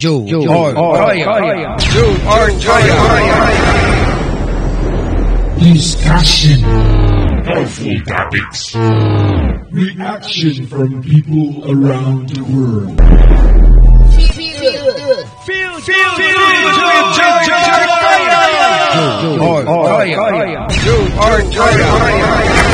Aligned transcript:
Joe, 0.00 0.24
Joe, 0.24 0.40
Joe, 0.40 0.72
Joe, 0.72 0.80
Araya. 0.96 1.76
Joe 1.78 2.14
Araya. 2.24 2.96
Discussion. 5.60 6.60
Helpful 7.44 8.00
topics. 8.06 8.74
Reaction 9.70 10.66
from 10.68 11.02
people 11.02 11.70
around 11.70 12.30
the 12.30 12.40
world. 12.48 12.96
Joe 19.20 19.36
Araya. 19.68 20.64
Joe 20.80 21.04
Araya. 21.20 22.70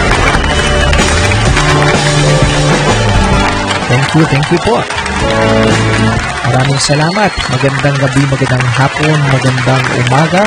Thank 3.88 4.14
you, 4.14 4.24
thank 4.27 4.46
you 4.52 4.58
po. 4.62 6.36
Maraming 6.57 6.80
salamat. 6.80 7.32
Magandang 7.52 7.96
gabi, 8.00 8.23
magandang 8.32 8.65
hapon, 8.80 9.19
magandang 9.28 9.84
umaga. 10.09 10.42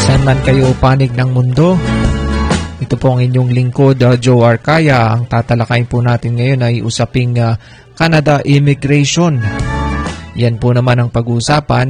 Saan 0.00 0.24
man 0.24 0.40
kayo 0.40 0.72
panig 0.80 1.12
ng 1.12 1.28
mundo. 1.28 1.76
Ito 2.80 2.96
po 2.96 3.12
ang 3.12 3.20
inyong 3.20 3.52
lingkod, 3.52 4.00
uh, 4.00 4.16
Joe 4.16 4.48
Arcaya. 4.48 5.12
Ang 5.12 5.28
tatalakayin 5.28 5.84
po 5.84 6.00
natin 6.00 6.40
ngayon 6.40 6.64
ay 6.64 6.74
usaping 6.80 7.36
uh, 7.36 7.60
Canada 8.00 8.40
Immigration. 8.40 9.36
Yan 10.40 10.56
po 10.56 10.72
naman 10.72 11.04
ang 11.04 11.12
pag-uusapan 11.12 11.88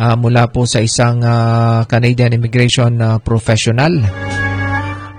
uh, 0.00 0.16
mula 0.16 0.48
po 0.48 0.64
sa 0.64 0.80
isang 0.80 1.20
uh, 1.20 1.84
Canadian 1.84 2.32
Immigration 2.32 2.96
uh, 2.96 3.20
professional. 3.20 3.92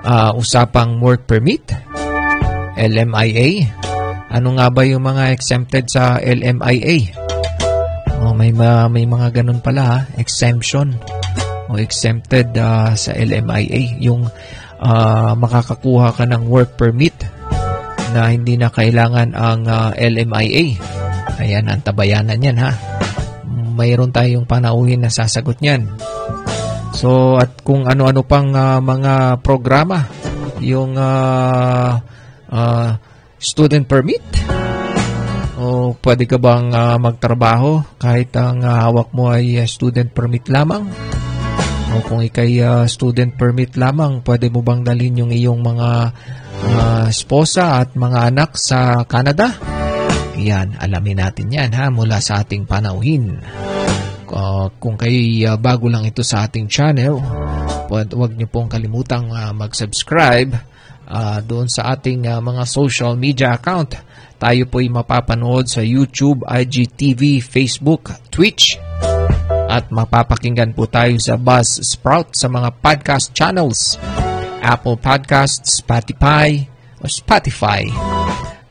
Uh, 0.01 0.33
usapang 0.33 0.97
work 0.97 1.29
permit, 1.29 1.61
LMIA. 2.73 3.69
Ano 4.29 4.53
nga 4.53 4.69
ba 4.69 4.85
yung 4.85 5.01
mga 5.01 5.33
exempted 5.33 5.89
sa 5.89 6.21
LMIA? 6.21 7.17
Oh, 8.21 8.37
may 8.37 8.53
ma- 8.53 8.85
may 8.85 9.09
mga 9.09 9.41
ganun 9.41 9.57
pala 9.57 9.81
ha, 9.81 9.99
exemption 10.21 10.93
o 11.69 11.77
exempted 11.81 12.53
ah, 12.61 12.93
sa 12.93 13.17
LMIA 13.17 13.97
yung 13.97 14.29
ah, 14.81 15.33
makakakuha 15.33 16.13
ka 16.13 16.29
ng 16.29 16.45
work 16.45 16.77
permit 16.77 17.13
na 18.13 18.29
hindi 18.29 18.57
na 18.57 18.69
kailangan 18.69 19.33
ang 19.33 19.65
ah, 19.65 19.89
LMIA. 19.97 20.77
Ayan, 21.39 21.65
ang 21.65 21.81
tabayanan 21.81 22.37
yan 22.37 22.57
ha. 22.61 22.71
Mayroon 23.79 24.11
tayong 24.11 24.45
panauhin 24.45 25.01
na 25.01 25.09
sasagot 25.09 25.57
niyan. 25.63 25.87
So 26.93 27.39
at 27.39 27.63
kung 27.63 27.87
ano-ano 27.89 28.21
pang 28.21 28.53
ah, 28.53 28.77
mga 28.77 29.41
programa 29.41 30.05
yung 30.59 30.99
ah, 30.99 31.97
ah, 32.51 32.99
student 33.39 33.87
permit? 33.87 34.21
O 35.59 35.95
pwede 35.99 36.23
ka 36.23 36.39
bang 36.39 36.71
ah, 36.71 36.95
magtrabaho 36.99 37.99
kahit 37.99 38.31
ang 38.35 38.63
ah, 38.63 38.87
hawak 38.87 39.11
mo 39.15 39.31
ay 39.31 39.59
ah, 39.59 39.67
student 39.67 40.11
permit 40.11 40.47
lamang? 40.51 40.87
O 41.95 42.03
kung 42.05 42.23
ikay 42.23 42.59
ah, 42.63 42.87
student 42.87 43.35
permit 43.35 43.75
lamang 43.79 44.23
pwede 44.23 44.51
mo 44.51 44.63
bang 44.63 44.83
dalhin 44.83 45.19
yung 45.19 45.31
iyong 45.31 45.59
mga 45.59 45.89
ah, 46.63 47.05
esposa 47.07 47.83
at 47.83 47.95
mga 47.95 48.31
anak 48.31 48.59
sa 48.59 49.03
Canada? 49.07 49.55
Yan 50.39 50.79
alamin 50.79 51.19
natin 51.19 51.51
yan 51.51 51.71
ha 51.75 51.91
mula 51.91 52.23
sa 52.23 52.43
ating 52.43 52.63
panauhin. 52.63 53.39
Uh, 54.29 54.69
kung 54.77 54.93
kayo 54.93 55.57
bago 55.57 55.89
lang 55.89 56.05
ito 56.05 56.21
sa 56.21 56.45
ating 56.45 56.69
channel, 56.69 57.17
huwag 57.89 58.37
niyo 58.37 58.45
pong 58.45 58.69
kalimutang 58.69 59.25
uh, 59.33 59.49
mag-subscribe 59.57 60.53
uh, 61.09 61.41
doon 61.41 61.65
sa 61.65 61.97
ating 61.97 62.29
uh, 62.29 62.39
mga 62.39 62.63
social 62.69 63.17
media 63.17 63.57
account. 63.57 63.97
Tayo 64.39 64.71
po 64.71 64.79
ay 64.79 64.87
mapapanood 64.87 65.67
sa 65.67 65.83
YouTube, 65.83 66.47
IGTV, 66.47 67.43
Facebook, 67.43 68.15
Twitch, 68.31 68.79
at 69.69 69.91
mapapakinggan 69.91 70.71
po 70.71 70.87
tayo 70.87 71.19
sa 71.19 71.35
Buzz 71.35 71.83
Sprout 71.83 72.33
sa 72.33 72.47
mga 72.47 72.71
podcast 72.79 73.35
channels, 73.35 73.99
Apple 74.63 74.95
Podcasts, 74.95 75.83
Spotify, 75.83 76.63
o 77.03 77.05
Spotify, 77.11 77.83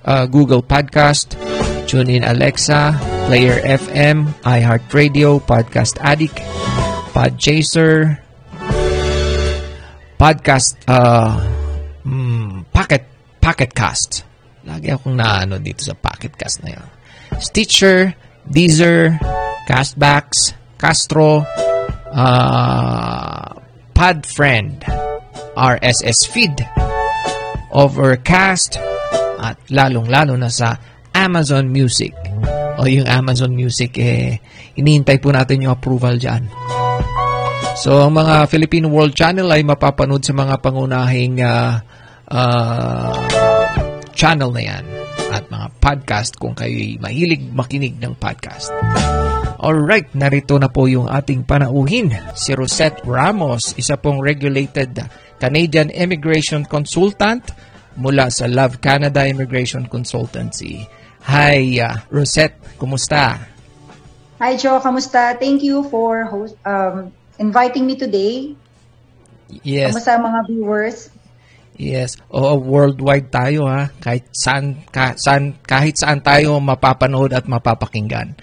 uh, 0.09 0.25
Google 0.25 0.65
Podcast, 0.65 1.37
TuneIn 1.85 2.25
Alexa, 2.25 2.97
Player 3.29 3.61
FM, 3.61 4.25
iHeartRadio, 4.45 5.45
Podcast 5.45 6.01
Addict, 6.01 6.41
Podchaser, 7.13 8.25
Podcast 10.17 10.81
uh, 10.89 11.37
mm, 12.09 12.73
Pocket 12.73 13.05
Pocket 13.39 13.71
Cast. 13.77 14.25
Lagi 14.65 14.89
akong 14.93 15.17
naano 15.17 15.61
dito 15.61 15.85
sa 15.85 15.93
Pocket 15.93 16.33
Cast 16.35 16.65
na 16.65 16.73
yan. 16.73 16.89
Stitcher, 17.39 18.17
Deezer, 18.49 19.21
Castbacks, 19.69 20.57
Castro, 20.81 21.45
uh, 22.13 23.49
Podfriend, 23.93 24.85
RSS 25.55 26.29
Feed, 26.33 26.57
Overcast, 27.73 28.81
at 29.39 29.61
lalong-lalo 29.69 30.35
na 30.35 30.49
sa 30.49 30.77
Amazon 31.13 31.69
Music. 31.69 32.15
O 32.79 32.87
yung 32.87 33.07
Amazon 33.11 33.53
Music, 33.53 33.99
eh, 33.99 34.39
inihintay 34.79 35.19
po 35.19 35.35
natin 35.35 35.67
yung 35.67 35.75
approval 35.75 36.17
dyan. 36.17 36.47
So, 37.79 38.07
ang 38.07 38.19
mga 38.19 38.51
Philippine 38.51 38.91
World 38.91 39.15
Channel 39.15 39.47
ay 39.51 39.63
mapapanood 39.63 40.23
sa 40.27 40.35
mga 40.35 40.59
pangunahing 40.59 41.43
ah, 41.43 41.79
ah, 42.29 43.17
channel 44.13 44.53
na 44.53 44.63
yan 44.63 44.85
at 45.33 45.45
mga 45.49 45.69
podcast 45.81 46.37
kung 46.37 46.57
kayo'y 46.57 47.01
mahilig 47.01 47.45
makinig 47.53 47.97
ng 48.01 48.17
podcast. 48.17 48.73
Alright, 49.59 50.15
narito 50.15 50.55
na 50.57 50.71
po 50.71 50.87
yung 50.87 51.11
ating 51.11 51.43
panauhin. 51.43 52.15
Si 52.39 52.55
Rosette 52.55 53.03
Ramos, 53.03 53.75
isa 53.75 53.99
pong 53.99 54.23
regulated 54.23 54.95
Canadian 55.43 55.91
immigration 55.91 56.63
consultant 56.63 57.43
mula 57.99 58.31
sa 58.31 58.47
Love 58.47 58.79
Canada 58.79 59.27
Immigration 59.27 59.91
Consultancy. 59.91 60.87
Hi, 61.27 61.83
ah, 61.83 62.07
Rosette, 62.09 62.79
kumusta? 62.79 63.37
Hi 64.39 64.55
Joe, 64.55 64.79
kamusta? 64.79 65.35
Thank 65.35 65.67
you 65.67 65.83
for 65.91 66.23
host, 66.31 66.55
um, 66.63 67.11
inviting 67.43 67.91
me 67.91 67.99
today. 67.99 68.55
Yes. 69.67 69.91
Kamusta 69.91 70.15
mga 70.15 70.41
viewers? 70.47 71.11
Yes. 71.79 72.19
Oo, 72.35 72.59
worldwide 72.59 73.31
tayo 73.31 73.71
ha. 73.71 73.87
Kahit 74.03 74.27
saan, 74.35 74.83
ka, 74.91 75.15
saan 75.15 75.55
kahit 75.63 75.95
saan 75.95 76.19
tayo 76.27 76.59
mapapanood 76.59 77.31
at 77.31 77.47
mapapakinggan. 77.47 78.35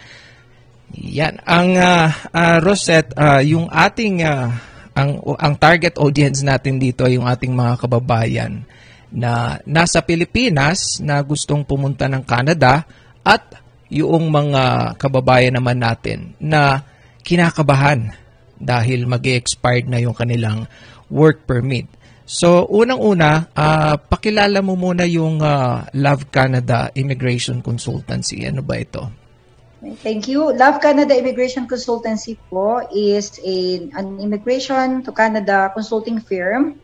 Yan. 0.96 1.44
Ang 1.44 1.76
ah, 1.76 2.10
ah, 2.32 2.58
Rosette, 2.64 3.12
ah, 3.20 3.44
yung 3.44 3.68
ating 3.68 4.24
ah, 4.24 4.56
ang 4.96 5.20
ang 5.36 5.54
target 5.60 6.00
audience 6.00 6.40
natin 6.48 6.80
dito 6.80 7.04
ay 7.04 7.20
yung 7.20 7.28
ating 7.28 7.52
mga 7.52 7.76
kababayan 7.84 8.64
na 9.12 9.60
nasa 9.68 10.00
Pilipinas 10.00 11.04
na 11.04 11.20
gustong 11.20 11.68
pumunta 11.68 12.08
ng 12.08 12.24
Canada 12.24 12.88
at 13.20 13.60
yung 13.92 14.32
mga 14.32 14.96
kababayan 14.96 15.60
naman 15.60 15.84
natin 15.84 16.32
na 16.40 16.88
kinakabahan 17.28 18.16
dahil 18.56 19.04
mag 19.04 19.24
expired 19.28 19.92
na 19.92 20.00
yung 20.00 20.16
kanilang 20.16 20.64
work 21.12 21.44
permit. 21.44 21.92
So, 22.26 22.66
unang-una, 22.74 23.54
ah, 23.54 24.02
pakilala 24.02 24.66
mo 24.66 24.74
muna 24.74 25.06
yung 25.06 25.46
ah, 25.46 25.86
Love 25.94 26.34
Canada 26.34 26.90
Immigration 26.98 27.62
Consultancy. 27.62 28.50
Ano 28.50 28.66
ba 28.66 28.82
ito? 28.82 29.26
Thank 30.02 30.26
you. 30.26 30.50
Love 30.50 30.82
Canada 30.82 31.14
Immigration 31.14 31.70
Consultancy 31.70 32.42
po 32.50 32.82
is 32.90 33.38
a, 33.46 33.86
an 33.94 34.18
immigration 34.18 35.06
to 35.06 35.14
Canada 35.14 35.70
consulting 35.70 36.18
firm. 36.18 36.82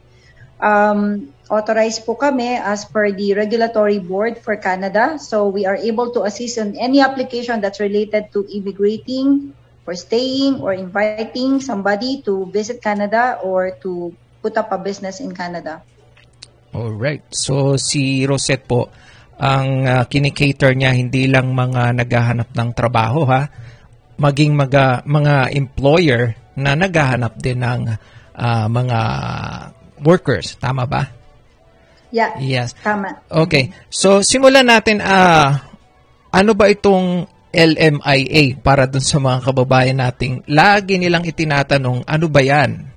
Um, 0.61 1.33
authorized 1.49 2.05
po 2.05 2.13
kami 2.13 2.61
as 2.61 2.85
per 2.85 3.09
the 3.09 3.33
regulatory 3.33 3.97
board 3.97 4.37
for 4.45 4.53
Canada. 4.53 5.17
So 5.17 5.49
we 5.49 5.65
are 5.65 5.81
able 5.81 6.13
to 6.13 6.29
assist 6.29 6.61
in 6.61 6.77
any 6.77 7.01
application 7.01 7.57
that's 7.57 7.81
related 7.81 8.29
to 8.37 8.45
immigrating, 8.45 9.57
for 9.81 9.97
staying, 9.97 10.61
or 10.61 10.77
inviting 10.77 11.57
somebody 11.57 12.21
to 12.29 12.45
visit 12.53 12.85
Canada 12.85 13.41
or 13.41 13.73
to 13.81 14.13
put 14.41 14.57
up 14.57 14.73
a 14.73 14.79
business 14.81 15.21
in 15.21 15.31
Canada. 15.31 15.85
Alright. 16.73 17.29
So, 17.31 17.77
si 17.77 18.25
Rosette 18.25 18.65
po, 18.65 18.89
ang 19.41 19.85
uh, 19.85 20.03
kinikater 20.05 20.77
niya 20.77 20.93
hindi 20.93 21.25
lang 21.25 21.53
mga 21.53 21.97
naghahanap 21.97 22.49
ng 22.53 22.69
trabaho 22.77 23.25
ha, 23.25 23.49
maging 24.21 24.53
mga, 24.53 25.01
mga 25.05 25.33
employer 25.57 26.37
na 26.53 26.77
naghahanap 26.77 27.33
din 27.41 27.63
ng 27.63 27.81
ah, 28.37 28.67
mga 28.69 28.99
workers. 30.03 30.57
Tama 30.61 30.85
ba? 30.85 31.09
Yeah, 32.11 32.35
Yes. 32.43 32.75
tama. 32.83 33.23
Okay. 33.31 33.71
So, 33.87 34.19
simulan 34.19 34.67
natin, 34.67 34.99
ah, 34.99 35.71
ano 36.31 36.51
ba 36.53 36.67
itong 36.67 37.23
LMIA 37.51 38.59
para 38.59 38.87
dun 38.87 39.03
sa 39.03 39.19
mga 39.19 39.51
kababayan 39.51 39.99
nating 39.99 40.43
lagi 40.47 40.99
nilang 40.99 41.23
itinatanong, 41.27 42.03
ano 42.07 42.25
ba 42.27 42.41
yan? 42.43 42.90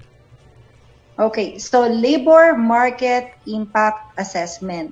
Okay, 1.14 1.62
so 1.62 1.86
Labor 1.86 2.58
Market 2.58 3.38
Impact 3.46 4.18
Assessment. 4.18 4.90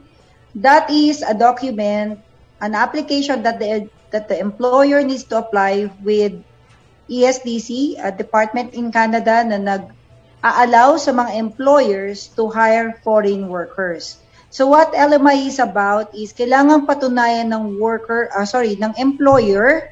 That 0.54 0.86
is 0.86 1.18
a 1.18 1.34
document, 1.34 2.22
an 2.62 2.78
application 2.78 3.42
that 3.42 3.58
the 3.58 3.90
that 4.14 4.30
the 4.30 4.38
employer 4.38 5.02
needs 5.02 5.26
to 5.34 5.42
apply 5.42 5.90
with 6.06 6.38
ESDC, 7.10 7.98
a 7.98 8.14
department 8.14 8.70
in 8.78 8.94
Canada 8.94 9.42
na 9.42 9.58
nag-allow 9.58 10.94
sa 10.94 11.10
mga 11.10 11.34
employers 11.34 12.30
to 12.38 12.46
hire 12.46 13.02
foreign 13.02 13.50
workers. 13.50 14.22
So 14.54 14.70
what 14.70 14.94
LMI 14.94 15.50
is 15.50 15.58
about 15.58 16.14
is 16.14 16.30
kailangan 16.30 16.86
patunayan 16.86 17.50
ng 17.50 17.82
worker, 17.82 18.30
ah, 18.30 18.46
sorry, 18.46 18.78
ng 18.78 18.94
employer 18.94 19.90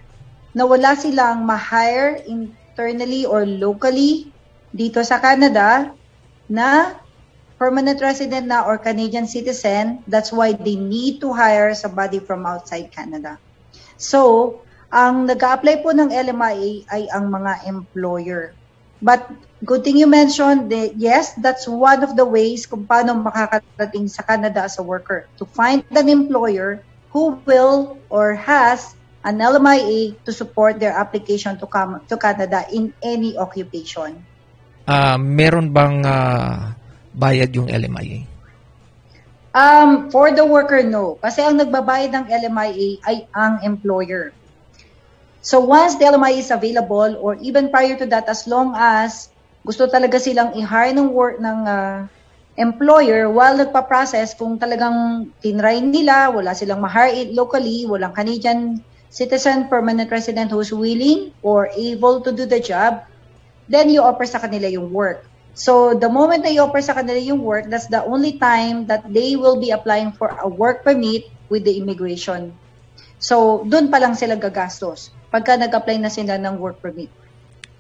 na 0.55 0.63
wala 0.63 0.95
silang 0.95 1.43
ma-hire 1.43 2.23
internally 2.23 3.27
or 3.27 3.43
locally 3.43 4.31
dito 4.71 5.03
sa 5.03 5.19
Canada 5.19 5.91
na 6.51 6.99
permanent 7.55 8.03
resident 8.03 8.51
na 8.51 8.67
or 8.67 8.75
Canadian 8.83 9.31
citizen. 9.31 10.03
That's 10.11 10.35
why 10.35 10.59
they 10.59 10.75
need 10.75 11.23
to 11.23 11.31
hire 11.31 11.71
somebody 11.79 12.19
from 12.19 12.43
outside 12.43 12.91
Canada. 12.91 13.39
So, 13.95 14.61
ang 14.91 15.31
nag 15.31 15.39
apply 15.39 15.87
po 15.87 15.95
ng 15.95 16.11
LMIA 16.11 16.91
ay 16.91 17.07
ang 17.15 17.31
mga 17.31 17.71
employer. 17.71 18.59
But 19.01 19.31
good 19.65 19.87
thing 19.87 19.97
you 19.97 20.11
mentioned, 20.11 20.69
that 20.75 20.99
yes, 20.99 21.33
that's 21.39 21.65
one 21.65 22.03
of 22.03 22.19
the 22.19 22.27
ways 22.27 22.67
kung 22.67 22.85
paano 22.85 23.17
makakarating 23.17 24.11
sa 24.11 24.27
Canada 24.27 24.67
as 24.67 24.77
a 24.77 24.85
worker. 24.85 25.31
To 25.39 25.47
find 25.47 25.87
an 25.95 26.09
employer 26.11 26.83
who 27.15 27.39
will 27.47 27.97
or 28.11 28.35
has 28.35 28.93
an 29.25 29.41
LMIA 29.41 30.17
to 30.25 30.33
support 30.33 30.81
their 30.81 30.93
application 30.97 31.61
to 31.61 31.69
come 31.69 32.01
to 32.09 32.17
Canada 32.17 32.65
in 32.73 32.93
any 33.05 33.37
occupation. 33.37 34.25
Ah, 34.89 35.21
meron 35.21 35.73
bang 35.73 36.05
ah, 36.05 36.77
bayad 37.13 37.53
yung 37.53 37.69
LMIA? 37.69 38.25
Um, 39.51 40.15
for 40.15 40.31
the 40.31 40.47
worker, 40.47 40.81
no. 40.87 41.19
Kasi 41.19 41.43
ang 41.43 41.59
nagbabayad 41.59 42.15
ng 42.15 42.27
LMIA 42.31 43.03
ay 43.03 43.27
ang 43.35 43.67
employer. 43.67 44.31
So 45.43 45.59
once 45.65 45.99
the 45.99 46.07
LMIA 46.07 46.39
is 46.39 46.53
available 46.55 47.19
or 47.19 47.35
even 47.43 47.73
prior 47.73 47.99
to 47.99 48.07
that, 48.15 48.31
as 48.31 48.47
long 48.47 48.77
as 48.79 49.33
gusto 49.67 49.91
talaga 49.91 50.23
silang 50.23 50.55
i-hire 50.55 50.95
ng 50.95 51.11
work 51.11 51.43
ng 51.43 51.59
ah, 51.67 52.07
employer 52.55 53.27
while 53.27 53.59
nagpa-process 53.59 54.39
kung 54.39 54.61
talagang 54.61 55.29
tinry 55.43 55.83
nila, 55.83 56.31
wala 56.31 56.55
silang 56.55 56.79
ma-hire 56.79 57.27
it 57.27 57.35
locally, 57.35 57.89
walang 57.91 58.15
Canadian 58.15 58.79
citizen, 59.11 59.67
permanent 59.67 60.13
resident 60.15 60.55
who's 60.55 60.71
willing 60.71 61.35
or 61.43 61.67
able 61.75 62.23
to 62.23 62.31
do 62.31 62.47
the 62.47 62.63
job, 62.63 63.03
then 63.71 63.87
you 63.87 64.03
offer 64.03 64.27
sa 64.27 64.43
kanila 64.43 64.67
yung 64.67 64.91
work. 64.91 65.23
So 65.55 65.95
the 65.95 66.11
moment 66.11 66.43
na 66.43 66.51
i-offer 66.51 66.83
sa 66.83 66.95
kanila 66.99 67.19
yung 67.23 67.43
work, 67.43 67.71
that's 67.71 67.87
the 67.87 68.03
only 68.03 68.39
time 68.39 68.91
that 68.91 69.07
they 69.07 69.39
will 69.39 69.63
be 69.63 69.71
applying 69.71 70.11
for 70.15 70.35
a 70.35 70.51
work 70.51 70.83
permit 70.83 71.31
with 71.47 71.63
the 71.63 71.79
immigration. 71.79 72.55
So 73.23 73.63
doon 73.63 73.91
pa 73.91 74.03
lang 74.03 74.19
sila 74.19 74.35
gagastos 74.35 75.15
pagka 75.31 75.55
nag-apply 75.55 76.03
na 76.03 76.11
sila 76.11 76.35
ng 76.39 76.59
work 76.59 76.83
permit. 76.83 77.11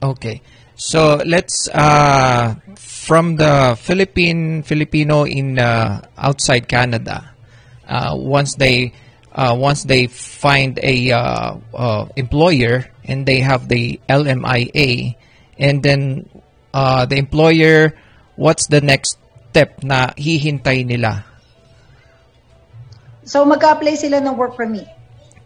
Okay. 0.01 0.41
So 0.81 1.21
let's 1.29 1.69
uh, 1.69 2.57
from 2.79 3.37
the 3.37 3.77
Philippine 3.77 4.63
Filipino 4.65 5.29
in 5.29 5.59
uh, 5.61 6.01
outside 6.17 6.69
Canada. 6.69 7.37
Uh, 7.85 8.15
once 8.17 8.55
they 8.57 8.95
uh, 9.35 9.53
once 9.53 9.85
they 9.85 10.07
find 10.09 10.79
a 10.83 11.11
uh, 11.11 11.53
uh, 11.75 12.05
employer 12.17 12.89
and 13.05 13.27
they 13.27 13.41
have 13.41 13.69
the 13.69 14.01
LMIA, 14.09 15.17
and 15.61 15.85
then 15.85 16.25
uh, 16.73 17.05
the 17.05 17.21
employer, 17.21 17.93
what's 18.35 18.67
the 18.67 18.81
next 18.81 19.21
step 19.53 19.85
na 19.85 20.17
hihintay 20.17 20.89
nila? 20.89 21.29
So 23.29 23.45
mag-apply 23.45 24.01
sila 24.01 24.25
ng 24.25 24.35
work 24.41 24.57
permit. 24.57 24.89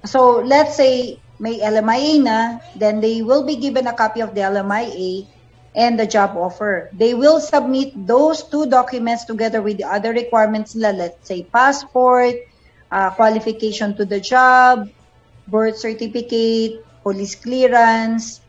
So 0.06 0.40
let's 0.40 0.78
say 0.78 1.18
may 1.42 1.58
LMIA 1.58 2.22
na, 2.22 2.38
then 2.78 3.02
they 3.02 3.20
will 3.26 3.42
be 3.42 3.58
given 3.58 3.90
a 3.90 3.92
copy 3.92 4.22
of 4.22 4.32
the 4.38 4.46
LMIA 4.46 5.26
and 5.74 5.98
the 5.98 6.06
job 6.06 6.38
offer. 6.38 6.88
They 6.94 7.18
will 7.18 7.42
submit 7.42 7.98
those 8.06 8.46
two 8.46 8.70
documents 8.70 9.26
together 9.26 9.58
with 9.58 9.82
the 9.82 9.90
other 9.90 10.14
requirements 10.14 10.78
nila, 10.78 10.94
let's 10.94 11.26
say 11.26 11.42
passport, 11.42 12.46
uh, 12.92 13.10
qualification 13.10 13.98
to 13.98 14.06
the 14.06 14.22
job, 14.22 14.86
birth 15.50 15.76
certificate, 15.76 16.86
police 17.02 17.34
clearance, 17.34 18.43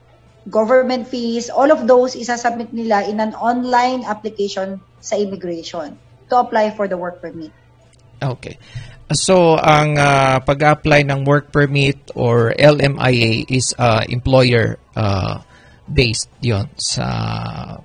government 0.49 1.07
fees, 1.07 1.49
all 1.49 1.71
of 1.71 1.87
those 1.87 2.15
isasubmit 2.15 2.73
nila 2.73 3.05
in 3.05 3.19
an 3.19 3.33
online 3.35 4.05
application 4.05 4.81
sa 5.01 5.17
immigration 5.17 5.97
to 6.29 6.37
apply 6.37 6.73
for 6.73 6.87
the 6.87 6.97
work 6.97 7.21
permit. 7.21 7.51
Okay. 8.21 8.57
So, 9.13 9.53
ang 9.61 10.01
uh, 10.01 10.41
pag-apply 10.41 11.05
ng 11.05 11.29
work 11.29 11.53
permit 11.53 12.09
or 12.17 12.57
LMIA 12.57 13.45
is 13.45 13.77
uh, 13.77 14.01
employer 14.09 14.81
uh, 14.97 15.45
based 15.85 16.33
yon 16.41 16.65
sa 16.73 17.05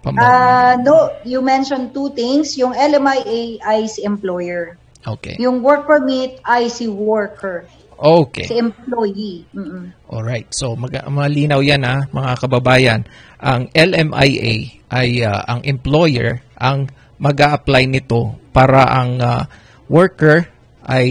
pamamagitan. 0.00 0.32
Uh, 0.32 0.74
no, 0.80 0.96
you 1.28 1.44
mentioned 1.44 1.92
two 1.92 2.08
things. 2.16 2.56
Yung 2.56 2.72
LMIA 2.72 3.60
ay 3.60 3.84
si 3.84 4.00
employer. 4.00 4.80
okay. 5.06 5.36
Yung 5.40 5.60
work 5.60 5.84
permit 5.84 6.40
ay 6.44 6.68
si 6.68 6.88
worker, 6.88 7.68
Okay. 8.00 8.48
si 8.48 8.56
employee. 8.56 9.44
Mm-mm. 9.52 9.92
Alright. 10.08 10.48
So, 10.56 10.72
mag- 10.72 11.04
malinaw 11.04 11.60
yan 11.60 11.84
ha, 11.84 12.08
mga 12.08 12.32
kababayan. 12.40 13.00
Ang 13.36 13.68
LMIA 13.76 14.80
ay 14.88 15.08
uh, 15.20 15.40
ang 15.44 15.60
employer 15.68 16.40
ang 16.56 16.88
mag 17.20 17.36
apply 17.36 17.84
nito 17.84 18.40
para 18.56 18.88
ang 18.88 19.20
uh, 19.20 19.44
worker 19.92 20.48
ay 20.88 21.08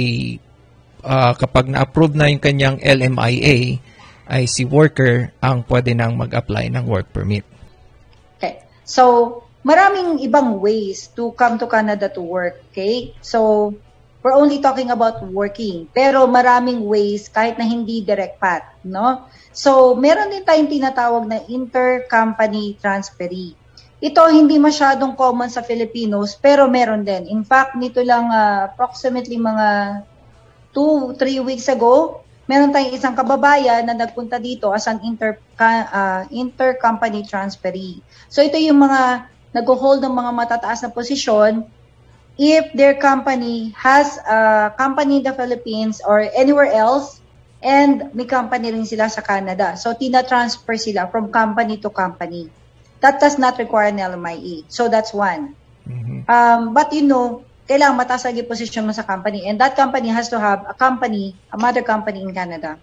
uh, 1.06 1.38
kapag 1.38 1.70
na-approve 1.70 2.18
na 2.18 2.28
yung 2.34 2.42
kanyang 2.42 2.78
LMIA 2.82 3.78
ay 4.30 4.44
si 4.46 4.66
worker 4.66 5.34
ang 5.42 5.66
pwede 5.66 5.94
nang 5.94 6.18
mag-apply 6.18 6.70
ng 6.74 6.86
work 6.86 7.10
permit. 7.14 7.46
Okay. 8.38 8.62
So, 8.86 9.46
maraming 9.66 10.22
ibang 10.22 10.62
ways 10.62 11.10
to 11.18 11.34
come 11.34 11.58
to 11.58 11.66
Canada 11.66 12.10
to 12.14 12.22
work, 12.22 12.62
okay? 12.70 13.14
So, 13.26 13.74
we're 14.20 14.36
only 14.36 14.60
talking 14.60 14.92
about 14.92 15.24
working. 15.32 15.88
Pero 15.96 16.28
maraming 16.28 16.84
ways 16.84 17.32
kahit 17.32 17.56
na 17.56 17.66
hindi 17.66 18.04
direct 18.04 18.40
path, 18.40 18.68
no? 18.84 19.28
So, 19.56 19.96
meron 19.96 20.32
din 20.32 20.44
tayong 20.44 20.70
tinatawag 20.70 21.24
na 21.26 21.40
intercompany 21.48 22.76
transferee. 22.80 23.56
Ito 24.00 24.32
hindi 24.32 24.56
masyadong 24.56 25.20
common 25.20 25.52
sa 25.52 25.60
Filipinos, 25.60 26.32
pero 26.40 26.72
meron 26.72 27.04
din. 27.04 27.28
In 27.28 27.44
fact, 27.44 27.76
nito 27.76 28.00
lang 28.00 28.32
ah, 28.32 28.72
approximately 28.72 29.36
mga 29.36 30.02
2, 30.72 31.20
3 31.20 31.44
weeks 31.44 31.68
ago, 31.68 32.24
meron 32.48 32.72
tayong 32.72 32.96
isang 32.96 33.12
kababayan 33.12 33.84
na 33.84 33.94
nagpunta 33.94 34.40
dito 34.40 34.72
as 34.72 34.88
an 34.88 35.04
inter, 35.04 35.36
ah, 35.60 36.24
intercompany 36.32 37.28
transferee. 37.28 38.00
So 38.32 38.40
ito 38.40 38.56
yung 38.56 38.80
mga 38.80 39.28
nag-hold 39.52 40.00
ng 40.00 40.16
mga 40.16 40.32
matataas 40.32 40.80
na 40.86 40.94
posisyon 40.94 41.68
if 42.40 42.72
their 42.72 42.96
company 42.96 43.76
has 43.76 44.16
a 44.24 44.72
company 44.80 45.20
in 45.20 45.24
the 45.28 45.36
Philippines 45.36 46.00
or 46.00 46.24
anywhere 46.24 46.72
else 46.72 47.20
and 47.60 48.16
may 48.16 48.24
company 48.24 48.72
rin 48.72 48.88
sila 48.88 49.12
sa 49.12 49.20
Canada. 49.20 49.76
So 49.76 49.92
tina-transfer 49.92 50.80
sila 50.80 51.12
from 51.12 51.36
company 51.36 51.84
to 51.84 51.92
company. 51.92 52.48
That 53.04 53.20
does 53.20 53.36
not 53.36 53.60
require 53.60 53.92
an 53.92 54.00
LMIE. 54.00 54.72
So 54.72 54.88
that's 54.88 55.12
one. 55.12 55.60
Mhm. 55.84 56.24
Um, 56.32 56.72
but 56.72 56.96
you 56.96 57.04
know, 57.04 57.44
kailangan 57.68 58.00
mataas 58.00 58.24
lagi 58.24 58.48
position 58.48 58.88
mo 58.88 58.96
sa 58.96 59.04
company 59.04 59.44
and 59.44 59.60
that 59.60 59.76
company 59.76 60.08
has 60.08 60.32
to 60.32 60.40
have 60.40 60.64
a 60.64 60.74
company, 60.74 61.36
a 61.52 61.60
mother 61.60 61.84
company 61.84 62.24
in 62.24 62.32
Canada. 62.32 62.80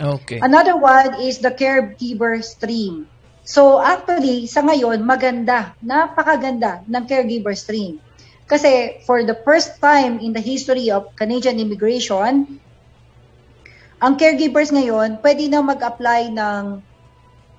Okay. 0.00 0.40
Another 0.40 0.80
one 0.80 1.20
is 1.20 1.44
the 1.44 1.52
caregiver 1.52 2.40
stream. 2.40 3.04
So 3.44 3.80
actually, 3.80 4.48
sa 4.48 4.64
ngayon, 4.64 5.04
maganda, 5.04 5.76
napakaganda 5.84 6.88
ng 6.88 7.04
caregiver 7.04 7.52
stream. 7.52 8.00
Kasi 8.48 9.04
for 9.04 9.20
the 9.28 9.36
first 9.44 9.76
time 9.76 10.18
in 10.24 10.32
the 10.32 10.40
history 10.40 10.88
of 10.88 11.12
Canadian 11.20 11.60
immigration, 11.60 12.58
ang 14.00 14.14
caregivers 14.16 14.72
ngayon 14.72 15.20
pwede 15.20 15.52
na 15.52 15.60
mag-apply 15.60 16.32
ng 16.32 16.80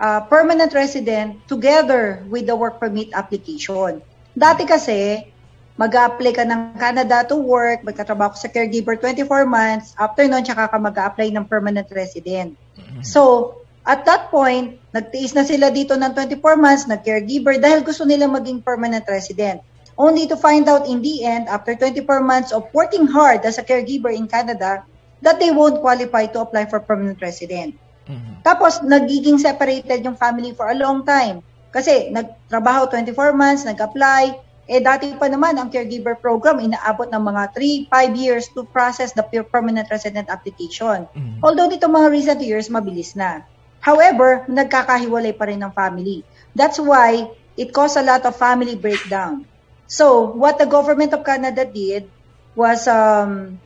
uh, 0.02 0.22
permanent 0.26 0.74
resident 0.74 1.38
together 1.46 2.26
with 2.26 2.50
the 2.50 2.56
work 2.58 2.82
permit 2.82 3.14
application. 3.14 4.02
Dati 4.34 4.66
kasi, 4.66 5.30
mag-apply 5.78 6.32
ka 6.34 6.44
ng 6.44 6.76
Canada 6.80 7.22
to 7.28 7.38
work, 7.38 7.86
magkatrabaho 7.86 8.34
ka 8.34 8.48
sa 8.48 8.50
caregiver 8.50 8.98
24 8.98 9.46
months, 9.46 9.94
after 10.00 10.26
nun, 10.26 10.42
tsaka 10.42 10.74
ka 10.74 10.78
mag-apply 10.82 11.30
ng 11.32 11.46
permanent 11.46 11.88
resident. 11.94 12.58
So, 13.06 13.56
at 13.86 14.04
that 14.10 14.34
point, 14.34 14.80
nagtiis 14.92 15.38
na 15.38 15.48
sila 15.48 15.72
dito 15.72 15.96
ng 15.96 16.12
24 16.12 16.60
months 16.60 16.84
na 16.90 17.00
caregiver 17.00 17.56
dahil 17.62 17.86
gusto 17.86 18.04
nila 18.04 18.28
maging 18.28 18.60
permanent 18.60 19.08
resident. 19.08 19.64
Only 20.00 20.32
to 20.32 20.40
find 20.40 20.64
out 20.72 20.88
in 20.88 21.04
the 21.04 21.28
end, 21.28 21.52
after 21.52 21.76
24 21.76 22.24
months 22.24 22.56
of 22.56 22.72
working 22.72 23.04
hard 23.12 23.44
as 23.44 23.60
a 23.60 23.68
caregiver 23.68 24.16
in 24.16 24.32
Canada, 24.32 24.88
that 25.20 25.44
they 25.44 25.52
won't 25.52 25.84
qualify 25.84 26.24
to 26.32 26.40
apply 26.40 26.72
for 26.72 26.80
permanent 26.80 27.20
resident. 27.20 27.76
Mhm. 28.08 28.40
Tapos, 28.42 28.80
nagiging 28.80 29.36
separated 29.36 30.00
yung 30.08 30.16
family 30.16 30.56
for 30.56 30.72
a 30.72 30.80
long 30.80 31.04
time. 31.04 31.44
Kasi, 31.70 32.16
nagtrabaho 32.16 32.88
24 32.88 33.36
months, 33.36 33.68
nag-apply, 33.68 34.40
Eh 34.70 34.86
dati 34.86 35.18
pa 35.18 35.26
naman 35.26 35.58
ang 35.58 35.74
caregiver 35.74 36.14
program 36.22 36.62
inaabot 36.62 37.10
ng 37.10 37.24
mga 37.26 37.44
3, 37.58 37.90
5 37.90 38.14
years 38.14 38.54
to 38.54 38.70
process 38.70 39.18
the 39.18 39.26
per- 39.26 39.50
permanent 39.50 39.90
resident 39.90 40.30
application. 40.30 41.10
Mhm. 41.10 41.42
Although 41.42 41.74
dito 41.74 41.90
mga 41.90 42.14
recent 42.14 42.42
years 42.46 42.70
mabilis 42.70 43.18
na. 43.18 43.42
However, 43.82 44.46
nagkakahiwalay 44.46 45.34
pa 45.34 45.50
rin 45.50 45.66
ng 45.66 45.74
family. 45.74 46.22
That's 46.54 46.78
why 46.78 47.26
it 47.58 47.74
caused 47.74 47.98
a 47.98 48.06
lot 48.06 48.22
of 48.30 48.38
family 48.38 48.78
breakdown. 48.78 49.50
So, 49.90 50.30
what 50.38 50.62
the 50.62 50.70
government 50.70 51.18
of 51.18 51.26
Canada 51.26 51.66
did 51.66 52.06
was 52.54 52.86
um, 52.86 53.58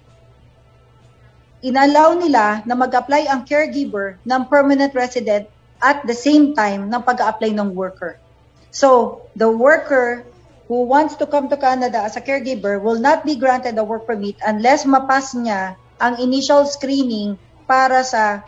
inallow 1.60 2.16
nila 2.16 2.64
na 2.64 2.80
mag-apply 2.80 3.28
ang 3.28 3.44
caregiver 3.44 4.16
ng 4.24 4.48
permanent 4.48 4.96
resident 4.96 5.52
at 5.84 6.08
the 6.08 6.16
same 6.16 6.56
time 6.56 6.88
ng 6.88 7.02
pag-apply 7.04 7.52
ng 7.52 7.76
worker. 7.76 8.16
So, 8.72 9.20
the 9.36 9.52
worker 9.52 10.24
who 10.72 10.88
wants 10.88 11.20
to 11.20 11.28
come 11.28 11.52
to 11.52 11.60
Canada 11.60 12.00
as 12.00 12.16
a 12.16 12.24
caregiver 12.24 12.80
will 12.80 13.04
not 13.04 13.28
be 13.28 13.36
granted 13.36 13.76
a 13.76 13.84
work 13.84 14.08
permit 14.08 14.40
unless 14.48 14.88
mapas 14.88 15.36
niya 15.36 15.76
ang 16.00 16.24
initial 16.24 16.64
screening 16.64 17.36
para 17.68 18.00
sa 18.00 18.48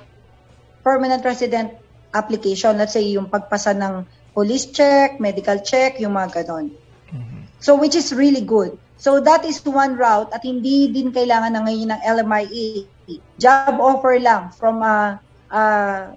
permanent 0.79 1.27
resident 1.27 1.75
application. 2.15 2.79
Let's 2.79 2.95
say 2.95 3.03
yung 3.11 3.27
pagpasa 3.27 3.75
ng 3.75 4.07
police 4.31 4.71
check, 4.71 5.19
medical 5.19 5.59
check, 5.59 5.99
yung 5.99 6.15
mga 6.15 6.39
ganon. 6.39 6.84
So 7.65 7.73
which 7.73 7.97
is 7.97 8.13
really 8.13 8.45
good. 8.45 8.77
So 9.01 9.17
that 9.25 9.41
is 9.41 9.57
one 9.65 9.97
route 9.97 10.29
at 10.29 10.45
hindi 10.45 10.85
din 10.93 11.09
kailangan 11.09 11.57
na 11.57 11.65
ngayon 11.65 11.97
ng 11.97 12.01
LMIA. 12.05 12.85
Job 13.41 13.81
offer 13.81 14.21
lang 14.21 14.53
from 14.53 14.85
a, 14.85 15.17
a- 15.49 16.13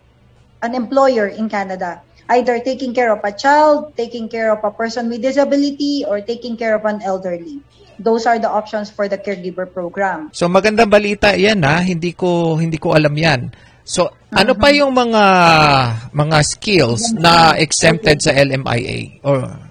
an 0.61 0.73
employer 0.77 1.33
in 1.33 1.49
Canada. 1.49 2.05
Either 2.29 2.61
taking 2.61 2.93
care 2.93 3.09
of 3.09 3.25
a 3.25 3.33
child, 3.33 3.97
taking 3.97 4.29
care 4.29 4.53
of 4.53 4.61
a 4.61 4.69
person 4.69 5.09
with 5.09 5.25
disability, 5.25 6.05
or 6.05 6.21
taking 6.21 6.61
care 6.61 6.77
of 6.77 6.85
an 6.85 7.01
elderly. 7.01 7.65
Those 7.97 8.29
are 8.29 8.37
the 8.37 8.53
options 8.53 8.93
for 8.93 9.09
the 9.09 9.17
caregiver 9.17 9.65
program. 9.65 10.29
So 10.37 10.45
magandang 10.53 10.93
balita 10.93 11.33
'yan 11.33 11.65
ha, 11.65 11.81
hindi 11.81 12.13
ko 12.13 12.61
hindi 12.61 12.77
ko 12.77 12.93
alam 12.93 13.17
'yan. 13.17 13.49
So 13.89 14.13
ano 14.37 14.53
pa 14.53 14.69
yung 14.69 14.93
mga 14.93 15.25
mga 16.13 16.39
skills 16.45 17.17
na 17.17 17.57
exempted 17.57 18.21
sa 18.21 18.37
LMIA 18.37 19.25
or 19.25 19.68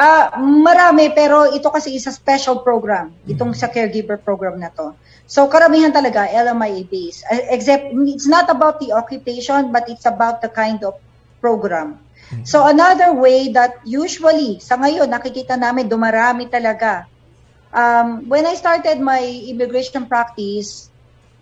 Ah, 0.00 0.32
marami 0.40 1.12
pero 1.12 1.52
ito 1.52 1.68
kasi 1.68 1.92
is 1.92 2.08
a 2.08 2.14
special 2.16 2.64
program 2.64 3.12
itong 3.28 3.52
sa 3.52 3.68
caregiver 3.68 4.16
program 4.16 4.56
na 4.56 4.72
to. 4.72 4.96
So 5.28 5.44
karamihan 5.52 5.92
talaga 5.92 6.24
LMIA 6.24 6.88
based. 6.88 7.20
Uh, 7.28 7.44
Except 7.52 7.92
it's 8.08 8.24
not 8.24 8.48
about 8.48 8.80
the 8.80 8.96
occupation 8.96 9.68
but 9.68 9.92
it's 9.92 10.08
about 10.08 10.40
the 10.40 10.48
kind 10.48 10.80
of 10.88 10.96
program. 11.44 12.00
So 12.48 12.64
another 12.64 13.12
way 13.12 13.52
that 13.52 13.84
usually 13.84 14.64
sa 14.64 14.80
ngayon 14.80 15.12
nakikita 15.12 15.60
namin 15.60 15.92
dumarami 15.92 16.48
talaga. 16.48 17.04
Um, 17.68 18.24
when 18.24 18.48
I 18.48 18.56
started 18.56 19.04
my 19.04 19.20
immigration 19.20 20.08
practice, 20.08 20.88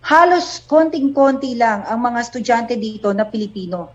halos 0.03 0.67
konting-konti 0.67 1.55
lang 1.55 1.87
ang 1.87 2.03
mga 2.03 2.19
estudyante 2.27 2.75
dito 2.75 3.15
na 3.15 3.23
Pilipino. 3.23 3.95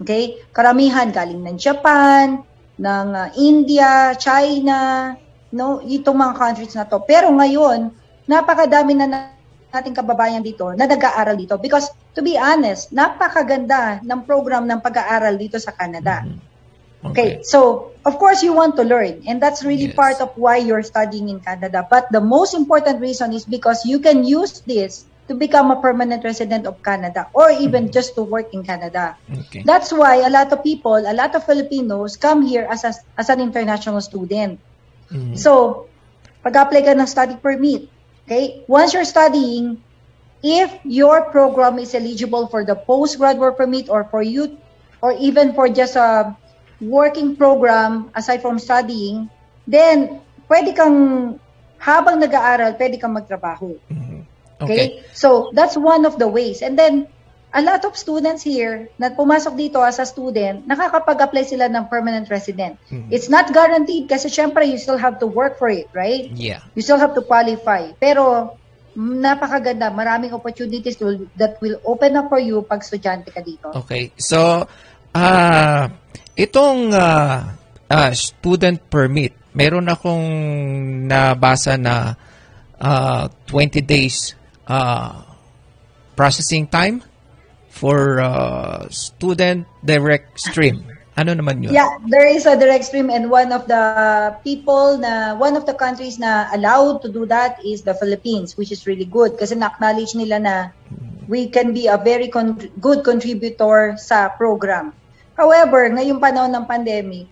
Okay? 0.00 0.48
Karamihan 0.48 1.12
galing 1.12 1.44
ng 1.44 1.60
Japan, 1.60 2.47
ng 2.78 3.06
uh, 3.12 3.28
India, 3.36 4.14
China, 4.16 5.12
no, 5.52 5.82
itong 5.82 6.16
mga 6.18 6.34
countries 6.38 6.74
na 6.78 6.86
to. 6.86 7.02
Pero 7.04 7.28
ngayon, 7.34 7.92
napakadami 8.26 8.94
na 8.96 9.06
na- 9.10 9.36
nating 9.68 9.92
kababayan 9.92 10.40
dito 10.40 10.72
na 10.72 10.88
nag-aaral 10.88 11.36
dito 11.36 11.60
because 11.60 11.92
to 12.16 12.24
be 12.24 12.38
honest, 12.40 12.88
napakaganda 12.90 14.00
ng 14.00 14.24
program 14.24 14.64
ng 14.64 14.80
pag-aaral 14.80 15.36
dito 15.36 15.60
sa 15.60 15.74
Canada. 15.76 16.24
Okay. 17.04 17.40
So, 17.46 17.92
of 18.04 18.18
course, 18.18 18.42
you 18.42 18.52
want 18.52 18.74
to 18.76 18.82
learn, 18.82 19.22
and 19.28 19.38
that's 19.38 19.62
really 19.62 19.92
Yes. 19.92 19.94
part 19.94 20.18
of 20.18 20.34
why 20.34 20.58
you're 20.58 20.82
studying 20.82 21.28
in 21.30 21.38
Canada. 21.38 21.86
But 21.86 22.10
the 22.10 22.20
most 22.20 22.54
important 22.54 22.98
reason 22.98 23.32
is 23.32 23.46
because 23.46 23.86
you 23.86 24.02
can 24.02 24.26
use 24.26 24.62
this 24.66 25.06
to 25.28 25.36
become 25.36 25.70
a 25.70 25.78
permanent 25.80 26.24
resident 26.24 26.66
of 26.66 26.80
Canada 26.82 27.28
or 27.36 27.52
even 27.52 27.92
just 27.92 28.16
to 28.16 28.24
work 28.24 28.52
in 28.56 28.64
Canada. 28.64 29.16
Okay. 29.28 29.62
That's 29.62 29.92
why 29.92 30.24
a 30.24 30.30
lot 30.32 30.50
of 30.52 30.64
people, 30.64 30.96
a 30.96 31.12
lot 31.12 31.36
of 31.36 31.44
Filipinos 31.44 32.16
come 32.16 32.42
here 32.42 32.66
as 32.68 32.84
a, 32.84 32.96
as 33.16 33.28
an 33.28 33.40
international 33.44 34.00
student. 34.00 34.58
Mhm. 35.12 35.36
So, 35.36 35.86
pag-apply 36.42 36.84
ka 36.84 36.92
ng 36.96 37.08
study 37.08 37.36
permit, 37.36 37.88
okay? 38.24 38.64
Once 38.68 38.96
you're 38.96 39.08
studying, 39.08 39.80
if 40.40 40.72
your 40.84 41.28
program 41.28 41.78
is 41.78 41.92
eligible 41.92 42.48
for 42.48 42.64
the 42.64 42.76
postgraduate 42.76 43.56
permit 43.56 43.92
or 43.92 44.08
for 44.08 44.24
you, 44.24 44.56
or 45.00 45.12
even 45.20 45.52
for 45.52 45.68
just 45.68 45.96
a 45.96 46.34
working 46.80 47.36
program 47.36 48.10
aside 48.14 48.40
from 48.40 48.58
studying, 48.58 49.28
then 49.66 50.20
pwede 50.48 50.72
kang, 50.72 51.36
habang 51.78 52.18
nag-aaral, 52.22 52.74
pwede 52.80 52.96
kang 52.96 53.12
magtrabaho. 53.12 53.76
Mhm. 53.92 54.17
Okay? 54.60 55.02
So, 55.14 55.50
that's 55.54 55.76
one 55.76 56.06
of 56.06 56.18
the 56.18 56.26
ways. 56.26 56.62
And 56.62 56.78
then, 56.78 57.08
a 57.48 57.62
lot 57.62 57.84
of 57.88 57.96
students 57.96 58.44
here 58.44 58.92
na 59.00 59.08
pumasok 59.08 59.56
dito 59.56 59.80
as 59.80 59.96
a 59.96 60.04
student, 60.04 60.68
nakakapag-apply 60.68 61.48
sila 61.48 61.64
ng 61.72 61.88
permanent 61.88 62.28
resident. 62.28 62.76
Mhm. 62.92 63.08
It's 63.08 63.32
not 63.32 63.48
guaranteed 63.56 64.04
kasi 64.04 64.28
syempre 64.28 64.68
you 64.68 64.76
still 64.76 65.00
have 65.00 65.16
to 65.24 65.26
work 65.26 65.56
for 65.56 65.72
it, 65.72 65.88
right? 65.96 66.28
Yeah. 66.36 66.60
You 66.76 66.84
still 66.84 67.00
have 67.00 67.16
to 67.16 67.24
qualify. 67.24 67.96
Pero, 67.96 68.52
napakaganda. 68.98 69.94
Maraming 69.94 70.34
opportunities 70.34 70.98
will, 70.98 71.30
that 71.38 71.62
will 71.62 71.78
open 71.86 72.18
up 72.18 72.28
for 72.28 72.42
you 72.42 72.66
pag 72.66 72.82
estudyante 72.82 73.30
ka 73.30 73.40
dito. 73.40 73.70
Okay. 73.86 74.10
So, 74.18 74.66
ah 75.14 75.88
itong 76.38 76.94
ah, 76.94 77.58
ah, 77.90 78.12
student 78.14 78.78
permit, 78.86 79.34
meron 79.54 79.90
akong 79.90 80.26
nabasa 81.06 81.74
na 81.74 82.14
ah, 82.78 83.26
20 83.46 83.82
days 83.82 84.37
ah, 84.68 85.24
processing 86.14 86.68
time 86.68 87.02
for 87.72 88.20
ah, 88.20 88.86
student 88.92 89.66
direct 89.84 90.38
stream. 90.38 90.84
Ano 91.18 91.34
naman 91.34 91.66
yun? 91.66 91.74
Yeah, 91.74 91.98
there 92.06 92.30
is 92.30 92.46
a 92.46 92.54
direct 92.54 92.86
stream 92.86 93.10
and 93.10 93.26
one 93.26 93.50
of 93.50 93.66
the 93.66 93.82
people 94.46 95.02
na, 95.02 95.34
one 95.34 95.58
of 95.58 95.66
the 95.66 95.74
countries 95.74 96.14
na 96.14 96.46
allowed 96.54 97.02
to 97.02 97.10
do 97.10 97.26
that 97.26 97.58
is 97.66 97.82
the 97.82 97.98
Philippines, 97.98 98.54
which 98.54 98.70
is 98.70 98.86
really 98.86 99.08
good 99.08 99.34
kasi 99.34 99.58
na-acknowledge 99.58 100.14
nila 100.14 100.38
na 100.38 100.54
we 101.26 101.50
can 101.50 101.74
be 101.74 101.90
a 101.90 101.98
very 101.98 102.30
con- 102.30 102.70
good 102.78 103.02
contributor 103.02 103.98
sa 103.98 104.30
program. 104.30 104.94
However, 105.34 105.90
ngayong 105.90 106.22
panahon 106.22 106.54
ng 106.54 106.66
pandemic, 106.70 107.26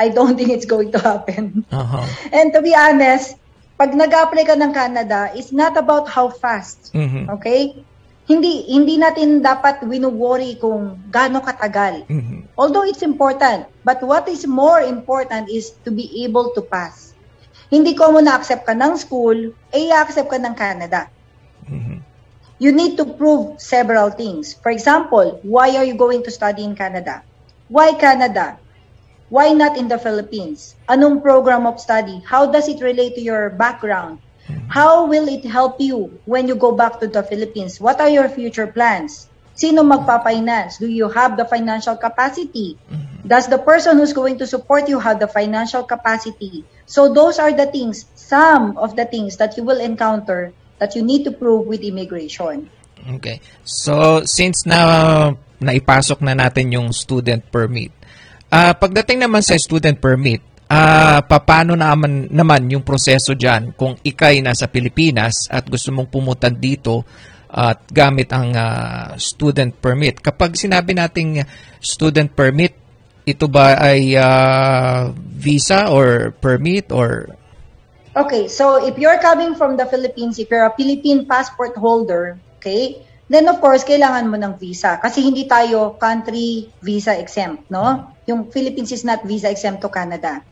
I 0.00 0.08
don't 0.08 0.32
think 0.40 0.48
it's 0.48 0.68
going 0.68 0.88
to 0.92 1.00
happen. 1.00 1.68
Aha. 1.68 2.08
And 2.32 2.52
to 2.56 2.60
be 2.60 2.72
honest, 2.72 3.36
pag 3.80 3.96
nag-apply 3.96 4.44
ka 4.44 4.60
ng 4.60 4.76
Canada, 4.76 5.32
it's 5.32 5.56
not 5.56 5.72
about 5.80 6.04
how 6.04 6.28
fast. 6.28 6.92
Mhm. 6.92 7.32
Okay? 7.32 7.80
Hindi 8.28 8.68
hindi 8.68 9.00
natin 9.00 9.40
dapat 9.40 9.80
wino-worry 9.88 10.60
kung 10.60 11.00
gaano 11.08 11.40
katagal. 11.40 12.04
Mhm. 12.04 12.52
Although 12.60 12.84
it's 12.84 13.00
important, 13.00 13.64
but 13.80 14.04
what 14.04 14.28
is 14.28 14.44
more 14.44 14.84
important 14.84 15.48
is 15.48 15.72
to 15.88 15.88
be 15.88 16.28
able 16.28 16.52
to 16.52 16.60
pass. 16.60 17.16
Hindi 17.72 17.96
ko 17.96 18.12
mo 18.12 18.20
na-accept 18.20 18.68
ka 18.68 18.76
ng 18.76 19.00
school, 19.00 19.56
eh 19.72 19.88
i-accept 19.88 20.28
ka 20.28 20.36
ng 20.36 20.52
Canada. 20.52 21.08
Mhm. 21.64 22.04
You 22.60 22.76
need 22.76 23.00
to 23.00 23.08
prove 23.08 23.56
several 23.56 24.12
things. 24.12 24.60
For 24.60 24.68
example, 24.68 25.40
why 25.40 25.72
are 25.80 25.88
you 25.88 25.96
going 25.96 26.20
to 26.28 26.30
study 26.30 26.60
in 26.60 26.76
Canada? 26.76 27.24
Why 27.72 27.96
Canada? 27.96 28.59
Why 29.30 29.54
not 29.54 29.78
in 29.78 29.86
the 29.86 29.98
Philippines? 29.98 30.74
Anong 30.90 31.22
program 31.22 31.64
of 31.64 31.78
study? 31.78 32.18
How 32.26 32.50
does 32.50 32.66
it 32.66 32.82
relate 32.82 33.14
to 33.14 33.22
your 33.22 33.50
background? 33.50 34.18
How 34.66 35.06
will 35.06 35.30
it 35.30 35.46
help 35.46 35.78
you 35.78 36.18
when 36.26 36.50
you 36.50 36.58
go 36.58 36.74
back 36.74 36.98
to 36.98 37.06
the 37.06 37.22
Philippines? 37.22 37.78
What 37.78 38.02
are 38.02 38.10
your 38.10 38.28
future 38.28 38.66
plans? 38.66 39.30
Sino 39.54 39.86
magpa-finance? 39.86 40.82
Do 40.82 40.90
you 40.90 41.06
have 41.08 41.38
the 41.38 41.46
financial 41.46 41.94
capacity? 41.94 42.74
Does 43.22 43.46
the 43.46 43.58
person 43.58 43.98
who's 43.98 44.12
going 44.12 44.38
to 44.42 44.46
support 44.50 44.88
you 44.88 44.98
have 44.98 45.20
the 45.22 45.28
financial 45.30 45.84
capacity? 45.84 46.64
So 46.86 47.14
those 47.14 47.38
are 47.38 47.52
the 47.54 47.70
things, 47.70 48.10
some 48.18 48.74
of 48.78 48.96
the 48.96 49.04
things 49.04 49.36
that 49.38 49.56
you 49.56 49.62
will 49.62 49.78
encounter 49.78 50.52
that 50.80 50.96
you 50.96 51.02
need 51.06 51.22
to 51.24 51.30
prove 51.30 51.70
with 51.70 51.86
immigration. 51.86 52.70
Okay. 53.20 53.40
So, 53.62 54.24
since 54.24 54.66
na 54.66 55.32
naipasok 55.60 56.24
na 56.24 56.32
natin 56.32 56.72
yung 56.72 56.90
student 56.90 57.44
permit, 57.52 57.92
ah 58.50 58.74
pagdating 58.74 59.24
naman 59.24 59.40
sa 59.40 59.56
student 59.56 59.96
permit, 59.98 60.42
ah 60.70 61.22
paano 61.24 61.74
naman, 61.74 62.30
naman 62.30 62.66
yung 62.70 62.82
proseso 62.82 63.34
dyan 63.34 63.74
kung 63.74 63.98
ikay 64.02 64.42
nasa 64.42 64.66
Pilipinas 64.70 65.50
at 65.50 65.66
gusto 65.66 65.90
mong 65.90 66.10
pumunta 66.10 66.50
dito 66.50 67.06
at 67.50 67.82
gamit 67.90 68.30
ang 68.30 68.54
ah, 68.54 69.18
student 69.18 69.74
permit. 69.74 70.22
Kapag 70.22 70.54
sinabi 70.54 70.94
nating 70.94 71.42
student 71.82 72.30
permit, 72.30 72.78
ito 73.26 73.50
ba 73.50 73.74
ay 73.78 74.14
ah, 74.14 75.10
visa 75.14 75.90
or 75.90 76.30
permit 76.38 76.94
or 76.94 77.34
Okay, 78.10 78.50
so 78.50 78.82
if 78.82 78.98
you're 78.98 79.22
coming 79.22 79.54
from 79.54 79.78
the 79.78 79.86
Philippines, 79.86 80.42
if 80.42 80.50
you're 80.50 80.66
a 80.66 80.74
Philippine 80.74 81.30
passport 81.30 81.78
holder, 81.78 82.42
okay, 82.58 83.06
then 83.30 83.46
of 83.46 83.62
course, 83.62 83.86
kailangan 83.86 84.26
mo 84.26 84.34
ng 84.34 84.58
visa. 84.58 84.98
Kasi 84.98 85.22
hindi 85.22 85.46
tayo 85.46 85.94
country 85.94 86.66
visa 86.82 87.14
exempt, 87.14 87.70
no? 87.70 88.10
Yung 88.30 88.46
Philippines 88.48 88.94
is 88.94 89.02
not 89.02 89.26
visa 89.26 89.50
exempt 89.50 89.82
to 89.82 89.90
Canada. 89.90 90.46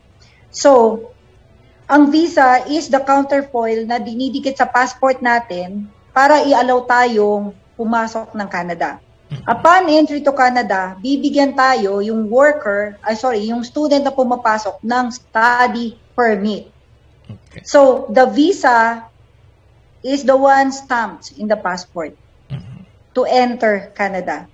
So, 0.50 1.00
ang 1.88 2.10
visa 2.12 2.66
is 2.68 2.90
the 2.90 3.00
counterfoil 3.00 3.86
na 3.86 4.02
dinidikit 4.02 4.58
sa 4.58 4.66
passport 4.68 5.22
natin 5.22 5.88
para 6.10 6.42
i-allow 6.44 6.84
tayong 6.84 7.54
pumasok 7.78 8.34
ng 8.34 8.48
Canada. 8.50 8.98
Upon 9.44 9.92
entry 9.92 10.24
to 10.24 10.32
Canada, 10.32 10.96
bibigyan 10.98 11.52
tayo 11.52 12.00
yung 12.00 12.32
worker, 12.32 12.96
ay 13.04 13.14
sorry, 13.14 13.44
yung 13.48 13.60
student 13.60 14.02
na 14.02 14.12
pumapasok 14.12 14.80
ng 14.80 15.06
study 15.12 16.00
permit. 16.16 16.72
Okay. 17.28 17.60
So, 17.64 18.08
the 18.08 18.24
visa 18.24 19.04
is 20.00 20.24
the 20.24 20.36
one 20.36 20.72
stamped 20.72 21.36
in 21.36 21.44
the 21.44 21.60
passport 21.60 22.16
to 23.12 23.22
enter 23.28 23.92
Canada. 23.92 24.48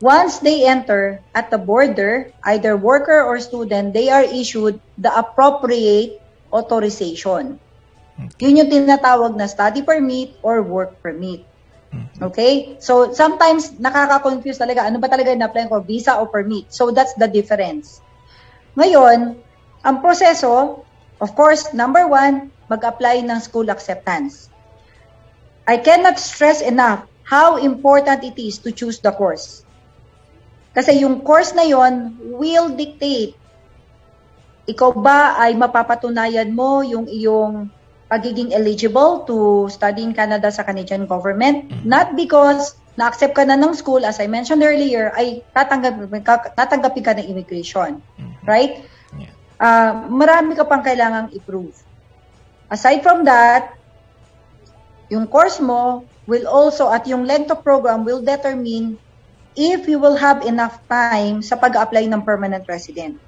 Once 0.00 0.40
they 0.40 0.64
enter 0.64 1.20
at 1.36 1.52
the 1.52 1.60
border, 1.60 2.32
either 2.48 2.76
worker 2.76 3.20
or 3.20 3.36
student, 3.36 3.92
they 3.92 4.08
are 4.08 4.24
issued 4.24 4.80
the 4.96 5.12
appropriate 5.12 6.16
authorization. 6.52 7.60
Yun 8.40 8.56
yung 8.56 8.70
tinatawag 8.72 9.36
na 9.36 9.44
study 9.44 9.84
permit 9.84 10.36
or 10.40 10.64
work 10.64 10.96
permit. 11.04 11.44
Okay? 12.20 12.76
So, 12.80 13.12
sometimes 13.12 13.76
nakaka-confuse 13.76 14.56
talaga, 14.56 14.88
ano 14.88 14.96
ba 15.00 15.08
talaga 15.08 15.36
na-apply 15.36 15.68
ko, 15.68 15.84
visa 15.84 16.16
o 16.16 16.28
permit? 16.28 16.72
So, 16.72 16.92
that's 16.92 17.12
the 17.20 17.28
difference. 17.28 18.00
Ngayon, 18.80 19.36
ang 19.84 19.96
proseso, 20.00 20.84
of 21.20 21.30
course, 21.36 21.72
number 21.76 22.08
one, 22.08 22.48
mag-apply 22.72 23.20
ng 23.26 23.40
school 23.42 23.68
acceptance. 23.68 24.48
I 25.66 25.76
cannot 25.76 26.16
stress 26.16 26.62
enough 26.62 27.04
how 27.26 27.58
important 27.58 28.24
it 28.24 28.38
is 28.40 28.58
to 28.64 28.72
choose 28.72 28.98
the 29.02 29.12
course. 29.12 29.66
Kasi 30.70 31.02
yung 31.02 31.26
course 31.26 31.50
na 31.54 31.66
yon 31.66 32.14
will 32.38 32.70
dictate 32.74 33.34
ikaw 34.70 34.94
ba 34.94 35.34
ay 35.42 35.58
mapapatunayan 35.58 36.54
mo 36.54 36.86
yung 36.86 37.10
iyong 37.10 37.66
pagiging 38.06 38.54
eligible 38.54 39.26
to 39.26 39.66
study 39.66 40.06
in 40.06 40.14
Canada 40.14 40.46
sa 40.50 40.62
Canadian 40.62 41.10
government? 41.10 41.66
Not 41.82 42.14
because 42.14 42.78
na-accept 42.94 43.34
ka 43.34 43.42
na 43.42 43.58
ng 43.58 43.74
school, 43.74 44.06
as 44.06 44.22
I 44.22 44.30
mentioned 44.30 44.62
earlier, 44.62 45.10
ay 45.18 45.42
tatanggapin 45.54 46.22
ka, 46.22 46.54
tatanggapin 46.54 47.02
ka 47.02 47.12
ng 47.18 47.26
immigration. 47.26 47.98
Right? 48.46 48.86
Yeah. 49.18 49.34
Ah, 49.58 50.06
marami 50.06 50.54
ka 50.54 50.66
pang 50.66 50.86
kailangang 50.86 51.34
i-prove. 51.34 51.74
Aside 52.70 53.02
from 53.02 53.26
that, 53.26 53.74
yung 55.10 55.26
course 55.26 55.58
mo 55.58 56.06
will 56.30 56.46
also, 56.46 56.90
at 56.94 57.06
yung 57.10 57.26
length 57.26 57.50
of 57.50 57.66
program 57.66 58.06
will 58.06 58.22
determine 58.22 58.94
if 59.56 59.88
you 59.88 59.98
will 59.98 60.16
have 60.16 60.46
enough 60.46 60.78
time 60.86 61.42
sa 61.42 61.58
pag-apply 61.58 62.06
ng 62.06 62.22
permanent 62.22 62.66
resident. 62.70 63.18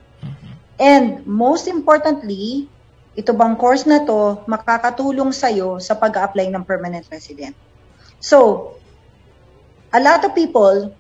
And 0.79 1.27
most 1.27 1.67
importantly, 1.67 2.71
ito 3.13 3.31
bang 3.37 3.55
course 3.61 3.85
na 3.85 4.03
to 4.09 4.41
makakatulong 4.49 5.35
sa'yo 5.35 5.77
sa 5.83 5.95
pag-apply 5.99 6.49
ng 6.49 6.65
permanent 6.65 7.05
resident. 7.13 7.53
So, 8.23 8.73
a 9.93 10.01
lot 10.01 10.25
of 10.25 10.33
people, 10.33 10.95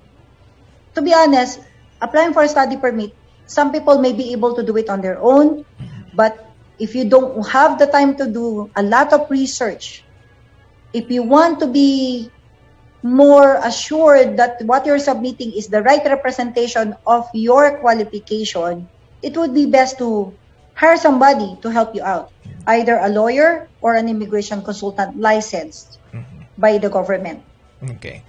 to 0.95 1.01
be 1.01 1.15
honest, 1.15 1.63
applying 2.03 2.37
for 2.37 2.45
a 2.45 2.51
study 2.51 2.77
permit, 2.77 3.17
some 3.47 3.73
people 3.73 3.99
may 3.99 4.13
be 4.13 4.33
able 4.33 4.55
to 4.55 4.63
do 4.63 4.77
it 4.77 4.91
on 4.91 5.01
their 5.01 5.17
own, 5.23 5.65
but 6.13 6.53
if 6.77 6.95
you 6.95 7.09
don't 7.09 7.41
have 7.49 7.79
the 7.79 7.87
time 7.87 8.17
to 8.19 8.27
do 8.29 8.69
a 8.77 8.83
lot 8.83 9.13
of 9.13 9.31
research, 9.31 10.05
if 10.93 11.09
you 11.11 11.23
want 11.23 11.61
to 11.61 11.67
be 11.67 12.29
more 13.03 13.59
assured 13.63 14.39
that 14.39 14.63
what 14.63 14.87
you're 14.87 15.03
submitting 15.03 15.53
is 15.53 15.69
the 15.69 15.83
right 15.83 16.03
representation 16.07 16.95
of 17.07 17.29
your 17.35 17.79
qualification, 17.79 18.89
it 19.23 19.37
would 19.37 19.55
be 19.55 19.67
best 19.67 19.99
to 19.99 20.35
hire 20.75 20.97
somebody 20.97 21.59
to 21.63 21.71
help 21.71 21.95
you 21.95 22.03
out, 22.03 22.31
either 22.67 22.99
a 22.99 23.09
lawyer 23.09 23.69
or 23.83 23.95
an 23.95 24.09
immigration 24.09 24.63
consultant 24.63 25.19
licensed 25.19 25.99
by 26.59 26.79
the 26.79 26.89
government 26.89 27.43
Okay. 27.83 28.23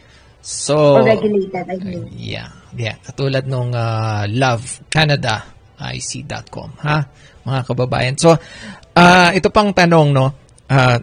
So, 0.43 0.99
or 0.99 1.05
regulated, 1.05 1.69
I 1.69 1.77
mean. 1.79 2.09
Yeah, 2.11 2.51
yeah. 2.75 2.99
Katulad 2.99 3.47
nung 3.47 3.71
uh, 3.71 4.27
lovecanadaic.com, 4.27 6.69
ha? 6.83 7.07
Mga 7.47 7.61
kababayan. 7.63 8.19
So, 8.19 8.35
ah, 8.97 9.31
ito 9.31 9.47
pang 9.53 9.71
tanong, 9.71 10.11
no? 10.11 10.33
Ah, 10.67 10.99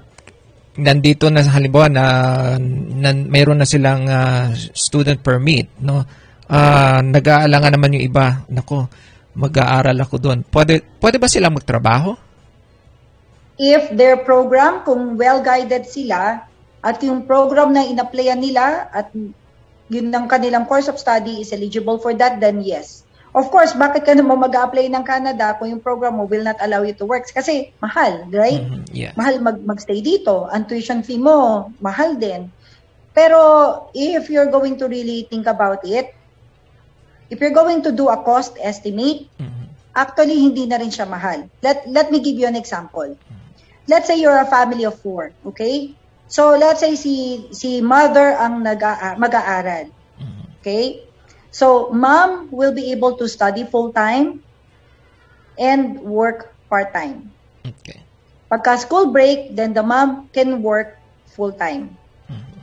nandito 0.81 1.29
na 1.29 1.45
halimbawa 1.45 1.87
na, 1.93 2.05
na 2.97 3.11
mayroon 3.12 3.61
na 3.61 3.69
silang 3.69 4.09
ah, 4.09 4.51
student 4.73 5.21
permit, 5.21 5.69
no? 5.85 6.03
Ah, 6.51 7.05
nag-aalangan 7.05 7.77
naman 7.77 7.95
yung 7.95 8.07
iba. 8.11 8.43
Nako, 8.51 8.90
mag-aaral 9.38 9.95
ako 10.03 10.16
doon. 10.19 10.38
Pwede, 10.43 10.83
pwede 10.99 11.16
ba 11.23 11.31
silang 11.31 11.55
magtrabaho? 11.55 12.31
if 13.61 13.93
their 13.93 14.16
program, 14.25 14.81
kung 14.88 15.21
well-guided 15.21 15.85
sila, 15.85 16.49
at 16.81 16.97
yung 17.05 17.29
program 17.29 17.77
na 17.77 17.85
in-applyan 17.85 18.40
nila, 18.40 18.88
at 18.88 19.12
yun 19.93 20.09
ang 20.16 20.33
kanilang 20.33 20.64
course 20.64 20.88
of 20.88 20.97
study 20.97 21.45
is 21.45 21.53
eligible 21.53 22.01
for 22.01 22.16
that, 22.16 22.40
then 22.40 22.64
yes. 22.64 23.05
Of 23.31 23.47
course, 23.55 23.79
bakit 23.79 24.03
ka 24.03 24.11
naman 24.11 24.43
mag-apply 24.43 24.90
ng 24.90 25.07
Canada 25.07 25.55
kung 25.55 25.71
yung 25.71 25.83
program 25.83 26.19
mo 26.19 26.27
will 26.27 26.43
not 26.43 26.59
allow 26.59 26.83
you 26.83 26.95
to 26.99 27.07
work? 27.07 27.31
Kasi 27.31 27.71
mahal, 27.79 28.27
right? 28.35 28.66
Mhm, 28.66 28.90
yeah. 28.90 29.14
Mahal 29.14 29.38
mag 29.38 29.62
magstay 29.62 30.03
dito. 30.03 30.51
Ang 30.51 30.66
tuition 30.66 31.07
fee 31.07 31.23
mo, 31.23 31.71
mahal 31.79 32.19
din. 32.19 32.51
Pero 33.14 33.38
if 33.95 34.27
you're 34.31 34.51
going 34.51 34.75
to 34.83 34.90
really 34.90 35.31
think 35.31 35.47
about 35.47 35.83
it, 35.87 36.11
if 37.31 37.38
you're 37.38 37.55
going 37.55 37.87
to 37.87 37.95
do 37.95 38.11
a 38.11 38.19
cost 38.19 38.59
estimate, 38.59 39.31
Mhm. 39.38 39.71
actually 39.95 40.35
hindi 40.35 40.66
na 40.66 40.83
rin 40.83 40.90
siya 40.90 41.07
mahal. 41.07 41.47
Let 41.62 41.87
let 41.87 42.11
me 42.11 42.19
give 42.19 42.35
you 42.35 42.51
an 42.51 42.59
example. 42.59 43.14
Let's 43.87 44.11
say 44.11 44.19
you're 44.19 44.38
a 44.38 44.47
family 44.47 44.87
of 44.87 44.99
four, 44.99 45.35
okay? 45.55 45.95
So 46.31 46.55
let's 46.55 46.83
say 46.83 46.95
si 46.95 47.47
si 47.51 47.83
mother 47.83 48.38
ang 48.38 48.62
nag 48.62 48.79
mag-aaral. 49.19 49.90
Okay? 50.62 51.10
So 51.51 51.91
mom 51.91 52.51
will 52.51 52.73
be 52.73 52.93
able 52.93 53.19
to 53.19 53.29
study 53.29 53.65
full 53.65 53.93
time 53.93 54.43
and 55.59 56.01
work 56.01 56.55
part 56.71 56.95
time. 56.95 57.35
Okay. 57.67 58.03
Pagka 58.51 58.79
school 58.79 59.11
break, 59.11 59.55
then 59.55 59.75
the 59.75 59.83
mom 59.83 60.31
can 60.33 60.63
work 60.63 60.99
full 61.27 61.53
time. 61.53 61.99
Mm-hmm. 62.31 62.61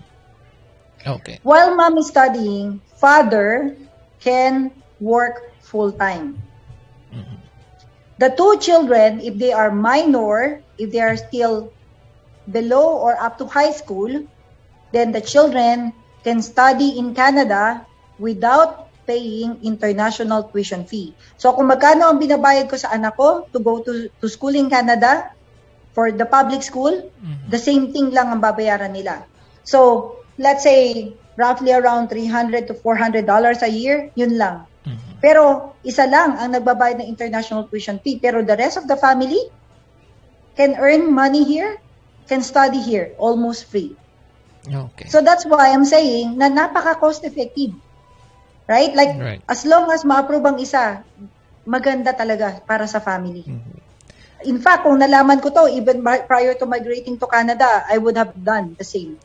Okay. 1.20 1.40
While 1.44 1.76
mom 1.76 1.98
is 2.00 2.08
studying, 2.08 2.82
father 2.96 3.76
can 4.20 4.72
work 5.00 5.52
full 5.62 5.92
time. 5.92 6.42
Mm-hmm. 7.14 7.40
The 8.20 8.30
two 8.36 8.58
children, 8.60 9.22
if 9.22 9.38
they 9.38 9.54
are 9.54 9.70
minor, 9.70 10.64
if 10.78 10.92
they 10.92 11.00
are 11.00 11.16
still 11.16 11.72
below 12.50 12.98
or 12.98 13.20
up 13.20 13.38
to 13.38 13.46
high 13.46 13.72
school, 13.72 14.26
then 14.92 15.12
the 15.12 15.22
children 15.22 15.94
can 16.24 16.42
study 16.42 16.98
in 16.98 17.14
Canada 17.14 17.86
without 18.18 18.90
paying 19.08 19.56
international 19.64 20.52
tuition 20.52 20.84
fee. 20.84 21.16
So 21.40 21.56
kung 21.56 21.72
magkano 21.72 22.12
ang 22.12 22.20
binabayad 22.20 22.68
ko 22.68 22.76
sa 22.76 22.92
anak 22.92 23.16
ko 23.16 23.48
to 23.56 23.60
go 23.64 23.80
to, 23.80 24.12
to 24.12 24.28
school 24.28 24.52
in 24.52 24.68
Canada 24.68 25.32
for 25.96 26.12
the 26.12 26.28
public 26.28 26.62
school, 26.62 26.92
the 27.48 27.58
same 27.58 27.96
thing 27.96 28.12
lang 28.12 28.30
ang 28.30 28.44
babayaran 28.44 28.92
nila. 28.92 29.24
So 29.64 30.14
let's 30.38 30.68
say 30.68 31.16
roughly 31.40 31.72
around 31.72 32.12
300 32.12 32.68
to 32.68 32.74
400 32.76 33.24
dollars 33.24 33.64
a 33.64 33.72
year, 33.72 34.12
yun 34.20 34.36
lang. 34.36 34.68
Pero 35.18 35.74
isa 35.82 36.06
lang 36.06 36.38
ang 36.38 36.54
nagbabayad 36.54 37.02
ng 37.02 37.10
international 37.10 37.66
tuition 37.66 37.98
fee. 38.06 38.22
Pero 38.22 38.46
the 38.46 38.54
rest 38.54 38.78
of 38.78 38.86
the 38.86 39.00
family 39.00 39.50
can 40.54 40.78
earn 40.78 41.10
money 41.10 41.42
here, 41.42 41.82
can 42.30 42.46
study 42.46 42.78
here, 42.78 43.18
almost 43.18 43.66
free. 43.66 43.98
Okay. 44.68 45.08
So 45.10 45.24
that's 45.24 45.48
why 45.48 45.74
I'm 45.74 45.88
saying 45.88 46.38
na 46.38 46.52
napaka 46.52 47.00
cost 47.00 47.26
effective. 47.26 47.74
Right? 48.68 48.92
Like 48.92 49.14
Right. 49.16 49.42
as 49.48 49.64
long 49.64 49.88
as 49.90 50.04
ma-approve 50.04 50.44
ang 50.44 50.60
isa, 50.60 51.02
maganda 51.64 52.12
talaga 52.12 52.60
para 52.64 52.84
sa 52.84 53.00
family. 53.00 53.48
In 54.46 54.62
fact, 54.62 54.86
kung 54.86 55.02
nalaman 55.02 55.42
ko 55.42 55.50
to 55.50 55.66
even 55.72 56.04
prior 56.04 56.54
to 56.60 56.70
migrating 56.70 57.18
to 57.18 57.26
Canada, 57.26 57.88
I 57.90 57.98
would 57.98 58.20
have 58.20 58.36
done 58.38 58.78
the 58.78 58.86
same. 58.86 59.18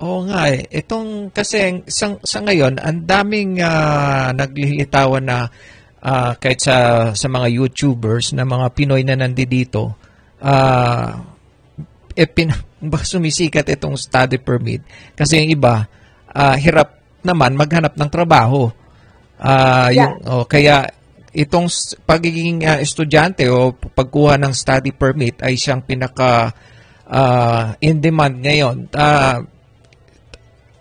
Oo 0.00 0.24
nga 0.24 0.48
eh. 0.48 0.64
Itong 0.72 1.28
kasi 1.28 1.84
sa, 1.84 2.16
sa 2.24 2.38
ngayon, 2.40 2.80
ang 2.80 3.04
daming 3.04 3.60
ah, 3.60 4.32
naglilitawan 4.32 5.24
na 5.28 5.44
ah, 6.00 6.32
kahit 6.40 6.64
sa, 6.64 6.76
sa 7.12 7.28
mga 7.28 7.52
YouTubers 7.52 8.32
na 8.32 8.48
mga 8.48 8.66
Pinoy 8.72 9.04
na 9.04 9.20
nandito, 9.20 9.92
ah 10.40 11.20
eh, 12.16 12.28
pin, 12.28 12.50
sumisikat 13.12 13.68
itong 13.68 14.00
study 14.00 14.40
permit. 14.40 14.80
Kasi 15.12 15.44
yung 15.44 15.52
iba, 15.52 15.84
ah, 16.32 16.56
hirap 16.56 16.99
naman 17.22 17.56
maghanap 17.56 17.96
ng 17.96 18.10
trabaho. 18.10 18.70
Ah, 19.40 19.88
Yeah. 19.88 20.12
yung, 20.12 20.14
oh, 20.28 20.44
kaya 20.44 20.88
itong 21.32 21.70
pagiging 22.04 22.66
ah, 22.66 22.78
estudyante 22.82 23.46
o 23.48 23.72
pagkuha 23.72 24.36
ng 24.36 24.52
study 24.52 24.90
permit 24.90 25.38
ay 25.40 25.54
siyang 25.56 25.80
pinaka 25.80 26.52
ah, 27.06 27.74
in 27.80 27.98
demand 28.02 28.36
ngayon. 28.42 28.90
Ah, 28.94 29.42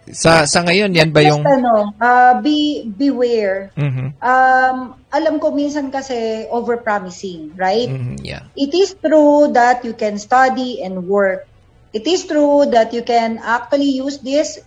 Sa 0.10 0.42
sa 0.50 0.66
ngayon 0.66 0.90
yan 0.90 1.14
ba 1.14 1.22
yung 1.22 1.46
Just 1.46 1.62
ano, 1.62 1.94
uh, 2.02 2.42
be, 2.42 2.82
beware. 2.90 3.70
Mhm. 3.78 4.18
Um, 4.18 4.98
alam 5.14 5.38
ko 5.38 5.54
minsan 5.54 5.94
kasi 5.94 6.50
over-promising, 6.50 7.54
right? 7.54 7.86
Mhm, 7.86 8.18
yeah. 8.26 8.50
It 8.58 8.74
is 8.74 8.98
true 8.98 9.54
that 9.54 9.86
you 9.86 9.94
can 9.94 10.18
study 10.18 10.82
and 10.82 11.06
work. 11.06 11.46
It 11.94 12.10
is 12.10 12.26
true 12.26 12.66
that 12.74 12.90
you 12.90 13.06
can 13.06 13.38
actually 13.38 14.02
use 14.02 14.18
this 14.26 14.58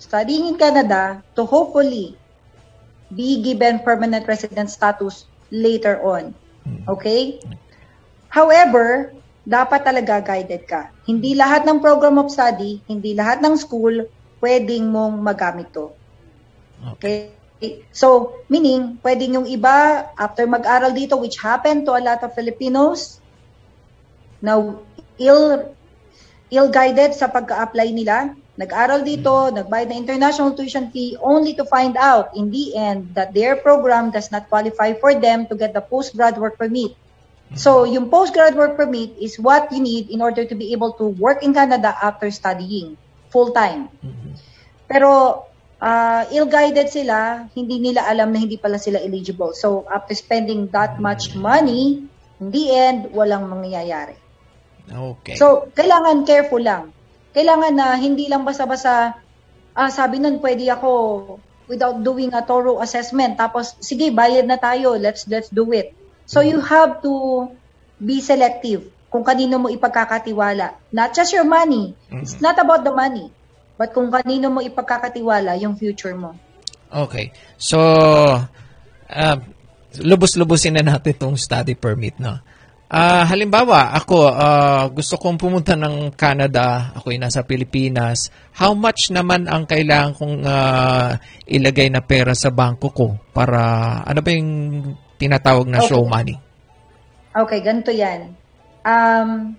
studying 0.00 0.48
in 0.48 0.56
Canada 0.56 1.20
to 1.36 1.44
hopefully 1.44 2.16
be 3.12 3.44
given 3.44 3.84
permanent 3.84 4.24
resident 4.24 4.72
status 4.72 5.28
later 5.52 6.00
on. 6.00 6.32
Okay? 6.88 7.38
However, 8.32 9.12
dapat 9.44 9.84
talaga 9.84 10.24
guided 10.24 10.64
ka. 10.64 10.88
Hindi 11.04 11.36
lahat 11.36 11.68
ng 11.68 11.84
program 11.84 12.16
of 12.16 12.32
study, 12.32 12.80
hindi 12.88 13.12
lahat 13.12 13.44
ng 13.44 13.60
school 13.60 14.08
pwedeng 14.40 14.88
mong 14.88 15.20
magamit 15.20 15.68
to. 15.76 15.92
Okay? 16.96 17.36
So, 17.92 18.40
meaning, 18.48 18.96
pwedeng 19.04 19.36
yung 19.36 19.48
iba, 19.50 20.08
after 20.16 20.48
mag-aral 20.48 20.96
dito, 20.96 21.20
which 21.20 21.36
happened 21.36 21.84
to 21.84 21.92
a 21.92 22.00
lot 22.00 22.24
of 22.24 22.32
Filipinos, 22.32 23.20
na 24.40 24.56
ill, 25.20 25.76
ill-guided 26.48 27.12
sa 27.12 27.28
pagka-apply 27.28 27.92
nila, 27.92 28.32
nag-aral 28.60 29.00
dito, 29.00 29.48
nagbayad 29.48 29.88
ng 29.88 30.04
international 30.04 30.52
tuition 30.52 30.92
fee, 30.92 31.16
only 31.24 31.56
to 31.56 31.64
find 31.64 31.96
out, 31.96 32.36
in 32.36 32.52
the 32.52 32.76
end, 32.76 33.16
that 33.16 33.32
their 33.32 33.56
program 33.56 34.12
does 34.12 34.28
not 34.28 34.52
qualify 34.52 34.92
for 34.92 35.16
them 35.16 35.48
to 35.48 35.56
get 35.56 35.72
the 35.72 35.80
postgrad 35.80 36.36
work 36.36 36.60
permit. 36.60 36.92
So, 37.56 37.82
yung 37.82 38.12
postgrad 38.12 38.54
work 38.54 38.76
permit 38.76 39.16
is 39.18 39.40
what 39.40 39.72
you 39.72 39.80
need 39.80 40.12
in 40.12 40.22
order 40.22 40.44
to 40.44 40.54
be 40.54 40.70
able 40.76 40.94
to 41.02 41.08
work 41.08 41.42
in 41.42 41.56
Canada 41.56 41.96
after 41.98 42.30
studying 42.30 42.94
full-time. 43.32 43.90
Pero 44.86 45.42
uh, 45.80 46.22
ill-guided 46.30 46.92
sila, 46.92 47.50
hindi 47.56 47.80
nila 47.80 48.06
alam 48.06 48.30
na 48.30 48.38
hindi 48.44 48.60
pala 48.60 48.78
sila 48.78 49.02
eligible. 49.02 49.56
So, 49.56 49.88
after 49.90 50.14
spending 50.14 50.68
that 50.76 51.00
much 51.00 51.34
money, 51.34 52.06
in 52.38 52.48
the 52.52 52.64
end, 52.70 53.10
walang 53.16 53.50
mangyayari. 53.50 54.14
Okay. 54.86 55.34
So, 55.34 55.72
kailangan 55.74 56.28
careful 56.28 56.62
lang. 56.62 56.94
Kailangan 57.30 57.72
na 57.74 57.94
hindi 57.94 58.26
lang 58.26 58.42
basta-basta, 58.42 59.14
ah, 59.76 59.90
sabi 59.90 60.18
nun, 60.18 60.42
pwede 60.42 60.66
ako 60.70 60.90
without 61.70 62.02
doing 62.02 62.34
a 62.34 62.42
thorough 62.42 62.82
assessment. 62.82 63.38
Tapos, 63.38 63.78
sige, 63.78 64.10
bayad 64.10 64.50
na 64.50 64.58
tayo. 64.58 64.98
Let's 64.98 65.30
let's 65.30 65.50
do 65.54 65.70
it. 65.70 65.94
So, 66.26 66.42
you 66.42 66.58
have 66.58 66.98
to 67.06 67.46
be 67.98 68.18
selective 68.18 68.90
kung 69.10 69.22
kanino 69.22 69.58
mo 69.58 69.68
ipagkakatiwala. 69.70 70.74
Not 70.94 71.14
just 71.14 71.34
your 71.34 71.46
money. 71.46 71.94
It's 72.10 72.38
not 72.42 72.58
about 72.58 72.86
the 72.86 72.94
money. 72.94 73.30
But 73.74 73.94
kung 73.94 74.10
kanino 74.10 74.50
mo 74.50 74.62
ipagkakatiwala 74.62 75.58
yung 75.58 75.74
future 75.74 76.14
mo. 76.14 76.34
Okay. 76.90 77.34
So, 77.58 77.78
uh, 79.10 79.38
lubos-lubusin 79.98 80.78
na 80.78 80.86
natin 80.86 81.14
itong 81.14 81.34
study 81.38 81.74
permit, 81.74 82.18
no? 82.22 82.38
Ah, 82.90 83.22
halimbawa, 83.22 83.94
ako, 83.94 84.26
ah, 84.34 84.90
gusto 84.90 85.14
kong 85.14 85.38
pumunta 85.38 85.78
ng 85.78 86.10
Canada, 86.18 86.90
ako'y 86.90 87.22
nasa 87.22 87.46
Pilipinas, 87.46 88.34
how 88.58 88.74
much 88.74 89.14
naman 89.14 89.46
ang 89.46 89.62
kailangan 89.62 90.18
kong 90.18 90.42
ah, 90.42 91.14
ilagay 91.46 91.86
na 91.86 92.02
pera 92.02 92.34
sa 92.34 92.50
bangko 92.50 92.90
ko 92.90 93.14
para, 93.30 93.62
ano 94.02 94.18
ba 94.18 94.30
yung 94.34 94.50
tinatawag 95.22 95.70
na 95.70 95.78
Okay. 95.78 95.86
show 95.86 96.02
money? 96.02 96.34
Okay, 97.30 97.62
ganito 97.62 97.94
yan. 97.94 98.34
Um, 98.82 99.54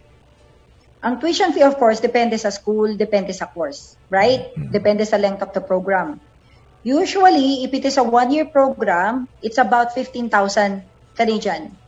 ang 1.00 1.13
tuition 1.24 1.56
fee, 1.56 1.63
of 1.63 1.80
course, 1.80 2.04
depende 2.04 2.36
sa 2.36 2.52
school, 2.52 3.00
depende 3.00 3.32
sa 3.32 3.48
course, 3.48 3.96
right? 4.12 4.52
Depende 4.76 5.08
sa 5.08 5.15
length 5.15 5.39
of 5.39 5.56
the 5.56 5.63
program. 5.63 6.20
Usually, 6.84 7.63
if 7.63 7.72
it 7.72 7.88
is 7.88 7.96
a 7.96 8.04
one-year 8.04 8.52
program, 8.52 9.32
it's 9.39 9.56
about 9.56 9.96
15,000 9.96 10.84
Canadian. 11.15 11.81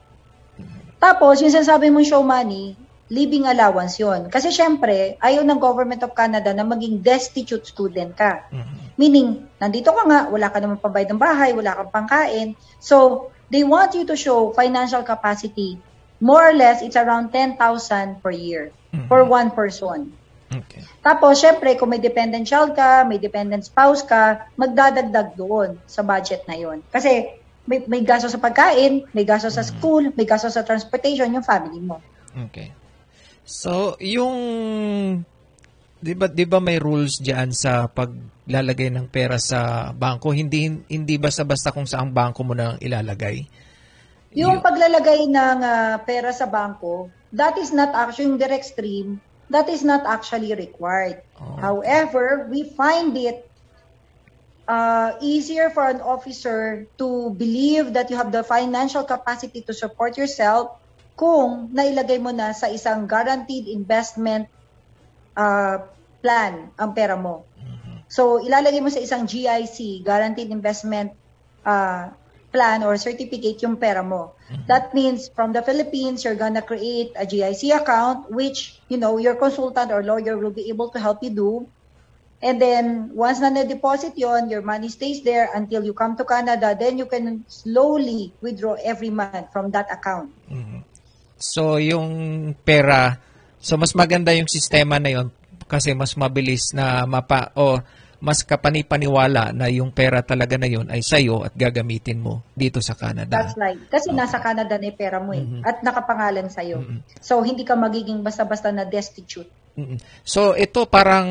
Tapos, 1.04 1.44
yung 1.44 1.52
sinasabi 1.52 1.92
mong 1.92 2.08
show 2.08 2.24
money, 2.24 2.80
living 3.12 3.44
allowance 3.44 4.00
yon. 4.00 4.32
Kasi 4.32 4.56
syempre, 4.56 5.20
ayaw 5.20 5.44
ng 5.44 5.60
Government 5.60 6.00
of 6.08 6.16
Canada 6.16 6.56
na 6.56 6.64
maging 6.64 7.04
destitute 7.04 7.68
student 7.68 8.16
ka. 8.16 8.48
Meaning, 8.96 9.44
nandito 9.60 9.92
ka 9.92 10.08
nga, 10.08 10.20
wala 10.32 10.48
ka 10.48 10.64
naman 10.64 10.80
pambayad 10.80 11.12
ng 11.12 11.20
bahay, 11.20 11.52
wala 11.52 11.76
kang 11.76 11.92
pangkain. 11.92 12.48
So, 12.80 13.28
they 13.52 13.68
want 13.68 13.92
you 14.00 14.08
to 14.08 14.16
show 14.16 14.56
financial 14.56 15.04
capacity. 15.04 15.76
More 16.24 16.40
or 16.40 16.56
less, 16.56 16.80
it's 16.80 16.96
around 16.96 17.36
10,000 17.36 17.60
per 18.24 18.32
year 18.32 18.72
for 19.12 19.28
one 19.28 19.52
person. 19.52 20.16
Okay. 20.48 20.86
Tapos, 21.04 21.42
syempre, 21.42 21.76
kung 21.76 21.92
may 21.92 22.00
dependent 22.00 22.48
child 22.48 22.78
ka, 22.78 23.04
may 23.04 23.20
dependent 23.20 23.66
spouse 23.66 24.06
ka, 24.06 24.48
magdadagdag 24.56 25.36
doon 25.36 25.82
sa 25.90 26.06
budget 26.06 26.48
na 26.48 26.56
yon. 26.56 26.80
Kasi, 26.94 27.43
may, 27.64 27.84
may 27.88 28.04
gasto 28.04 28.28
sa 28.28 28.40
pagkain, 28.40 29.08
may 29.16 29.24
gasto 29.24 29.48
sa 29.48 29.64
school, 29.64 30.12
may 30.20 30.28
gasto 30.28 30.52
sa 30.52 30.68
transportation, 30.68 31.32
yung 31.32 31.46
family 31.46 31.80
mo. 31.80 32.04
Okay. 32.50 32.76
So, 33.44 33.96
yung 34.00 34.36
'di 36.04 36.14
ba 36.16 36.28
'di 36.28 36.46
ba 36.48 36.60
may 36.60 36.80
rules 36.80 37.20
diyan 37.20 37.56
sa 37.56 37.88
paglalagay 37.88 38.92
ng 38.92 39.08
pera 39.08 39.40
sa 39.40 39.92
bangko? 39.96 40.36
Hindi 40.36 40.68
hindi 40.92 41.16
basta-basta 41.16 41.72
kung 41.72 41.88
saang 41.88 42.12
bangko 42.12 42.42
mo 42.44 42.56
na 42.56 42.76
ilalagay. 42.80 43.48
Yung 44.34 44.66
paglalagay 44.66 45.30
ng 45.30 45.60
ah, 45.62 45.96
pera 46.02 46.34
sa 46.34 46.50
bangko, 46.50 47.08
that 47.32 47.56
is 47.56 47.70
not 47.70 47.94
actually 47.94 48.34
yung 48.34 48.42
direct 48.42 48.66
stream, 48.66 49.22
that 49.54 49.70
is 49.70 49.86
not 49.86 50.04
actually 50.10 50.52
required. 50.58 51.22
Oh. 51.38 51.56
However, 51.62 52.50
we 52.50 52.66
find 52.66 53.14
it 53.14 53.46
uh, 54.68 55.16
easier 55.22 55.70
for 55.70 55.88
an 55.88 56.02
officer 56.02 56.88
to 56.98 57.32
believe 57.36 57.94
that 57.94 58.10
you 58.10 58.18
have 58.18 58.32
the 58.32 58.44
financial 58.44 59.04
capacity 59.04 59.62
to 59.62 59.74
support 59.74 60.18
yourself 60.18 60.80
kung 61.14 61.70
nailagay 61.72 62.18
mo 62.18 62.34
na 62.34 62.52
sa 62.56 62.68
isang 62.72 63.06
guaranteed 63.06 63.70
investment 63.70 64.50
uh, 65.38 65.86
plan 66.24 66.72
ang 66.80 66.92
pera 66.96 67.14
mo. 67.20 67.46
So, 68.14 68.42
ilalagay 68.42 68.78
mo 68.78 68.94
sa 68.94 69.02
isang 69.02 69.26
GIC, 69.26 70.06
Guaranteed 70.06 70.54
Investment 70.54 71.18
uh, 71.66 72.14
Plan 72.54 72.86
or 72.86 72.94
Certificate 73.02 73.58
yung 73.66 73.82
pera 73.82 74.06
mo. 74.06 74.38
That 74.70 74.94
means 74.94 75.34
from 75.34 75.50
the 75.50 75.66
Philippines, 75.66 76.22
you're 76.22 76.38
gonna 76.38 76.62
create 76.62 77.10
a 77.18 77.26
GIC 77.26 77.74
account 77.74 78.30
which, 78.30 78.78
you 78.86 79.02
know, 79.02 79.18
your 79.18 79.34
consultant 79.34 79.90
or 79.90 80.06
lawyer 80.06 80.38
will 80.38 80.54
be 80.54 80.70
able 80.70 80.94
to 80.94 81.02
help 81.02 81.26
you 81.26 81.34
do. 81.34 81.66
And 82.44 82.60
then, 82.60 83.16
once 83.16 83.40
na 83.40 83.48
na-deposit 83.48 84.20
yon, 84.20 84.52
your 84.52 84.60
money 84.60 84.92
stays 84.92 85.24
there 85.24 85.48
until 85.56 85.80
you 85.80 85.96
come 85.96 86.20
to 86.20 86.28
Canada, 86.28 86.76
then 86.76 87.00
you 87.00 87.08
can 87.08 87.48
slowly 87.48 88.36
withdraw 88.44 88.76
every 88.84 89.08
month 89.08 89.48
from 89.56 89.72
that 89.72 89.88
account. 89.88 90.28
So, 91.40 91.80
yung 91.80 92.52
pera, 92.68 93.16
so 93.64 93.80
mas 93.80 93.96
maganda 93.96 94.36
yung 94.36 94.52
sistema 94.52 95.00
na 95.00 95.16
yon 95.16 95.32
kasi 95.72 95.96
mas 95.96 96.20
mabilis 96.20 96.76
na 96.76 97.08
mapa 97.08 97.56
o 97.56 97.80
mas 98.20 98.44
kapanipaniwala 98.44 99.56
na 99.56 99.72
yung 99.72 99.96
pera 99.96 100.20
talaga 100.20 100.60
na 100.60 100.68
yon 100.68 100.92
ay 100.92 101.00
sa'yo 101.00 101.48
at 101.48 101.56
gagamitin 101.56 102.20
mo 102.20 102.44
dito 102.52 102.84
sa 102.84 102.96
Canada. 102.96 103.40
That's 103.40 103.56
right. 103.56 103.80
Kasi 103.88 104.12
nasa 104.12 104.44
Canada 104.44 104.76
na 104.76 104.92
yung 104.92 105.00
pera 105.00 105.24
mo 105.24 105.32
eh. 105.32 105.44
At 105.64 105.80
nakapangalan 105.80 106.52
sa'yo. 106.52 106.84
So, 107.24 107.40
hindi 107.40 107.64
ka 107.64 107.80
magiging 107.80 108.20
basta-basta 108.20 108.72
na 108.72 108.84
destitute. 108.84 109.64
Mm-mm. 109.74 109.98
So 110.22 110.54
ito 110.54 110.86
parang 110.86 111.28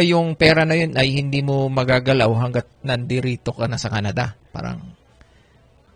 yung 0.00 0.34
pera 0.40 0.64
na 0.64 0.72
yun 0.72 0.96
ay 0.96 1.12
hindi 1.12 1.44
mo 1.44 1.68
magagalaw 1.68 2.30
hanggat 2.40 2.66
nandirito 2.80 3.52
ka 3.52 3.68
na 3.68 3.76
sa 3.76 3.92
Canada. 3.92 4.32
Parang 4.48 4.80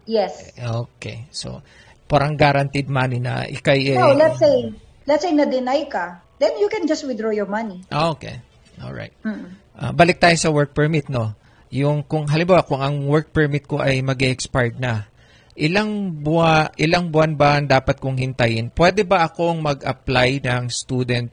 Yes. 0.07 0.55
okay. 0.61 1.27
So 1.35 1.65
parang 2.07 2.39
guaranteed 2.39 2.87
money 2.87 3.19
na 3.19 3.49
ikay 3.49 3.97
eh, 3.97 3.99
No, 3.99 4.15
let's 4.15 4.39
say, 4.39 4.71
let's 5.09 5.27
say 5.27 5.35
na-deny 5.35 5.91
ka, 5.91 6.23
then 6.39 6.55
you 6.63 6.71
can 6.71 6.87
just 6.87 7.03
withdraw 7.03 7.35
your 7.35 7.51
money. 7.51 7.83
Ah, 7.91 8.15
okay. 8.15 8.39
All 8.79 8.95
right. 8.95 9.11
Mm. 9.27 9.59
Ah, 9.75 9.91
balik 9.91 10.23
tayo 10.23 10.37
sa 10.39 10.53
work 10.53 10.77
permit 10.77 11.11
no. 11.11 11.35
Yung 11.75 12.07
kung 12.07 12.31
halimbawa 12.31 12.63
kung 12.63 12.79
ang 12.79 13.09
work 13.11 13.35
permit 13.35 13.67
ko 13.67 13.83
ay 13.83 14.05
mag-expired 14.05 14.79
na. 14.79 15.11
Ilang 15.57 16.23
buwan 16.23 16.77
ilang 16.77 17.09
buwan 17.09 17.35
ba 17.35 17.57
ang 17.59 17.67
dapat 17.67 17.97
kong 17.99 18.21
hintayin? 18.21 18.69
Pwede 18.71 19.03
ba 19.03 19.27
akong 19.27 19.65
mag-apply 19.65 20.45
ng 20.45 20.69
student 20.69 21.33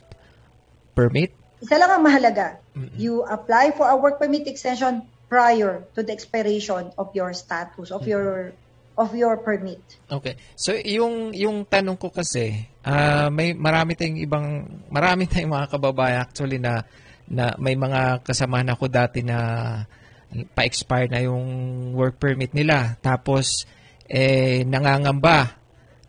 permit? 0.96 1.43
Isa 1.64 1.80
lang 1.80 1.96
ang 1.96 2.04
mahalaga. 2.04 2.60
You 3.00 3.24
apply 3.24 3.72
for 3.80 3.88
a 3.88 3.96
work 3.96 4.20
permit 4.20 4.52
extension 4.52 5.08
prior 5.32 5.88
to 5.96 6.04
the 6.04 6.12
expiration 6.12 6.92
of 7.00 7.16
your 7.16 7.32
status, 7.32 7.88
of 7.88 8.04
your 8.04 8.52
of 9.00 9.16
your 9.16 9.40
permit. 9.40 9.82
Okay. 10.12 10.36
So 10.60 10.76
yung 10.76 11.32
yung 11.32 11.64
tanong 11.66 11.96
ko 11.96 12.12
kasi, 12.12 12.68
ah 12.84 13.32
may 13.32 13.56
marami 13.56 13.96
tayong 13.96 14.20
ibang 14.20 14.48
marami 14.92 15.26
tayong 15.26 15.56
mga 15.56 15.72
kababayan 15.72 16.22
actually 16.22 16.60
na 16.60 16.84
na 17.32 17.56
may 17.56 17.80
mga 17.80 18.22
kasamahan 18.28 18.76
ako 18.76 18.92
dati 18.92 19.24
na 19.24 19.38
pa-expire 20.54 21.08
na 21.08 21.24
yung 21.24 21.42
work 21.96 22.20
permit 22.20 22.52
nila. 22.52 23.00
Tapos 23.00 23.64
eh 24.12 24.68
nangangamba. 24.68 25.64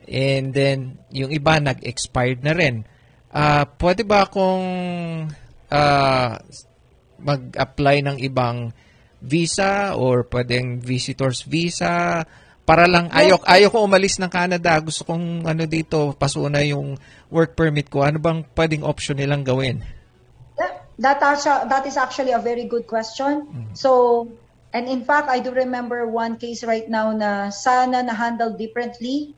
And 0.05 0.53
then 0.53 1.01
yung 1.15 1.33
iba 1.33 1.63
nag-expired 1.63 2.43
na 2.43 2.53
rin. 2.53 2.85
Ah, 3.33 3.65
pwede 3.81 4.05
ba 4.05 4.29
akong 4.29 4.67
ah, 5.75 6.39
mag-apply 7.19 7.97
ng 8.07 8.17
ibang 8.23 8.71
visa 9.25 9.97
or 9.97 10.29
pwedeng 10.29 10.79
visitor's 10.79 11.43
visa. 11.43 12.23
Para 12.65 12.89
lang 12.89 13.13
ayok 13.13 13.45
ayok 13.45 13.73
ko 13.77 13.79
umalis 13.85 14.17
ng 14.21 14.33
Canada. 14.33 14.77
Gusto 14.81 15.05
kong 15.05 15.45
ano 15.45 15.65
dito 15.69 16.17
pasuna 16.17 16.65
yung 16.65 16.97
work 17.29 17.57
permit 17.57 17.93
ko. 17.93 18.05
Ano 18.05 18.21
bang 18.21 18.45
pwedeng 18.57 18.85
option 18.85 19.21
nilang 19.21 19.45
gawin? 19.45 19.85
That, 20.95 21.19
that, 21.19 21.85
is 21.91 21.99
actually 21.99 22.31
a 22.31 22.39
very 22.39 22.71
good 22.71 22.87
question. 22.87 23.51
So, 23.75 24.31
and 24.71 24.87
in 24.87 25.03
fact, 25.03 25.27
I 25.27 25.43
do 25.43 25.51
remember 25.51 26.07
one 26.07 26.39
case 26.39 26.63
right 26.63 26.87
now 26.87 27.11
na 27.11 27.51
sana 27.51 28.07
na-handle 28.07 28.55
differently. 28.55 29.35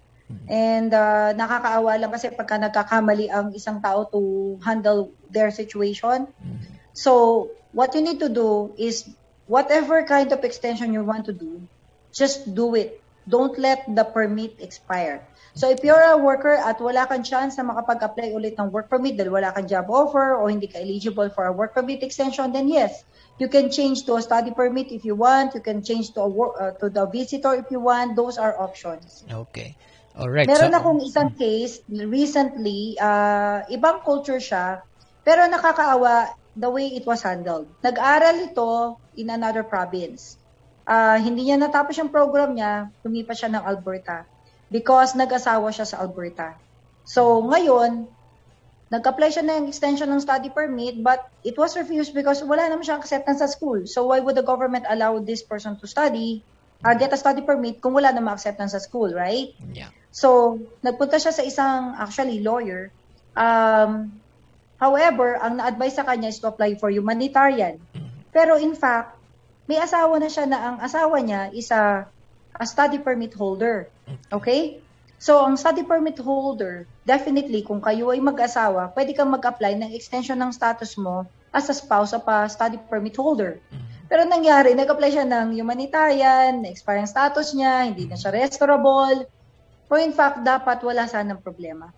And 0.47 0.91
uh, 0.91 1.35
nakakaawa 1.35 2.03
lang 2.03 2.11
kasi 2.11 2.31
pagka 2.35 2.59
nagkakamali 2.59 3.31
ang 3.31 3.55
isang 3.55 3.79
tao 3.79 4.07
to 4.11 4.57
handle 4.63 5.15
their 5.31 5.51
situation. 5.51 6.27
So, 6.95 7.51
what 7.77 7.95
you 7.95 8.03
need 8.03 8.19
to 8.21 8.31
do 8.31 8.75
is 8.79 9.07
whatever 9.47 10.03
kind 10.03 10.33
of 10.33 10.43
extension 10.43 10.93
you 10.93 11.05
want 11.05 11.27
to 11.27 11.33
do, 11.33 11.63
just 12.15 12.55
do 12.55 12.75
it. 12.75 13.03
Don't 13.29 13.59
let 13.59 13.83
the 13.91 14.05
permit 14.05 14.63
expire. 14.63 15.27
So 15.55 15.69
if 15.71 15.83
you're 15.83 15.99
a 15.99 16.17
worker 16.17 16.55
at 16.55 16.79
wala 16.79 17.11
kang 17.11 17.27
chance 17.27 17.59
na 17.59 17.67
makapag-apply 17.67 18.31
ulit 18.31 18.55
ng 18.55 18.71
work 18.71 18.87
permit 18.87 19.19
dahil 19.19 19.35
wala 19.35 19.51
kang 19.51 19.67
job 19.67 19.91
offer 19.91 20.39
o 20.39 20.47
hindi 20.47 20.71
ka 20.71 20.79
eligible 20.79 21.27
for 21.35 21.43
a 21.43 21.51
work 21.51 21.75
permit 21.75 22.07
extension, 22.07 22.55
then 22.55 22.71
yes, 22.71 23.03
you 23.43 23.51
can 23.51 23.67
change 23.67 24.07
to 24.07 24.15
a 24.15 24.23
study 24.23 24.55
permit 24.55 24.95
if 24.95 25.03
you 25.03 25.19
want. 25.19 25.59
You 25.59 25.65
can 25.65 25.83
change 25.83 26.15
to 26.15 26.23
a 26.23 26.31
work, 26.31 26.55
uh, 26.55 26.71
to 26.79 26.87
the 26.87 27.11
visitor 27.11 27.59
if 27.59 27.67
you 27.75 27.83
want. 27.83 28.15
Those 28.15 28.39
are 28.39 28.55
options. 28.55 29.27
okay 29.27 29.75
all 30.17 30.33
right 30.33 30.49
Meron 30.49 30.73
so, 30.73 30.79
akong 30.81 31.01
isang 31.05 31.31
case 31.37 31.85
recently, 31.89 32.97
uh, 32.97 33.63
ibang 33.69 34.01
culture 34.01 34.41
siya, 34.41 34.81
pero 35.23 35.45
nakakaawa 35.45 36.33
the 36.57 36.71
way 36.73 36.97
it 36.97 37.05
was 37.05 37.21
handled. 37.21 37.69
Nag-aral 37.85 38.49
ito 38.49 38.97
in 39.21 39.29
another 39.29 39.61
province. 39.61 40.41
Ah, 40.89 41.21
hindi 41.21 41.51
niya 41.51 41.61
natapos 41.61 42.01
yung 42.01 42.09
program 42.09 42.57
niya, 42.57 42.89
lumipat 43.05 43.37
siya 43.37 43.53
ng 43.53 43.63
Alberta 43.63 44.25
because 44.73 45.13
nag-asawa 45.13 45.69
siya 45.71 45.85
sa 45.85 46.01
Alberta. 46.01 46.57
So, 47.05 47.45
ngayon, 47.45 48.09
nag-apply 48.89 49.35
siya 49.35 49.45
ng 49.45 49.69
extension 49.69 50.09
ng 50.09 50.23
study 50.23 50.49
permit 50.49 51.03
but 51.03 51.27
it 51.43 51.59
was 51.59 51.75
refused 51.75 52.15
because 52.15 52.41
wala 52.47 52.71
naman 52.71 52.87
siyang 52.87 53.03
acceptance 53.03 53.45
sa 53.45 53.51
school. 53.51 53.85
So, 53.85 54.09
why 54.09 54.23
would 54.23 54.39
the 54.39 54.47
government 54.47 54.89
allow 54.89 55.19
this 55.21 55.43
person 55.43 55.77
to 55.83 55.87
study, 55.91 56.41
uh, 56.87 56.95
get 56.95 57.13
a 57.13 57.19
study 57.19 57.43
permit 57.43 57.83
kung 57.83 57.93
wala 57.93 58.15
namang 58.15 58.39
acceptance 58.39 58.73
sa 58.73 58.81
school, 58.81 59.13
right? 59.13 59.53
yeah 59.77 59.93
So, 60.17 60.57
nagpunta 60.81 61.21
siya 61.21 61.37
sa 61.37 61.45
isang 61.45 61.93
actually 62.01 62.41
lawyer. 62.41 62.89
Um, 63.37 64.17
however, 64.81 65.37
ang 65.37 65.61
na-advise 65.61 66.01
sa 66.01 66.09
kanya 66.09 66.33
is 66.33 66.41
to 66.41 66.49
apply 66.49 66.81
for 66.81 66.89
humanitarian. 66.89 67.77
Pero 68.33 68.57
in 68.57 68.73
fact, 68.73 69.21
may 69.69 69.77
asawa 69.77 70.17
na 70.17 70.33
siya 70.33 70.49
na 70.49 70.59
ang 70.73 70.77
asawa 70.81 71.21
niya 71.21 71.53
is 71.53 71.69
a, 71.69 72.09
a 72.57 72.65
study 72.65 72.97
permit 72.97 73.37
holder. 73.37 73.93
Okay? 74.33 74.81
So, 75.21 75.45
ang 75.45 75.61
study 75.61 75.85
permit 75.85 76.17
holder, 76.17 76.89
definitely, 77.05 77.61
kung 77.61 77.85
kayo 77.85 78.09
ay 78.17 78.21
mag-asawa, 78.25 78.97
pwede 78.97 79.13
kang 79.13 79.29
mag-apply 79.29 79.77
ng 79.77 79.93
extension 79.93 80.41
ng 80.41 80.49
status 80.49 80.97
mo 80.97 81.29
as 81.53 81.69
a 81.69 81.77
spouse 81.77 82.17
of 82.17 82.25
a 82.25 82.49
study 82.49 82.81
permit 82.89 83.21
holder. 83.21 83.61
Pero 84.09 84.25
nangyari, 84.25 84.73
nag-apply 84.73 85.11
siya 85.13 85.29
ng 85.29 85.61
humanitarian, 85.61 86.65
na-expire 86.65 87.05
ang 87.05 87.11
status 87.11 87.53
niya, 87.53 87.85
hindi 87.85 88.09
na 88.09 88.17
siya 88.17 88.33
restorable. 88.33 89.29
So 89.87 89.95
in 89.97 90.13
fact, 90.13 90.43
dapat 90.43 90.83
wala 90.83 91.07
sanang 91.07 91.43
problema. 91.43 91.95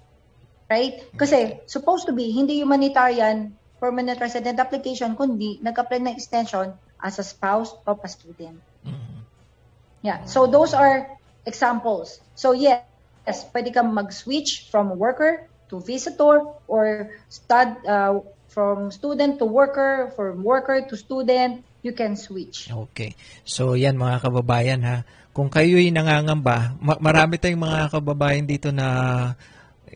Right? 0.69 1.09
Kasi 1.17 1.65
supposed 1.65 2.05
to 2.09 2.13
be, 2.13 2.29
hindi 2.29 2.61
humanitarian 2.61 3.57
permanent 3.81 4.21
resident 4.21 4.59
application, 4.61 5.17
kundi 5.17 5.63
nag-apply 5.63 6.03
ng 6.03 6.13
extension 6.13 6.75
as 7.01 7.17
a 7.19 7.25
spouse 7.25 7.73
of 7.87 8.03
a 8.03 8.11
student. 8.11 8.59
Yeah. 10.03 10.27
So 10.27 10.47
those 10.47 10.75
are 10.75 11.09
examples. 11.47 12.21
So 12.35 12.53
yes, 12.53 12.85
yes 13.25 13.47
pwede 13.55 13.73
kang 13.73 13.95
mag-switch 13.95 14.69
from 14.71 14.99
worker 14.99 15.47
to 15.71 15.81
visitor 15.81 16.53
or 16.67 17.15
stud, 17.31 17.81
uh, 17.87 18.21
from 18.49 18.91
student 18.91 19.39
to 19.39 19.47
worker, 19.47 20.13
from 20.17 20.43
worker 20.43 20.83
to 20.83 20.95
student, 20.97 21.63
you 21.83 21.93
can 21.93 22.17
switch. 22.19 22.69
Okay. 22.69 23.15
So 23.47 23.79
yan 23.79 23.95
mga 23.95 24.27
kababayan 24.27 24.81
ha. 24.83 24.97
Kung 25.33 25.49
kayo'y 25.53 25.95
nangangamba, 25.95 26.75
ma- 26.83 26.99
marami 26.99 27.39
tayong 27.39 27.63
mga 27.63 27.81
kababayan 27.95 28.47
dito 28.49 28.75
na 28.75 28.87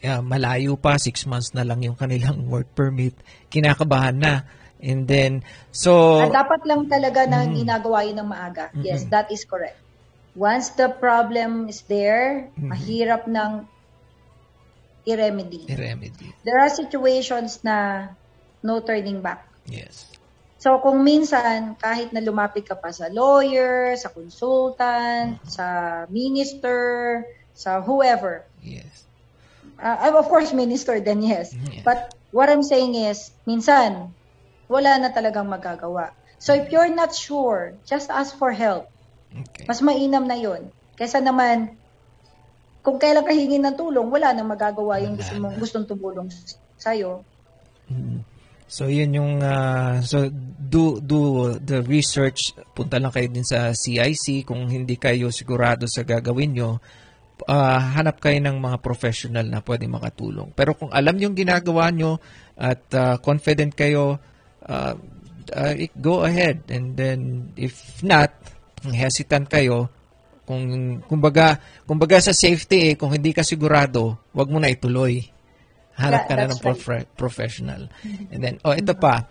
yeah, 0.02 0.18
malayo 0.22 0.74
pa, 0.74 0.98
six 0.98 1.26
months 1.26 1.54
na 1.54 1.62
lang 1.62 1.82
yung 1.82 1.94
kanilang 1.98 2.46
work 2.52 2.70
permit. 2.74 3.14
Kinakabahan 3.48 4.18
na. 4.18 4.34
And 4.82 5.06
then, 5.06 5.46
so, 5.70 6.18
Ah, 6.18 6.42
dapat 6.42 6.66
lang 6.66 6.90
talaga 6.90 7.22
na 7.22 7.46
ginagawa 7.46 8.02
yun 8.02 8.18
ng 8.18 8.28
maaga. 8.28 8.74
Yes, 8.82 9.06
that 9.14 9.30
is 9.30 9.46
correct. 9.46 9.78
Once 10.34 10.74
the 10.74 10.90
problem 10.90 11.70
is 11.70 11.86
there, 11.86 12.50
mahirap 12.58 13.30
ng 13.30 13.62
i-remedy. 15.06 15.70
remedy. 15.70 16.34
There 16.42 16.58
are 16.58 16.70
situations 16.70 17.62
na 17.62 18.08
no 18.62 18.82
turning 18.82 19.22
back. 19.22 19.46
Yes. 19.66 20.11
So 20.62 20.78
kung 20.78 21.02
minsan, 21.02 21.74
kahit 21.74 22.14
na 22.14 22.22
lumapit 22.22 22.70
ka 22.70 22.78
pa 22.78 22.94
sa 22.94 23.10
lawyer, 23.10 23.98
sa 23.98 24.14
consultant, 24.14 25.42
sa 25.42 25.66
minister, 26.06 27.26
sa 27.50 27.82
whoever, 27.82 28.46
Yes. 28.62 29.10
uh, 29.82 30.14
of 30.14 30.30
course 30.30 30.54
minister 30.54 31.02
then 31.02 31.18
yes. 31.18 31.50
Yeah. 31.50 31.82
But 31.82 32.14
what 32.30 32.46
I'm 32.46 32.62
saying 32.62 32.94
is, 32.94 33.34
minsan, 33.42 34.14
wala 34.70 35.02
na 35.02 35.10
talagang 35.10 35.50
magagawa. 35.50 36.14
So 36.38 36.54
if 36.54 36.70
you're 36.70 36.94
not 36.94 37.10
sure, 37.10 37.74
just 37.82 38.06
ask 38.06 38.30
for 38.38 38.54
help. 38.54 38.86
Okay. 39.34 39.66
Mas 39.66 39.82
mainam 39.82 40.30
na 40.30 40.38
yon. 40.38 40.70
Kaysa 40.94 41.18
naman, 41.18 41.74
kung 42.86 43.02
kailan 43.02 43.26
ka 43.26 43.34
hingi 43.34 43.58
ng 43.58 43.74
tulong, 43.74 44.14
wala 44.14 44.30
nang 44.30 44.46
magagawa 44.46 45.02
yung 45.02 45.18
gusto 45.18 45.34
mong, 45.42 45.58
gustong 45.58 45.86
tumulong 45.90 46.30
sa'yo. 46.78 47.26
So 48.72 48.88
yun 48.88 49.12
yung 49.12 49.44
ah, 49.44 50.00
so 50.00 50.32
do 50.32 50.96
do 51.04 51.52
the 51.60 51.84
research 51.84 52.56
punta 52.72 52.96
lang 52.96 53.12
kayo 53.12 53.28
din 53.28 53.44
sa 53.44 53.76
CIC 53.76 54.48
kung 54.48 54.64
hindi 54.64 54.96
kayo 54.96 55.28
sigurado 55.28 55.84
sa 55.84 56.00
gagawin 56.08 56.56
nyo 56.56 56.80
ah, 57.52 58.00
hanap 58.00 58.16
kayo 58.24 58.40
ng 58.40 58.56
mga 58.56 58.80
professional 58.80 59.44
na 59.44 59.60
pwede 59.60 59.84
makatulong. 59.84 60.56
Pero 60.56 60.72
kung 60.72 60.88
alam 60.88 61.20
yung 61.20 61.36
ginagawa 61.36 61.92
nyo 61.92 62.16
at 62.56 62.88
ah, 62.96 63.20
confident 63.20 63.76
kayo 63.76 64.16
ah, 64.64 64.96
ah, 65.52 65.74
go 66.00 66.24
ahead 66.24 66.64
and 66.72 66.96
then 66.96 67.52
if 67.60 68.00
not 68.00 68.32
kung 68.80 68.96
hesitant 68.96 69.52
kayo 69.52 69.92
kung 70.48 70.64
kumbaga 71.04 71.60
kumbaga 71.84 72.24
sa 72.24 72.32
safety 72.32 72.92
eh, 72.92 72.94
kung 72.96 73.12
hindi 73.12 73.36
ka 73.36 73.44
sigurado 73.44 74.16
wag 74.32 74.48
mo 74.48 74.56
na 74.56 74.72
ituloy. 74.72 75.31
Hanap 75.96 76.28
ka 76.28 76.34
na 76.36 76.48
ng 76.48 76.60
prof- 76.60 77.10
professional. 77.16 77.88
And 78.32 78.40
then, 78.40 78.56
oh, 78.64 78.72
ito 78.72 78.96
pa. 78.96 79.28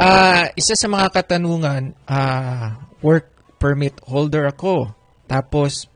Ah, 0.00 0.50
isa 0.58 0.74
sa 0.74 0.88
mga 0.90 1.14
katanungan, 1.14 1.94
ah, 2.10 2.90
work 3.04 3.30
permit 3.62 3.94
holder 4.02 4.50
ako. 4.50 4.90
Tapos, 5.30 5.86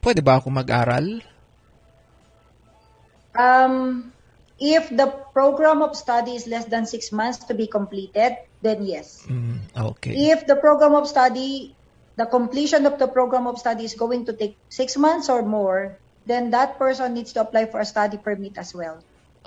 pwede 0.00 0.24
ba 0.24 0.40
ako 0.40 0.48
mag-aral? 0.48 1.20
Um, 3.36 4.10
if 4.56 4.88
the 4.88 5.06
program 5.36 5.84
of 5.84 5.92
study 5.96 6.34
is 6.34 6.48
less 6.48 6.64
than 6.66 6.88
six 6.88 7.12
months 7.12 7.44
to 7.46 7.54
be 7.54 7.68
completed, 7.68 8.40
then 8.64 8.84
yes. 8.84 9.24
Mm, 9.28 9.60
okay. 9.94 10.32
If 10.32 10.48
the 10.48 10.56
program 10.56 10.96
of 10.96 11.08
study, 11.08 11.76
the 12.16 12.26
completion 12.26 12.84
of 12.88 12.98
the 12.98 13.08
program 13.08 13.46
of 13.46 13.58
study 13.60 13.84
is 13.84 13.94
going 13.94 14.24
to 14.26 14.32
take 14.32 14.56
six 14.68 14.96
months 14.96 15.28
or 15.28 15.44
more, 15.44 15.96
then 16.26 16.50
that 16.50 16.78
person 16.78 17.14
needs 17.14 17.32
to 17.36 17.40
apply 17.40 17.66
for 17.66 17.80
a 17.80 17.88
study 17.88 18.16
permit 18.16 18.58
as 18.58 18.74
well. 18.74 19.00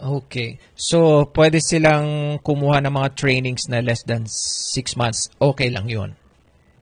Okay. 0.03 0.59
So, 0.75 1.31
pwede 1.31 1.63
silang 1.63 2.35
kumuha 2.43 2.83
ng 2.83 2.91
mga 2.91 3.09
trainings 3.15 3.71
na 3.71 3.79
less 3.79 4.03
than 4.03 4.27
six 4.27 4.99
months. 4.99 5.31
Okay 5.39 5.71
lang 5.71 5.87
yun. 5.87 6.11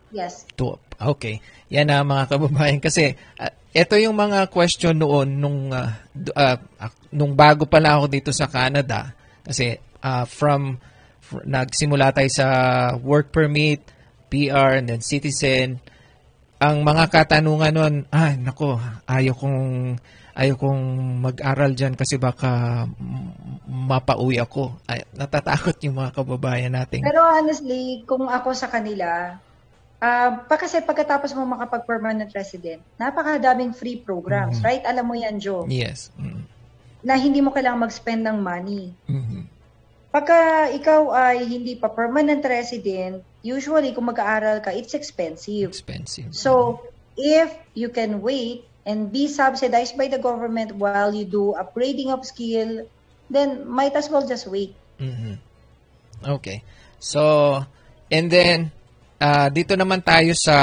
Yes. 0.09 0.49
To, 0.57 0.81
okay. 0.97 1.37
Yan 1.69 1.93
na 1.93 2.01
mga 2.01 2.33
kababayan. 2.33 2.81
Kasi, 2.89 3.13
ah, 3.37 3.53
ito 3.71 3.93
yung 4.01 4.17
mga 4.17 4.49
question 4.49 4.97
noon 4.97 5.37
nung, 5.37 5.69
ah, 5.69 6.01
ah, 6.33 6.57
ak- 6.81 7.13
nung 7.13 7.37
bago 7.37 7.69
pa 7.69 7.77
lang 7.77 8.01
ako 8.01 8.07
dito 8.09 8.31
sa 8.33 8.49
Canada. 8.49 9.13
Kasi, 9.45 9.77
ah, 10.01 10.25
from, 10.25 10.81
fr- 11.21 11.45
nagsimula 11.45 12.09
tayo 12.17 12.29
sa 12.33 12.47
work 12.97 13.29
permit, 13.29 13.85
PR, 14.33 14.81
and 14.81 14.89
then 14.89 15.05
citizen. 15.05 15.77
Ang 16.57 16.81
mga 16.81 17.05
katanungan 17.13 17.73
noon, 17.73 17.95
ay, 18.09 18.33
nako, 18.41 18.81
ayaw 19.05 19.37
kong, 19.37 19.97
ayaw 20.35 20.55
kong 20.55 20.81
mag-aral 21.21 21.71
dyan 21.75 21.95
kasi 21.95 22.15
baka 22.15 22.83
mapauwi 23.67 24.39
ako. 24.39 24.79
Ay, 24.87 25.03
natatakot 25.15 25.75
yung 25.83 25.99
mga 25.99 26.11
kababayan 26.15 26.73
natin. 26.75 27.03
Pero 27.03 27.23
honestly, 27.23 28.03
kung 28.07 28.27
ako 28.27 28.55
sa 28.55 28.71
kanila, 28.71 29.35
ah 30.01 30.29
pa 30.49 30.55
kasi 30.57 30.81
pagkatapos 30.81 31.35
mo 31.37 31.45
makapag-permanent 31.45 32.31
resident, 32.33 32.81
napakadaming 32.97 33.75
free 33.75 34.01
programs, 34.01 34.57
right? 34.65 34.81
Alam 34.87 35.05
mo 35.11 35.15
yan, 35.15 35.37
Joe, 35.37 35.69
Yes. 35.69 36.09
Mm. 36.17 36.41
na 37.01 37.13
hindi 37.17 37.41
mo 37.41 37.49
kailangang 37.53 37.89
mag-spend 37.89 38.21
ng 38.25 38.37
money. 38.41 38.93
Mhm. 39.09 39.41
Pagka 40.11 40.67
ikaw 40.75 41.07
ay 41.15 41.47
hindi 41.47 41.79
pa 41.79 41.87
permanent 41.87 42.43
resident, 42.43 43.23
usually 43.41 43.95
kung 43.95 44.11
mag-aaral 44.11 44.59
ka, 44.59 44.75
it's 44.75 44.91
expensive. 44.91 45.71
Expensive. 45.71 46.35
So, 46.35 46.83
if 47.15 47.47
you 47.73 47.89
can 47.89 48.19
wait 48.19 48.67
and 48.85 49.13
be 49.13 49.29
subsidized 49.29 49.97
by 49.97 50.09
the 50.09 50.17
government 50.17 50.73
while 50.75 51.13
you 51.13 51.25
do 51.25 51.53
upgrading 51.53 52.09
of 52.09 52.25
skill, 52.25 52.85
then 53.29 53.69
might 53.69 53.93
as 53.93 54.09
well 54.09 54.25
just 54.25 54.49
wait. 54.49 54.73
Mhm. 54.97 55.37
Okay. 56.21 56.61
So, 57.01 57.57
and 58.09 58.29
then, 58.29 58.69
ah, 59.21 59.49
dito 59.49 59.73
naman 59.73 60.05
tayo 60.05 60.33
sa 60.37 60.57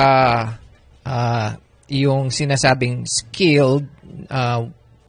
ah, 1.03 1.51
yung 1.89 2.31
sinasabing 2.31 3.07
skilled 3.09 3.87
ah, 4.31 4.63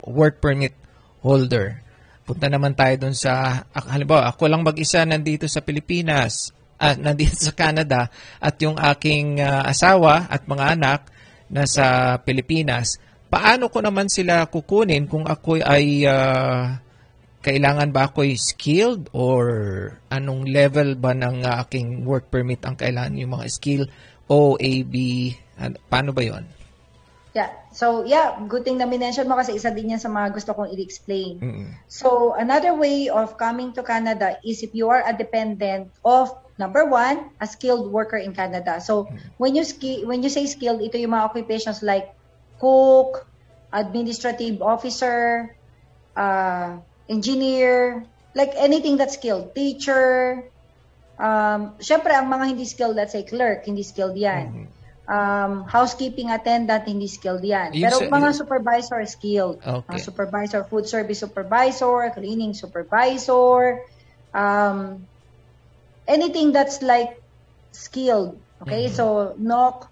work 0.05 0.41
permit 0.41 0.73
holder. 1.21 1.83
Punta 2.23 2.45
naman 2.45 2.77
tayo 2.77 2.93
dun 2.95 3.17
sa, 3.17 3.65
halimbawa, 3.73 4.29
ako 4.29 4.45
lang 4.45 4.61
mag-isa 4.61 5.01
nandito 5.01 5.49
sa 5.49 5.65
Pilipinas, 5.65 6.53
ah, 6.77 6.93
nandito 6.93 7.35
sa 7.35 7.53
Canada, 7.57 8.07
at 8.37 8.55
yung 8.61 8.77
aking 8.77 9.41
ah, 9.41 9.65
asawa 9.65 10.29
at 10.29 10.45
mga 10.45 10.65
anak 10.77 10.99
nasa 11.49 12.17
Pilipinas. 12.23 13.01
Paano 13.29 13.69
ko 13.69 13.81
naman 13.81 14.09
sila 14.09 14.49
kukunin 14.49 15.05
kung 15.05 15.25
ako 15.25 15.61
ay 15.61 16.05
ah, 16.09 16.81
kailangan 17.39 17.95
ba 17.95 18.11
ako'y 18.11 18.35
skilled 18.35 19.07
or 19.15 19.45
anong 20.11 20.49
level 20.49 20.99
ba 20.99 21.15
ng 21.15 21.47
uh, 21.47 21.63
aking 21.63 22.03
work 22.03 22.27
permit 22.27 22.59
ang 22.67 22.75
kailangan 22.75 23.15
yung 23.15 23.39
mga 23.39 23.47
skill 23.47 23.83
O, 24.29 24.59
A, 24.61 24.71
B, 24.85 25.33
ano, 25.57 25.81
paano 25.89 26.13
ba 26.13 26.21
yon? 26.21 26.45
Yeah. 27.33 27.49
So, 27.73 28.05
yeah, 28.05 28.37
good 28.45 28.61
thing 28.61 28.77
na 28.77 28.85
minention 28.85 29.25
mo 29.25 29.37
kasi 29.37 29.57
isa 29.57 29.73
din 29.73 29.93
yan 29.93 30.01
sa 30.01 30.09
mga 30.09 30.37
gusto 30.37 30.53
kong 30.53 30.69
i-explain. 30.73 31.41
Mm-mm. 31.41 31.67
So, 31.89 32.37
another 32.37 32.77
way 32.77 33.09
of 33.09 33.37
coming 33.41 33.73
to 33.73 33.81
Canada 33.81 34.37
is 34.45 34.61
if 34.61 34.73
you 34.77 34.89
are 34.89 35.01
a 35.01 35.13
dependent 35.13 35.89
of 36.05 36.29
number 36.59 36.83
one, 36.85 37.31
a 37.39 37.47
skilled 37.47 37.87
worker 37.89 38.19
in 38.19 38.35
Canada. 38.35 38.83
So, 38.83 39.07
when 39.39 39.55
you 39.55 39.63
ski- 39.63 40.03
when 40.03 40.21
you 40.21 40.29
say 40.29 40.45
skilled, 40.45 40.83
ito 40.83 40.99
yung 40.99 41.15
mga 41.15 41.25
occupations 41.31 41.79
like 41.81 42.11
cook, 42.59 43.23
administrative 43.71 44.61
officer, 44.61 45.55
uh, 46.19 46.77
engineer, 47.07 48.03
like 48.35 48.53
anything 48.59 48.99
that's 48.99 49.15
skilled, 49.15 49.55
teacher. 49.55 50.43
Um, 51.19 51.75
syempre, 51.79 52.11
ang 52.15 52.27
mga 52.27 52.45
hindi 52.55 52.65
skilled, 52.67 52.95
let's 52.95 53.11
say 53.15 53.23
clerk, 53.23 53.65
hindi 53.65 53.83
skilled 53.83 54.15
yan. 54.15 54.67
Um, 55.09 55.65
housekeeping 55.65 56.29
attendant, 56.29 56.85
hindi 56.85 57.09
skilled 57.09 57.41
yan. 57.41 57.73
Pero 57.73 57.97
sa- 57.97 58.13
mga 58.13 58.29
supervisor, 58.35 58.99
skilled. 59.09 59.57
Okay. 59.57 59.97
Mga 59.97 59.99
supervisor, 60.05 60.61
food 60.69 60.85
service 60.85 61.19
supervisor, 61.19 62.13
cleaning 62.13 62.53
supervisor, 62.53 63.81
um, 64.37 65.01
anything 66.09 66.49
that's 66.51 66.81
like 66.81 67.21
skilled. 67.71 68.41
Okay, 68.65 68.89
so 68.91 69.37
NOC 69.39 69.87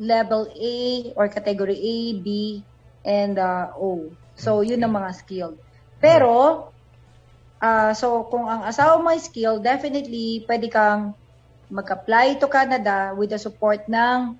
level 0.00 0.48
A 0.50 0.76
or 1.14 1.28
category 1.28 1.78
A, 1.78 1.96
B, 2.18 2.28
and 3.04 3.38
uh, 3.38 3.70
O. 3.78 4.10
So 4.34 4.64
yun 4.64 4.82
ang 4.82 4.96
mga 4.96 5.10
skilled. 5.14 5.60
Pero, 6.02 6.66
ah 7.62 7.92
so 7.94 8.26
kung 8.26 8.48
ang 8.48 8.66
asawa 8.66 8.98
mo 8.98 9.12
ay 9.12 9.20
skilled, 9.22 9.62
definitely 9.62 10.42
pwede 10.50 10.66
kang 10.72 11.14
mag-apply 11.68 12.40
to 12.40 12.48
Canada 12.48 13.12
with 13.12 13.28
the 13.28 13.38
support 13.38 13.84
ng 13.86 14.34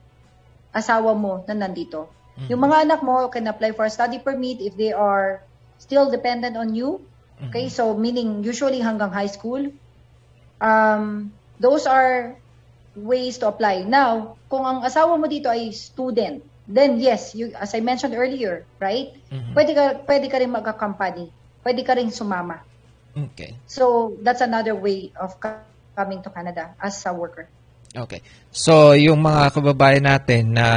asawa 0.73 1.13
mo 1.13 1.45
na 1.45 1.55
nandito. 1.55 2.09
Yung 2.47 2.63
mga 2.63 2.87
anak 2.87 3.01
mo 3.03 3.27
can 3.27 3.51
apply 3.51 3.75
for 3.75 3.83
a 3.83 3.91
study 3.91 4.23
permit 4.23 4.63
if 4.63 4.79
they 4.79 4.95
are 4.95 5.43
still 5.83 6.07
dependent 6.07 6.55
on 6.55 6.71
you. 6.71 7.03
Okay, 7.51 7.67
so 7.67 7.99
meaning 7.99 8.47
usually 8.47 8.79
hanggang 8.79 9.11
high 9.11 9.31
school. 9.31 9.59
Um, 10.59 11.33
those 11.59 11.87
are 11.87 12.35
ways 12.99 13.39
to 13.39 13.49
apply. 13.49 13.87
Now, 13.87 14.39
kung 14.51 14.67
ang 14.67 14.83
asawa 14.83 15.15
mo 15.19 15.31
dito 15.31 15.47
ay 15.47 15.71
student, 15.71 16.43
then 16.67 16.99
yes, 17.01 17.35
you, 17.35 17.55
as 17.55 17.75
I 17.75 17.81
mentioned 17.81 18.15
earlier, 18.15 18.67
right? 18.83 19.15
Pwede 19.55 19.73
ka 19.73 19.85
pwede 20.05 20.27
ka 20.29 20.37
rin 20.43 20.51
magka-company. 20.51 21.31
Pwede 21.63 21.83
ka 21.87 21.95
rin 21.95 22.11
sumama. 22.11 22.63
Okay. 23.17 23.57
So, 23.67 24.15
that's 24.23 24.45
another 24.45 24.79
way 24.79 25.11
of 25.19 25.39
co- 25.43 25.65
coming 25.97 26.23
to 26.23 26.31
Canada 26.31 26.75
as 26.79 27.03
a 27.07 27.11
worker. 27.11 27.51
Okay. 27.97 28.23
So, 28.53 28.93
yung 28.95 29.25
mga 29.25 29.51
kababayan 29.51 30.07
natin 30.07 30.55
na 30.55 30.69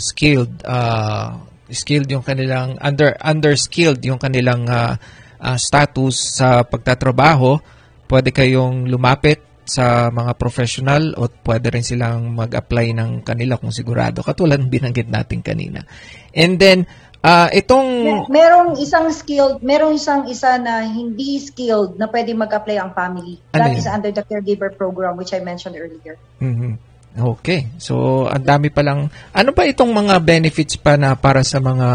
skilled, 0.00 0.64
uh, 0.64 1.38
skilled 1.70 2.08
yung 2.10 2.24
kanilang, 2.24 2.80
under, 2.80 3.14
under-skilled 3.20 4.00
yung 4.02 4.18
kanilang 4.18 4.66
uh, 4.66 4.96
uh, 5.38 5.58
status 5.60 6.40
sa 6.40 6.64
pagtatrabaho, 6.64 7.60
pwede 8.08 8.32
kayong 8.32 8.88
lumapit 8.88 9.44
sa 9.68 10.08
mga 10.08 10.32
professional 10.40 11.12
o 11.20 11.28
pwede 11.28 11.68
rin 11.68 11.84
silang 11.84 12.32
mag-apply 12.32 12.96
ng 12.96 13.10
kanila 13.20 13.60
kung 13.60 13.68
sigurado. 13.68 14.24
Katulad 14.24 14.56
ng 14.56 14.72
binanggit 14.72 15.12
natin 15.12 15.44
kanina. 15.44 15.84
And 16.32 16.56
then, 16.56 16.88
uh, 17.20 17.52
itong... 17.52 18.08
Merong 18.32 18.80
isang 18.80 19.12
skilled, 19.12 19.60
merong 19.60 19.92
isang 19.92 20.24
isa 20.24 20.56
na 20.56 20.88
hindi 20.88 21.36
skilled 21.36 22.00
na 22.00 22.08
pwede 22.08 22.32
mag-apply 22.32 22.80
ang 22.80 22.96
family. 22.96 23.36
Ano 23.52 23.60
That 23.60 23.76
yun? 23.76 23.80
is 23.84 23.88
under 23.92 24.10
the 24.10 24.24
caregiver 24.24 24.72
program 24.72 25.20
which 25.20 25.36
I 25.36 25.44
mentioned 25.44 25.76
earlier. 25.76 26.16
Mhm. 26.40 26.80
Okay. 27.18 27.68
So, 27.76 28.24
ang 28.30 28.46
dami 28.46 28.72
pa 28.72 28.80
lang. 28.80 29.10
Ano 29.34 29.50
ba 29.52 29.66
itong 29.66 29.90
mga 29.90 30.22
benefits 30.22 30.80
pa 30.80 30.94
na 30.94 31.18
para 31.18 31.42
sa 31.42 31.58
mga 31.58 31.88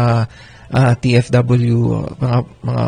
ah, 0.74 0.94
TFW, 0.94 1.78
mga 2.20 2.38
mga 2.60 2.84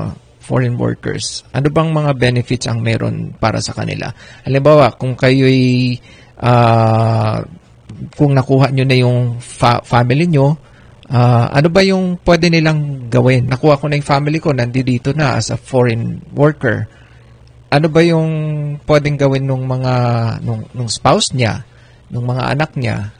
foreign 0.46 0.78
workers? 0.78 1.42
Ano 1.50 1.66
bang 1.74 1.90
mga 1.90 2.14
benefits 2.14 2.70
ang 2.70 2.78
meron 2.78 3.34
para 3.34 3.58
sa 3.58 3.74
kanila? 3.74 4.14
Halimbawa, 4.46 4.94
kung 4.94 5.18
kayo'y 5.18 5.98
ah, 6.38 7.42
kung 8.14 8.30
nakuha 8.30 8.70
nyo 8.70 8.84
na 8.86 8.96
yung 8.96 9.42
fa- 9.42 9.82
family 9.82 10.30
nyo, 10.30 10.54
ah, 11.10 11.50
ano 11.50 11.66
ba 11.66 11.82
yung 11.82 12.22
pwede 12.22 12.46
nilang 12.46 13.10
gawin? 13.10 13.50
Nakuha 13.50 13.82
ko 13.82 13.90
na 13.90 13.98
yung 13.98 14.06
family 14.06 14.38
ko, 14.38 14.54
nandito 14.54 15.10
na 15.10 15.34
as 15.34 15.50
a 15.50 15.58
foreign 15.58 16.22
worker 16.30 16.86
ano 17.66 17.86
ba 17.90 18.00
yung 18.02 18.30
pwedeng 18.86 19.18
gawin 19.18 19.44
nung 19.46 19.66
mga 19.66 19.94
nung, 20.42 20.62
nung 20.70 20.90
spouse 20.90 21.34
niya, 21.34 21.66
nung 22.10 22.26
mga 22.26 22.54
anak 22.54 22.70
niya? 22.78 23.10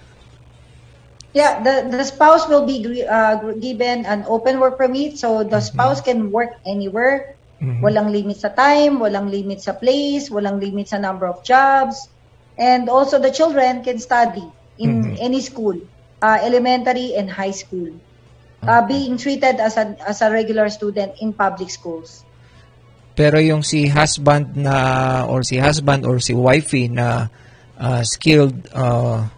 Yeah, 1.37 1.61
the, 1.61 1.92
the 1.92 2.01
spouse 2.01 2.49
will 2.49 2.64
be 2.64 3.05
uh, 3.05 3.53
given 3.61 4.09
an 4.09 4.25
open 4.25 4.57
work 4.57 4.81
permit 4.81 5.20
so 5.20 5.44
the 5.44 5.61
Mm-hmm. 5.61 5.68
spouse 5.68 6.01
can 6.01 6.33
work 6.33 6.57
anywhere. 6.64 7.37
Walang 7.61 8.09
limit 8.12 8.40
sa 8.40 8.49
time, 8.49 9.01
walang 9.01 9.29
limit 9.29 9.61
sa 9.61 9.77
place, 9.77 10.33
walang 10.33 10.61
limit 10.61 10.88
sa 10.88 10.96
number 10.96 11.29
of 11.29 11.44
jobs. 11.44 12.09
And 12.57 12.88
also 12.88 13.20
the 13.20 13.29
children 13.29 13.85
can 13.85 14.01
study 14.01 14.44
in 14.81 15.12
Mm-hmm. 15.12 15.20
any 15.20 15.40
school, 15.44 15.77
uh, 16.25 16.40
elementary 16.40 17.12
and 17.16 17.29
high 17.29 17.53
school. 17.53 17.92
Uh, 18.66 18.83
being 18.83 19.14
treated 19.20 19.61
as 19.62 19.77
a 19.79 19.94
as 20.03 20.25
a 20.25 20.33
regular 20.33 20.66
student 20.72 21.14
in 21.22 21.31
public 21.31 21.70
schools. 21.70 22.27
Pero 23.14 23.38
yung 23.38 23.62
si 23.62 23.87
husband 23.87 24.59
na 24.59 25.22
or 25.29 25.46
si 25.46 25.61
husband 25.61 26.03
or 26.03 26.18
si 26.18 26.35
wifey 26.35 26.90
na 26.90 27.31
ah, 27.79 28.03
skilled 28.03 28.66
ah, 28.75 29.31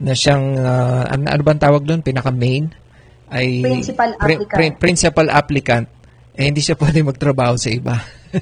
na 0.00 0.16
siyang 0.16 0.56
ah, 0.58 1.04
ano, 1.06 1.24
ano 1.28 1.42
bang 1.44 1.60
tawag 1.60 1.84
doon 1.84 2.00
pinaka 2.00 2.32
main 2.32 2.72
ay 3.30 3.62
Principal 3.62 4.16
applicant. 4.18 4.74
principal 4.80 5.26
applicant 5.30 5.86
eh 6.34 6.48
hindi 6.48 6.64
siya 6.64 6.74
pwede 6.74 7.04
magtrabaho 7.04 7.54
sa 7.54 7.68
iba. 7.70 7.96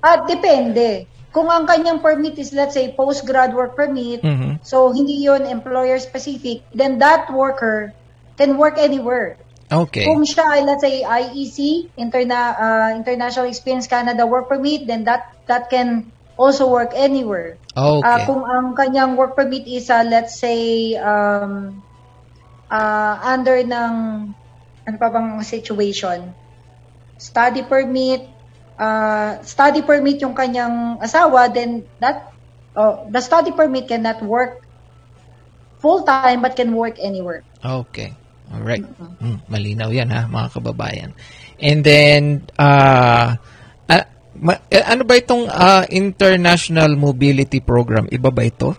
Ah, 0.00 0.24
depende. 0.24 1.04
Kung 1.28 1.52
ang 1.52 1.68
kanyang 1.68 2.00
permit 2.00 2.40
is 2.40 2.56
let's 2.56 2.72
say 2.72 2.88
postgrad 2.96 3.52
work 3.52 3.76
permit, 3.76 4.24
Mhm. 4.24 4.64
so 4.64 4.88
hindi 4.90 5.20
yon 5.20 5.44
employer 5.44 6.00
specific, 6.00 6.64
then 6.72 6.96
that 6.96 7.28
worker 7.28 7.92
can 8.40 8.56
work 8.56 8.80
anywhere. 8.80 9.36
Okay. 9.68 10.08
Kung 10.08 10.24
siya 10.24 10.56
ay 10.56 10.60
let's 10.64 10.80
say 10.80 11.04
IEC, 11.04 11.58
interna 12.00 12.40
uh, 12.56 12.90
International 12.96 13.46
Experience 13.46 13.86
Canada 13.86 14.24
work 14.24 14.48
permit, 14.48 14.88
then 14.88 15.04
that 15.04 15.30
that 15.46 15.68
can 15.68 16.08
also 16.40 16.72
work 16.72 16.96
anywhere. 16.96 17.60
Ah, 17.76 18.00
Okay. 18.00 18.24
kung 18.24 18.42
ang 18.48 18.72
kanyang 18.72 19.20
work 19.20 19.36
permit 19.36 19.68
is 19.68 19.92
uh, 19.92 20.00
let's 20.00 20.40
say 20.40 20.96
um 20.96 21.84
uh, 22.72 23.14
under 23.20 23.60
ng 23.60 23.94
ano 24.88 24.96
pa 24.96 25.08
bang 25.12 25.44
situation? 25.44 26.32
Study 27.20 27.60
permit, 27.68 28.24
uh, 28.80 29.36
study 29.44 29.84
permit 29.84 30.24
yung 30.24 30.32
kanyang 30.32 30.96
asawa, 31.04 31.52
then 31.52 31.84
that 32.00 32.32
oh, 32.72 33.04
the 33.12 33.20
study 33.20 33.52
permit 33.52 33.92
cannot 33.92 34.24
work 34.24 34.64
full 35.84 36.00
time 36.08 36.40
but 36.40 36.56
can 36.56 36.72
work 36.72 36.96
anywhere. 36.96 37.44
Okay. 37.60 38.16
All 38.50 38.64
right. 38.64 38.82
Mm, 39.20 39.46
malinaw 39.46 39.92
'yan 39.92 40.10
ha, 40.10 40.26
mga 40.26 40.48
kababayan. 40.56 41.10
And 41.60 41.84
then 41.84 42.48
uh, 42.56 43.36
ma- 44.40 44.60
eh, 44.66 44.82
ano 44.82 45.04
ba 45.04 45.14
itong 45.14 45.46
ah, 45.46 45.84
International 45.86 46.96
Mobility 46.96 47.60
Program? 47.60 48.08
Iba 48.08 48.32
ba 48.32 48.42
ito? 48.42 48.72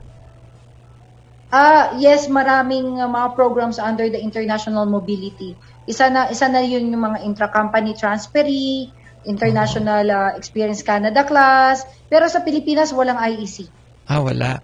Ah, 1.52 2.00
yes, 2.00 2.32
maraming 2.32 2.96
uh, 2.98 3.12
mga 3.12 3.36
programs 3.36 3.76
under 3.76 4.08
the 4.08 4.16
international 4.18 4.88
mobility. 4.88 5.52
Isa 5.84 6.08
na 6.08 6.32
isa 6.32 6.48
na 6.48 6.64
'yun 6.64 6.88
yung 6.88 7.04
mga 7.04 7.28
intra-company 7.28 7.92
transferee, 7.92 8.88
International 9.28 10.06
uh, 10.08 10.32
Experience 10.34 10.80
Canada 10.82 11.28
class. 11.28 11.84
Pero 12.08 12.26
sa 12.26 12.40
Pilipinas, 12.40 12.96
walang 12.96 13.20
IEC. 13.20 13.68
Ah, 14.08 14.24
wala. 14.24 14.64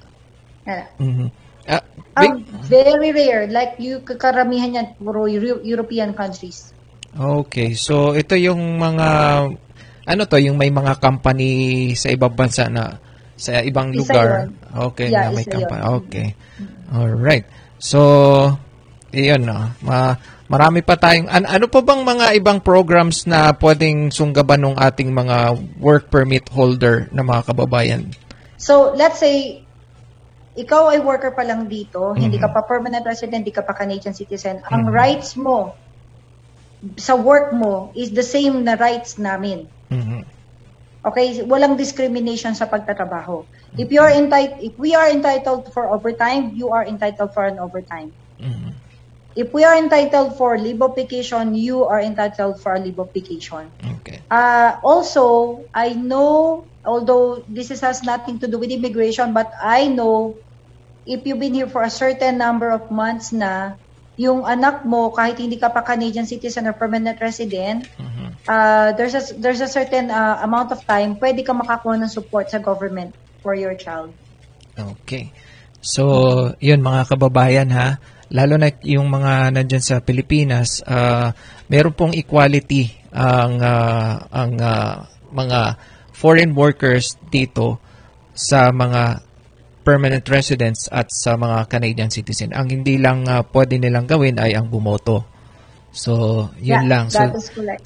Uh, 0.64 0.88
Mhm. 0.98 1.28
Ah, 1.68 1.84
ang 2.16 2.39
big- 2.39 2.48
very 2.72 3.10
rare. 3.12 3.52
Like, 3.52 3.76
you, 3.78 4.00
karamihan 4.00 4.72
yan, 4.72 4.88
puro 4.95 5.28
Euro- 5.28 5.60
European 5.62 6.16
countries. 6.16 6.72
Okay, 7.12 7.76
so 7.76 8.16
ito 8.16 8.39
yung 8.39 8.80
mga 8.80 9.08
ano 10.08 10.24
to, 10.24 10.39
yung 10.39 10.55
may 10.55 10.72
mga 10.72 10.97
company 10.97 11.51
sa 11.93 12.08
ibang 12.08 12.32
bansa 12.32 12.72
na 12.72 12.95
sa 13.36 13.60
ibang 13.62 13.91
Isa 13.91 13.99
lugar. 14.01 14.26
yun. 14.26 14.47
Okay, 14.89 15.08
Yeah, 15.12 15.30
na 15.30 15.36
may 15.36 15.45
company. 15.45 15.78
yun. 15.78 15.95
Okay. 16.01 16.28
All 16.89 17.14
right. 17.14 17.45
So, 17.78 17.99
iyon 19.12 19.45
no. 19.45 19.60
Ma 19.84 20.16
marami 20.47 20.80
pa 20.80 20.95
tayong 20.95 21.28
an- 21.28 21.45
ano 21.45 21.68
pa 21.68 21.84
bang 21.84 22.01
mga 22.01 22.39
ibang 22.39 22.64
programs 22.64 23.28
na 23.28 23.51
pwedeng 23.53 24.10
sunggaban 24.10 24.64
ng 24.64 24.80
ating 24.80 25.12
mga 25.12 25.38
work 25.78 26.08
permit 26.08 26.47
holder 26.49 27.12
na 27.12 27.22
mga 27.22 27.51
kababayan? 27.51 28.08
So, 28.55 28.95
let's 28.95 29.20
say, 29.20 29.62
ikaw 30.55 30.89
ay 30.89 31.03
worker 31.03 31.30
pa 31.30 31.45
lang 31.45 31.68
dito, 31.68 32.16
hindi 32.18 32.39
Mhm. 32.39 32.43
ka 32.47 32.49
pa 32.49 32.62
permanent 32.66 33.05
resident, 33.05 33.45
hindi 33.45 33.53
ka 33.53 33.62
pa 33.62 33.76
Canadian 33.76 34.16
citizen, 34.16 34.64
ang 34.66 34.89
rights 34.89 35.38
mo 35.38 35.76
sa 36.95 37.14
work 37.14 37.53
mo 37.53 37.91
is 37.93 38.10
the 38.14 38.26
same 38.26 38.64
na 38.64 38.74
rights 38.74 39.18
namin. 39.18 39.68
Mhm. 39.91 40.23
Okay, 41.07 41.39
walang 41.47 41.79
discrimination 41.79 42.51
sa 42.51 42.67
pagtatrabaho. 42.67 43.47
If 43.79 43.88
you 43.93 44.03
are 44.03 44.11
entitled 44.11 44.59
if 44.59 44.75
we 44.75 44.91
are 44.91 45.07
entitled 45.07 45.71
for 45.71 45.88
overtime, 45.88 46.51
you 46.51 46.73
are 46.75 46.83
entitled 46.83 47.31
for 47.31 47.47
an 47.47 47.63
overtime. 47.63 48.11
Mhm. 48.41 48.75
If 49.38 49.53
we 49.53 49.61
are 49.63 49.77
entitled 49.77 50.35
for 50.35 50.57
leave 50.57 50.81
of 50.81 50.97
vacation, 50.97 51.53
you 51.53 51.85
are 51.85 52.01
entitled 52.01 52.57
for 52.59 52.73
a 52.73 52.81
leave 52.81 52.97
of 52.97 53.13
vacation. 53.13 53.69
Okay. 54.01 54.25
Uh, 54.33 54.81
also, 54.81 55.61
I 55.69 55.93
know, 55.93 56.65
although 56.81 57.45
this 57.45 57.69
is, 57.69 57.85
has 57.85 58.01
nothing 58.01 58.41
to 58.41 58.49
do 58.49 58.57
with 58.57 58.73
immigration, 58.73 59.38
but 59.38 59.53
I 59.61 59.93
know 59.93 60.41
if 61.05 61.21
you've 61.23 61.38
been 61.38 61.53
here 61.53 61.69
for 61.69 61.85
a 61.85 61.93
certain 61.93 62.41
number 62.41 62.73
of 62.73 62.89
months 62.89 63.29
na, 63.29 63.77
yung 64.18 64.43
anak 64.43 64.82
mo, 64.82 65.13
kahit 65.13 65.38
hindi 65.38 65.61
ka 65.61 65.70
pa 65.70 65.86
Canadian 65.86 66.26
citizen 66.26 66.65
or 66.65 66.74
permanent 66.74 67.22
resident, 67.22 67.86
Mhm. 68.01 68.34
uh, 68.49 68.89
there's 68.97 69.13
a, 69.13 69.22
there's 69.38 69.61
a 69.61 69.70
certain 69.70 70.09
uh, 70.09 70.41
amount 70.41 70.74
of 70.74 70.82
time, 70.89 71.15
pwede 71.22 71.45
ka 71.45 71.53
makakuha 71.53 72.01
ng 72.01 72.09
support 72.09 72.49
sa 72.49 72.57
government 72.57 73.13
for 73.45 73.53
your 73.53 73.78
child. 73.78 74.09
Okay. 74.74 75.30
So, 75.82 76.03
yun 76.57 76.82
mga 76.82 77.13
kababayan 77.13 77.70
ha, 77.72 78.01
lalo 78.34 78.59
na 78.59 78.74
yung 78.84 79.07
mga 79.07 79.53
nandyan 79.55 79.84
sa 79.84 80.01
Pilipinas, 80.03 80.84
ah, 80.84 81.32
meron 81.72 81.95
pong 81.95 82.13
equality 82.18 82.91
ang 83.13 83.61
ah, 83.61 84.26
ang 84.34 84.57
ah, 84.59 85.07
mga 85.32 85.78
foreign 86.11 86.51
workers 86.57 87.15
dito 87.30 87.78
sa 88.34 88.74
mga 88.74 89.22
permanent 89.88 90.27
residents 90.27 90.91
at 90.91 91.07
sa 91.07 91.39
mga 91.39 91.71
Canadian 91.71 92.11
citizen. 92.11 92.51
Ang 92.51 92.67
hindi 92.67 92.99
lang 92.99 93.23
ah, 93.31 93.47
pwede 93.47 93.79
nilang 93.79 94.03
gawin 94.03 94.35
ay 94.35 94.51
ang 94.51 94.67
bumoto. 94.67 95.23
So, 95.95 96.51
yun 96.59 96.83
Yeah, 96.83 96.91
lang. 96.91 97.05
So. 97.07 97.23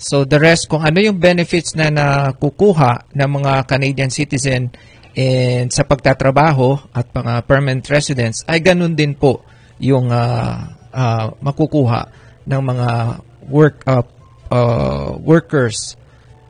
So 0.02 0.16
the 0.26 0.42
rest, 0.42 0.66
kung 0.66 0.82
ano 0.82 0.98
yung 0.98 1.22
benefits 1.22 1.78
na 1.78 1.94
nakukuha 1.94 3.14
ng 3.14 3.30
mga 3.30 3.54
Canadian 3.70 4.10
citizen 4.10 4.74
and 5.14 5.70
sa 5.70 5.86
pagtatrabaho 5.86 6.90
at 6.90 7.14
mga 7.14 7.46
permanent 7.46 7.86
residents, 7.86 8.42
ay 8.50 8.66
ganun 8.66 8.98
din 8.98 9.14
po 9.14 9.46
yung 9.78 10.10
ah, 10.10 10.74
ah, 10.90 11.30
makukuha 11.38 12.10
ng 12.50 12.62
mga 12.66 12.90
work 13.48 13.86
ah, 13.86 14.02
ah, 14.50 15.14
workers 15.22 15.94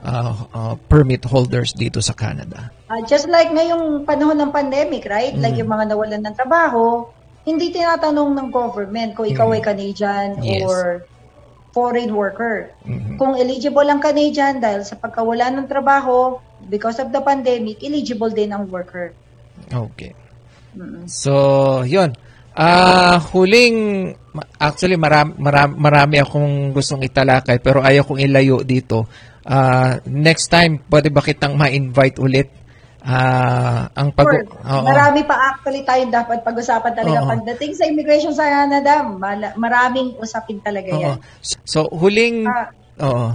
ah, 0.02 0.48
ah, 0.56 0.74
permit 0.88 1.28
holders 1.28 1.76
dito 1.76 2.00
sa 2.00 2.16
Canada. 2.16 2.71
Uh, 2.92 3.00
just 3.08 3.32
like 3.32 3.48
ngayong 3.48 4.04
panahon 4.04 4.36
ng 4.36 4.52
pandemic, 4.52 5.08
right? 5.08 5.32
Like 5.40 5.56
Mm. 5.56 5.64
yung 5.64 5.72
mga 5.72 5.86
nawalan 5.96 6.22
ng 6.28 6.36
trabaho, 6.36 7.08
hindi 7.48 7.72
tinatanong 7.72 8.36
ng 8.36 8.48
government 8.52 9.16
kung 9.16 9.32
ikaw 9.32 9.48
Mm. 9.48 9.56
ay 9.56 9.62
Canadian 9.64 10.28
Yes. 10.44 10.68
or 10.68 11.08
foreign 11.72 12.12
worker. 12.12 12.76
Mhm. 12.84 13.16
Kung 13.16 13.40
eligible 13.40 13.88
ang 13.88 14.04
Canadian 14.04 14.60
dahil 14.60 14.84
sa 14.84 15.00
pagkawala 15.00 15.48
ng 15.56 15.72
trabaho 15.72 16.36
because 16.68 17.00
of 17.00 17.16
the 17.16 17.24
pandemic, 17.24 17.80
eligible 17.80 18.28
din 18.28 18.52
ang 18.52 18.68
worker. 18.68 19.16
Okay. 19.72 20.12
Mm. 20.76 21.08
So, 21.08 21.32
yun. 21.88 22.12
Ah, 22.52 23.16
huling 23.32 24.12
ma- 24.36 24.48
actually 24.60 25.00
marami, 25.00 25.40
marami, 25.40 25.74
marami 25.80 26.16
akong 26.20 26.76
gustong 26.76 27.08
italakay 27.08 27.64
pero 27.64 27.80
ayaw 27.80 28.04
kong 28.04 28.20
ilayo 28.20 28.60
dito. 28.68 29.08
Ah, 29.48 29.96
next 30.04 30.52
time 30.52 30.84
pwede 30.92 31.08
ba 31.08 31.24
kitang 31.24 31.56
ma-invite 31.56 32.20
ulit? 32.20 32.61
Ah, 33.02 33.90
ang 33.98 34.14
pag 34.14 34.30
Sure. 34.30 34.46
Oo. 34.46 34.86
Marami 34.86 35.26
pa 35.26 35.34
actually 35.50 35.82
tayong 35.82 36.14
dapat 36.14 36.46
pag-usapan 36.46 36.94
talaga. 36.94 37.26
Oo. 37.26 37.30
Pagdating 37.34 37.74
sa 37.74 37.90
immigration 37.90 38.30
sa 38.30 38.46
Canada, 38.46 39.02
maraming 39.58 40.22
usapin 40.22 40.62
talaga 40.62 40.94
Oo. 40.94 41.02
yan. 41.02 41.18
So, 41.66 41.90
huling 41.90 42.46
Ah, 42.46 42.70
Oo. 43.02 43.28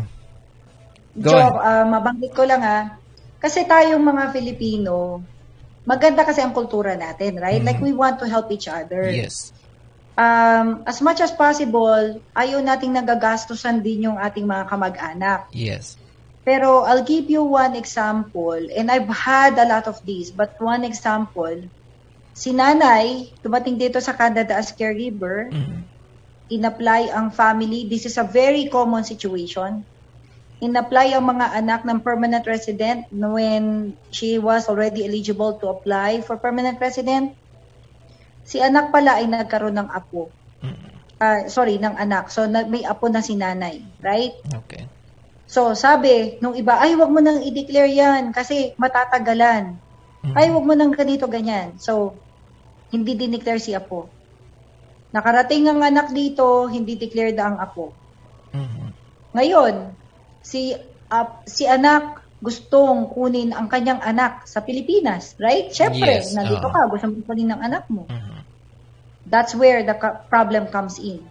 Go 1.16 1.32
Joe, 1.32 1.40
ahead. 1.40 1.56
ah, 1.58 1.84
mabanggit 1.88 2.30
ko 2.36 2.44
lang 2.44 2.62
ha. 2.62 3.00
Kasi 3.40 3.64
tayong 3.64 4.04
mga 4.04 4.30
Filipino, 4.30 5.24
maganda 5.88 6.22
kasi 6.22 6.44
ang 6.44 6.52
kultura 6.52 6.94
natin, 6.94 7.40
right? 7.40 7.62
Like 7.64 7.80
we 7.80 7.90
want 7.96 8.20
to 8.20 8.28
help 8.28 8.52
each 8.52 8.68
other. 8.68 9.08
Mm-hmm. 9.10 9.24
Yes. 9.26 9.50
Um, 10.16 10.84
as 10.88 11.04
much 11.04 11.20
as 11.20 11.32
possible, 11.32 12.20
ayaw 12.32 12.58
nating 12.64 12.96
nagagastusan 12.96 13.84
din 13.84 14.08
yung 14.08 14.16
ating 14.16 14.48
mga 14.48 14.64
kamag-anak. 14.68 15.48
Yes. 15.52 15.96
Pero 16.46 16.86
I'll 16.86 17.02
give 17.02 17.26
you 17.26 17.42
one 17.42 17.74
example, 17.74 18.54
and 18.54 18.86
I've 18.86 19.10
had 19.10 19.58
a 19.58 19.66
lot 19.66 19.90
of 19.90 19.98
these, 20.06 20.30
but 20.30 20.54
one 20.62 20.86
example, 20.86 21.66
si 22.30 22.54
nanay, 22.54 23.34
dumating 23.42 23.82
dito 23.82 23.98
sa 23.98 24.14
Canada 24.14 24.54
as 24.54 24.70
caregiver, 24.70 25.50
Mhm. 25.50 25.90
in-apply 26.46 27.10
ang 27.10 27.34
family. 27.34 27.90
This 27.90 28.06
is 28.06 28.14
a 28.14 28.22
very 28.22 28.70
common 28.70 29.02
situation. 29.02 29.82
In-apply 30.62 31.18
ang 31.18 31.26
mga 31.26 31.58
anak 31.58 31.82
ng 31.82 32.00
permanent 32.06 32.46
resident 32.46 33.10
when 33.10 33.98
she 34.14 34.38
was 34.38 34.70
already 34.70 35.02
eligible 35.02 35.58
to 35.58 35.66
apply 35.68 36.22
for 36.22 36.38
permanent 36.38 36.78
resident. 36.78 37.34
Si 38.46 38.62
anak 38.62 38.94
pala 38.94 39.18
ay 39.18 39.26
nagkaroon 39.26 39.74
ng 39.74 39.90
apo. 39.90 40.30
Ah, 41.18 41.50
sorry, 41.50 41.82
ng 41.82 41.98
anak. 41.98 42.30
So, 42.30 42.46
may 42.46 42.86
apo 42.86 43.10
na 43.10 43.18
si 43.18 43.34
nanay. 43.34 43.82
Right? 43.98 44.32
Okay. 44.62 44.86
So, 45.46 45.78
sabi, 45.78 46.42
nung 46.42 46.58
iba, 46.58 46.82
ay, 46.82 46.98
wag 46.98 47.10
mo 47.10 47.22
nang 47.22 47.38
i-declare 47.38 47.90
yan 47.94 48.34
kasi 48.34 48.74
matatagalan. 48.82 49.78
Mhm. 50.26 50.34
Ay, 50.34 50.50
wag 50.50 50.66
mo 50.66 50.74
nang 50.74 50.90
ganito, 50.90 51.30
ganyan. 51.30 51.78
So, 51.78 52.18
hindi 52.90 53.14
dineclare 53.14 53.62
si 53.62 53.70
apo. 53.74 54.10
Nakarating 55.14 55.70
ang 55.70 55.80
anak 55.86 56.10
dito, 56.10 56.66
hindi 56.66 56.98
declared 56.98 57.38
ang 57.38 57.62
apo. 57.62 57.94
Mhm. 58.50 58.90
Ngayon, 59.38 59.74
si 60.42 60.74
ap- 61.08 61.46
si 61.46 61.64
anak 61.64 62.26
gustong 62.42 63.08
kunin 63.14 63.54
ang 63.54 63.70
kanyang 63.70 64.02
anak 64.02 64.44
sa 64.44 64.60
Pilipinas, 64.60 65.32
right? 65.40 65.72
Siyempre, 65.72 66.20
Yes, 66.20 66.34
nandito 66.36 66.66
oo. 66.68 66.74
ka, 66.74 66.90
gusto 66.90 67.06
mo 67.08 67.22
kunin 67.24 67.48
ng 67.54 67.62
anak 67.62 67.84
mo. 67.88 68.04
Mhm. 68.10 68.34
That's 69.26 69.54
where 69.58 69.82
the 69.82 69.96
problem 70.30 70.70
comes 70.70 70.98
in. 71.02 71.26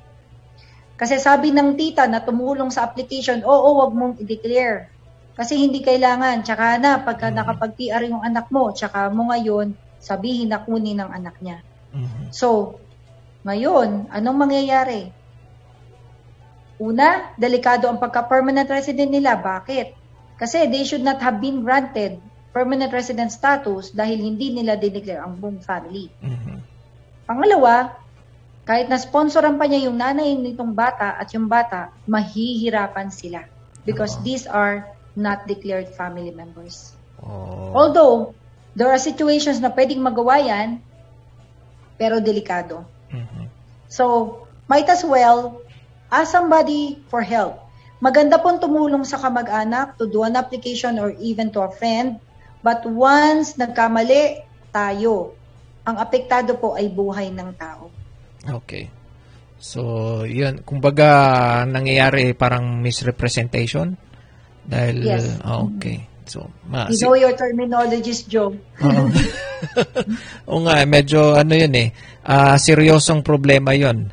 Kasi 0.96 1.20
sabi 1.20 1.52
ng 1.52 1.76
tita 1.76 2.08
na 2.08 2.24
tumulong 2.24 2.72
sa 2.72 2.88
application, 2.88 3.43
oo, 3.43 3.84
wag 3.84 3.91
mong 3.91 4.16
i-declare. 4.24 4.88
Kasi 5.36 5.60
hindi 5.60 5.84
kailangan. 5.84 6.48
Tsaka 6.48 6.80
na, 6.80 7.04
pagka 7.04 7.28
Mhm. 7.28 7.36
nakapag-PR 7.36 8.04
yung 8.08 8.24
anak 8.24 8.48
mo, 8.48 8.72
tsaka 8.72 9.12
mo 9.12 9.28
ngayon, 9.28 9.76
sabihin 10.00 10.56
na 10.56 10.64
kunin 10.64 11.04
ng 11.04 11.12
anak 11.12 11.36
niya. 11.43 11.60
Mhm. 11.91 12.32
So, 12.32 12.80
ngayon, 13.43 14.08
anong 14.08 14.38
mangyayari? 14.39 15.12
Una, 16.80 17.32
delikado 17.36 17.88
ang 17.91 18.00
pagka-permanent 18.00 18.68
resident 18.68 19.12
nila. 19.12 19.36
Bakit? 19.36 19.96
Kasi 20.39 20.68
they 20.68 20.84
should 20.84 21.04
not 21.04 21.20
have 21.24 21.39
been 21.39 21.64
granted 21.64 22.20
permanent 22.56 22.91
resident 22.96 23.32
status 23.36 23.91
dahil 23.91 24.16
hindi 24.16 24.56
nila 24.56 24.80
dineclare 24.80 25.24
ang 25.24 25.36
buong 25.39 25.60
family. 25.60 26.08
Mhm. 26.24 26.64
Pangalawa, 27.28 27.91
kahit 28.66 28.89
na 28.89 28.97
sponsoran 28.97 29.61
pa 29.61 29.70
niya 29.70 29.88
yung 29.88 29.97
nanay 30.01 30.34
nitong 30.34 30.74
bata 30.74 31.16
at 31.22 31.30
yung 31.38 31.45
bata, 31.45 31.93
mahihirapan 32.09 33.13
sila 33.13 33.45
because 33.86 34.18
Oo. 34.18 34.22
these 34.26 34.49
are 34.49 34.89
not 35.13 35.45
declared 35.45 35.88
family 35.93 36.34
members. 36.34 36.97
Oh. 37.22 37.72
Although, 37.72 38.34
there 38.74 38.89
are 38.89 38.99
situations 38.99 39.61
na 39.61 39.70
pwedeng 39.72 40.01
magawa 40.01 40.41
yan, 40.41 40.82
pero 41.95 42.20
delikado. 42.20 42.84
Mhm. 43.13 43.47
So, 43.88 44.36
might 44.68 44.89
as 44.89 45.05
well 45.05 45.61
ask 46.11 46.34
somebody 46.34 46.99
for 47.07 47.24
help. 47.24 47.61
Maganda 48.03 48.36
pong 48.41 48.59
tumulong 48.59 49.07
sa 49.07 49.16
kamag-anak 49.22 49.95
to 49.95 50.09
do 50.09 50.28
an 50.28 50.36
application 50.36 50.99
or 50.99 51.16
even 51.22 51.47
to 51.53 51.63
a 51.63 51.72
friend. 51.72 52.20
But 52.59 52.84
once 52.84 53.55
nagkamali 53.55 54.43
tayo, 54.76 55.38
ang 55.88 56.01
apektado 56.01 56.57
po 56.59 56.76
ay 56.76 56.91
buhay 56.91 57.32
ng 57.32 57.55
tao. 57.55 57.95
Okay. 58.46 58.89
So, 59.58 59.82
yun. 60.28 60.62
Kumbaga, 60.62 61.64
nangyayari 61.66 62.38
parang 62.38 62.82
misrepresentation 62.82 63.98
Dahil, 64.66 64.96
Yes. 65.06 65.38
ah, 65.46 65.62
okay. 65.62 66.10
So, 66.26 66.50
ma, 66.66 66.89
You 66.89 66.98
know 67.06 67.14
your 67.14 67.38
terminologies, 67.38 68.26
Joe. 68.26 68.50
Oo. 68.82 69.04
Oo 70.50 70.60
nga, 70.66 70.82
medyo 70.89 71.38
ano 71.38 71.54
yun 71.54 71.74
eh, 71.78 71.89
ah, 72.26 72.58
seryosong 72.58 73.22
problema 73.22 73.78
yon 73.78 74.10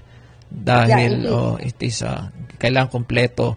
Dahil, 0.53 1.25
Yeah, 1.25 1.33
it 1.33 1.33
oh, 1.33 1.57
it 1.57 1.79
is, 1.81 2.05
ah, 2.05 2.29
kailangan 2.61 2.93
kompleto. 2.93 3.57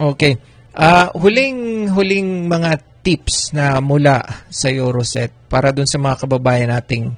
Okay. 0.00 0.40
Ah, 0.72 1.12
huling, 1.12 1.92
huling 1.92 2.48
mga 2.48 3.04
tips 3.04 3.52
na 3.52 3.84
mula 3.84 4.24
sa 4.48 4.72
Euroset 4.72 5.28
para 5.52 5.68
dun 5.76 5.84
sa 5.84 6.00
mga 6.00 6.24
kababayan 6.24 6.72
nating 6.72 7.12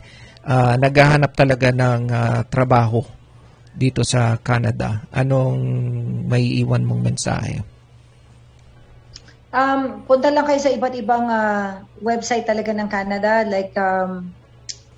ah, 0.47 0.79
naghahanap 0.79 1.35
talaga 1.35 1.75
ng 1.75 2.03
ah, 2.15 2.41
trabaho 2.47 3.03
dito 3.77 4.01
sa 4.07 4.41
Canada. 4.41 5.05
Anong 5.13 5.61
may 6.25 6.63
iwan 6.63 6.87
mong 6.87 7.03
mensahe? 7.03 7.61
Um, 9.53 10.05
punta 10.05 10.29
lang 10.33 10.45
kayo 10.49 10.61
sa 10.61 10.73
iba't 10.73 10.95
ibang 10.97 11.29
ah, 11.29 11.85
website 12.01 12.47
talaga 12.49 12.73
ng 12.73 12.89
Canada, 12.89 13.45
like 13.45 13.75
um, 13.77 14.33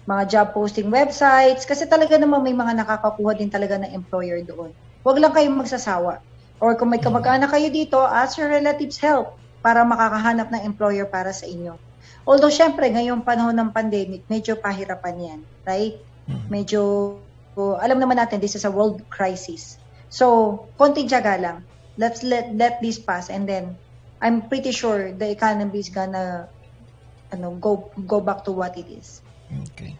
mga 0.09 0.23
job 0.29 0.47
posting 0.57 0.89
websites, 0.89 1.69
kasi 1.69 1.85
talaga 1.85 2.17
naman 2.17 2.41
may 2.41 2.57
mga 2.57 2.81
nakakakuha 2.85 3.37
din 3.37 3.51
talaga 3.51 3.77
ng 3.77 3.93
employer 3.93 4.41
doon. 4.47 4.73
Huwag 5.03 5.21
lang 5.21 5.35
kayong 5.35 5.59
magsasawa. 5.59 6.21
Or 6.59 6.75
kung 6.75 6.91
may 6.91 6.99
kamag-anak 6.99 7.55
kayo 7.55 7.71
dito, 7.71 8.03
ask 8.03 8.35
your 8.35 8.51
relatives 8.51 8.99
help 8.99 9.39
para 9.63 9.87
makakahanap 9.87 10.51
ng 10.51 10.63
employer 10.67 11.07
para 11.07 11.31
sa 11.31 11.47
inyo. 11.47 11.79
Although, 12.29 12.53
syempre, 12.53 12.93
ngayong 12.93 13.25
panahon 13.25 13.57
ng 13.57 13.73
pandemic, 13.73 14.29
medyo 14.29 14.61
pahirapan 14.61 15.17
yan, 15.17 15.41
right? 15.65 15.97
Medyo, 16.53 16.81
oh, 17.57 17.75
alam 17.81 17.97
naman 17.97 18.21
natin, 18.21 18.37
this 18.37 18.53
is 18.53 18.69
a 18.69 18.73
world 18.73 19.01
crisis. 19.09 19.81
So, 20.13 20.69
konting 20.77 21.09
tiyaga 21.09 21.41
lang. 21.41 21.65
Let's 21.97 22.21
let, 22.21 22.53
let 22.53 22.85
this 22.85 23.01
pass 23.01 23.33
and 23.33 23.49
then 23.49 23.81
I'm 24.21 24.47
pretty 24.47 24.71
sure 24.71 25.11
the 25.15 25.31
economy 25.31 25.79
is 25.79 25.91
gonna 25.91 26.51
ano, 27.31 27.55
go 27.61 27.91
go 28.07 28.21
back 28.21 28.45
to 28.47 28.53
what 28.53 28.75
it 28.75 28.89
is. 28.89 29.23
Okay. 29.73 29.95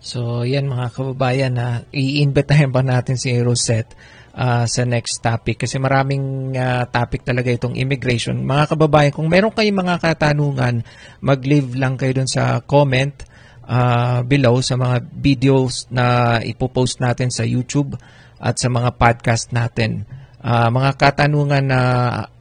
So, 0.00 0.44
yan 0.44 0.68
mga 0.68 0.92
kababayan 0.92 1.52
na 1.56 1.82
iimbitahin 1.90 2.70
pa 2.70 2.84
natin 2.84 3.16
si 3.18 3.32
Rosette 3.40 3.96
ah, 4.36 4.68
sa 4.68 4.84
next 4.84 5.24
topic 5.24 5.64
kasi 5.64 5.80
maraming 5.80 6.52
ah, 6.54 6.84
topic 6.86 7.24
talaga 7.24 7.48
itong 7.48 7.74
immigration. 7.74 8.44
Mga 8.44 8.76
kababayan, 8.76 9.12
kung 9.16 9.32
meron 9.32 9.56
kayong 9.56 9.80
mga 9.80 9.96
katanungan, 10.04 10.84
mag-leave 11.24 11.72
lang 11.74 11.96
kayo 11.96 12.12
dun 12.12 12.28
sa 12.28 12.60
comment 12.60 13.16
ah, 13.64 14.20
below 14.20 14.60
sa 14.60 14.76
mga 14.76 14.96
videos 15.16 15.88
na 15.88 16.38
ipopost 16.44 17.00
natin 17.00 17.32
sa 17.32 17.42
YouTube 17.42 17.96
at 18.36 18.60
sa 18.60 18.68
mga 18.68 18.94
podcast 19.00 19.50
natin. 19.56 20.04
Ah, 20.44 20.68
mga 20.68 21.00
katanungan 21.00 21.64
na 21.64 21.80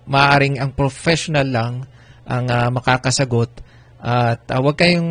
maaring 0.06 0.62
ang 0.62 0.76
professional 0.76 1.48
lang 1.48 1.74
ang 2.28 2.46
ah, 2.52 2.70
makakasagot 2.70 3.66
at 4.06 4.46
uh, 4.54 4.62
huwag 4.62 4.78
kayong 4.78 5.10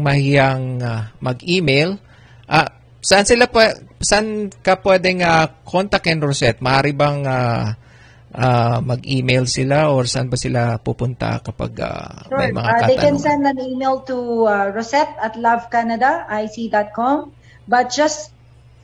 mahiyang 0.00 0.80
ah, 0.80 1.12
mag-email. 1.20 2.00
Ah, 2.48 2.80
saan 3.04 3.28
sila 3.28 3.44
pa, 3.44 3.76
saan 4.02 4.50
ka 4.62 4.76
pwedeng 4.82 5.22
uh, 5.22 5.46
kontakin 5.64 6.18
Rosette? 6.18 6.58
Maaari 6.60 6.92
bang 6.92 7.22
ah, 7.24 7.74
ah, 8.32 8.78
mag-email 8.82 9.46
sila 9.46 9.88
or 9.90 10.04
saan 10.04 10.26
ba 10.26 10.36
sila 10.36 10.76
pupunta 10.78 11.38
kapag 11.40 11.72
ah, 11.80 12.26
Sure. 12.26 12.38
may 12.38 12.50
mga 12.50 12.68
Uh, 12.68 12.80
they 12.86 12.98
can 12.98 13.16
katanungan? 13.16 13.22
send 13.22 13.42
an 13.46 13.58
email 13.62 14.02
to 14.02 14.16
uh, 14.44 14.68
rosette 14.74 15.14
at 15.16 15.34
lovecanadaic.com. 15.36 17.32
But 17.64 17.94
just 17.94 18.34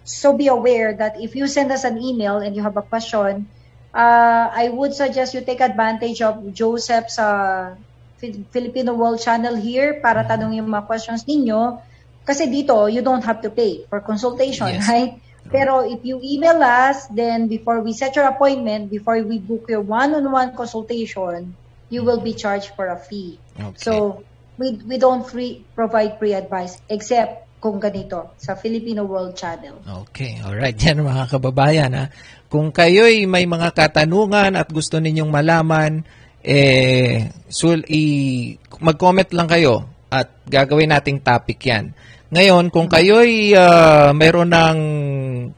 so 0.04 0.32
be 0.32 0.46
aware 0.48 0.94
that 0.94 1.20
if 1.20 1.34
you 1.34 1.46
send 1.46 1.68
us 1.70 1.84
an 1.84 1.98
email 1.98 2.38
and 2.38 2.54
you 2.56 2.62
have 2.62 2.76
a 2.78 2.86
question, 2.86 3.48
uh, 3.92 4.46
I 4.48 4.70
would 4.70 4.94
suggest 4.94 5.34
you 5.34 5.42
take 5.42 5.60
advantage 5.60 6.22
of 6.22 6.54
Joseph's 6.54 7.18
uh, 7.18 7.74
Fi- 8.18 8.44
Filipino 8.50 8.94
World 8.94 9.20
Channel 9.20 9.56
here 9.58 9.98
para 10.00 10.22
tanong 10.24 10.56
yung 10.56 10.70
mga 10.70 10.86
questions 10.86 11.26
ninyo. 11.26 11.82
Kasi 12.28 12.52
dito, 12.52 12.92
you 12.92 13.00
don't 13.00 13.24
have 13.24 13.40
to 13.40 13.48
pay 13.48 13.88
for 13.88 14.04
consultation, 14.04 14.68
Yes. 14.68 14.84
right? 14.84 15.16
Pero 15.48 15.80
if 15.80 16.04
you 16.04 16.20
email 16.20 16.60
us, 16.60 17.08
then 17.08 17.48
before 17.48 17.80
we 17.80 17.96
set 17.96 18.12
your 18.12 18.28
appointment, 18.28 18.92
before 18.92 19.16
we 19.24 19.40
book 19.40 19.64
your 19.72 19.80
one-on-one 19.80 20.52
consultation, 20.52 21.56
you 21.88 22.04
will 22.04 22.20
be 22.20 22.36
charged 22.36 22.76
for 22.76 22.92
a 22.92 23.00
fee. 23.00 23.40
Okay. 23.56 23.80
So, 23.80 24.20
we 24.60 24.76
we 24.84 25.00
don't 25.00 25.24
free 25.24 25.64
provide 25.72 26.20
free 26.20 26.36
advice 26.36 26.76
except 26.92 27.48
kung 27.64 27.80
ganito 27.80 28.36
sa 28.36 28.54
Filipino 28.54 29.08
World 29.08 29.34
Channel. 29.34 29.82
Okay, 30.04 30.38
alright. 30.44 30.76
Yan 30.84 31.02
mga 31.02 31.32
kababayan. 31.32 31.90
Ha? 31.96 32.04
Kung 32.52 32.70
kayo'y 32.70 33.26
may 33.26 33.48
mga 33.48 33.74
katanungan 33.74 34.54
at 34.54 34.68
gusto 34.70 35.00
ninyong 35.02 35.32
malaman, 35.32 36.06
eh, 36.44 37.28
sul, 37.50 37.82
i, 37.90 38.54
mag-comment 38.78 39.32
lang 39.34 39.48
kayo 39.50 39.90
at 40.08 40.44
gagawin 40.46 40.94
nating 40.94 41.18
topic 41.20 41.58
yan. 41.66 41.92
Ngayon, 42.28 42.68
kung 42.68 42.92
kayo'y 42.92 43.56
ah, 43.56 44.12
meron 44.12 44.52
ng 44.52 44.78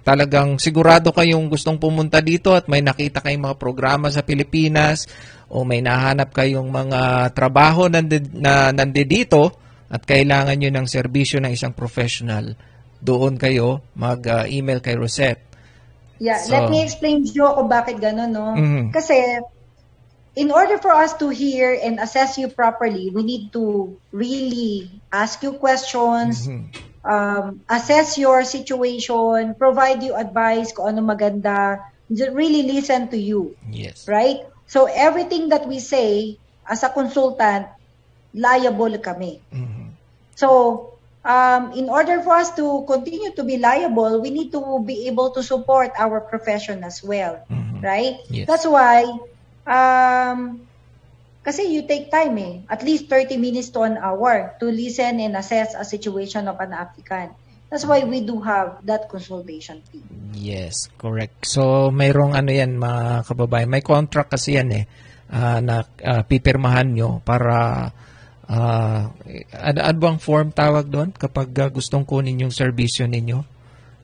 talagang 0.06 0.54
sigurado 0.62 1.10
kayong 1.10 1.50
gustong 1.50 1.82
pumunta 1.82 2.22
dito 2.22 2.54
at 2.54 2.70
may 2.70 2.78
nakita 2.78 3.18
kayong 3.18 3.50
mga 3.50 3.58
programa 3.58 4.06
sa 4.06 4.22
Pilipinas 4.22 5.10
o 5.50 5.66
may 5.66 5.82
nahanap 5.82 6.30
kayong 6.30 6.70
mga 6.70 7.34
trabaho 7.34 7.90
nandi, 7.90 8.22
na 8.38 8.70
nandito 8.70 9.50
at 9.90 10.06
kailangan 10.06 10.54
nyo 10.54 10.70
ng 10.70 10.86
serbisyo 10.86 11.42
ng 11.42 11.50
isang 11.50 11.74
professional, 11.74 12.54
doon 13.02 13.34
kayo 13.34 13.82
mag-email 13.98 14.78
kay 14.78 14.94
Rosette. 14.94 15.42
Yeah, 16.22 16.38
So- 16.38 16.54
let 16.54 16.70
me 16.70 16.86
explain 16.86 17.26
Joe 17.26 17.58
kung 17.58 17.66
bakit 17.66 17.98
ganun, 17.98 18.30
no? 18.30 18.54
Mhm. 18.54 18.94
Kasi 18.94 19.42
in 20.40 20.48
order 20.48 20.80
for 20.80 20.88
us 20.88 21.12
to 21.20 21.28
hear 21.28 21.76
and 21.76 22.00
assess 22.00 22.40
you 22.40 22.48
properly, 22.48 23.12
we 23.12 23.20
need 23.22 23.52
to 23.52 23.92
really 24.08 24.88
ask 25.12 25.44
you 25.44 25.52
questions, 25.60 26.48
Mhm. 26.48 26.72
um, 27.04 27.60
assess 27.68 28.16
your 28.16 28.40
situation, 28.48 29.52
provide 29.60 30.00
you 30.00 30.16
advice 30.16 30.72
kung 30.72 30.96
ano 30.96 31.04
maganda, 31.04 31.84
really 32.32 32.64
listen 32.64 33.12
to 33.12 33.20
you, 33.20 33.52
Yes. 33.68 34.08
right? 34.08 34.40
So 34.64 34.88
everything 34.88 35.52
that 35.52 35.68
we 35.68 35.76
say 35.76 36.40
as 36.64 36.80
a 36.80 36.88
consultant, 36.88 37.68
liable 38.32 38.96
kami. 38.96 39.44
Mhm. 39.52 39.92
So, 40.40 40.48
um, 41.20 41.76
in 41.76 41.92
order 41.92 42.24
for 42.24 42.32
us 42.40 42.48
to 42.56 42.88
continue 42.88 43.36
to 43.36 43.44
be 43.44 43.60
liable, 43.60 44.24
we 44.24 44.32
need 44.32 44.56
to 44.56 44.80
be 44.80 45.04
able 45.04 45.36
to 45.36 45.44
support 45.44 45.92
our 46.00 46.24
profession 46.24 46.80
as 46.80 47.04
well, 47.04 47.44
Mhm. 47.50 47.84
right? 47.84 48.16
Yes. 48.32 48.48
That's 48.48 48.64
why, 48.64 49.04
um, 49.66 50.60
kasi 51.40 51.64
you 51.66 51.82
take 51.84 52.12
time 52.12 52.36
eh, 52.36 52.54
at 52.68 52.84
least 52.84 53.08
30 53.08 53.36
minutes 53.36 53.72
to 53.72 53.80
an 53.80 53.96
hour 53.96 54.54
to 54.60 54.68
listen 54.68 55.18
and 55.18 55.32
assess 55.34 55.72
a 55.72 55.84
situation 55.84 56.46
of 56.46 56.60
an 56.60 56.72
applicant. 56.72 57.32
That's 57.70 57.86
why 57.86 58.02
we 58.02 58.20
do 58.20 58.42
have 58.42 58.82
that 58.84 59.06
consultation 59.06 59.78
fee. 59.88 60.02
Yes, 60.34 60.90
correct. 60.98 61.46
So, 61.46 61.88
mayroong 61.88 62.34
ano 62.34 62.50
yan, 62.50 62.74
mga 62.74 63.24
kababayan. 63.24 63.70
May 63.70 63.80
contract 63.80 64.34
kasi 64.34 64.58
yan 64.58 64.68
eh, 64.74 64.84
ah, 65.30 65.62
na 65.62 65.86
ah, 66.02 66.26
pipirmahan 66.26 66.90
nyo 66.90 67.22
para, 67.22 67.88
ah, 68.44 69.00
ano, 69.54 69.78
ano 69.80 69.96
bang 69.96 70.18
form 70.18 70.50
tawag 70.50 70.90
doon 70.90 71.14
kapag 71.14 71.54
ah, 71.62 71.70
gustong 71.70 72.02
kunin 72.02 72.42
yung 72.42 72.50
serbisyo 72.50 73.06
ninyo? 73.06 73.38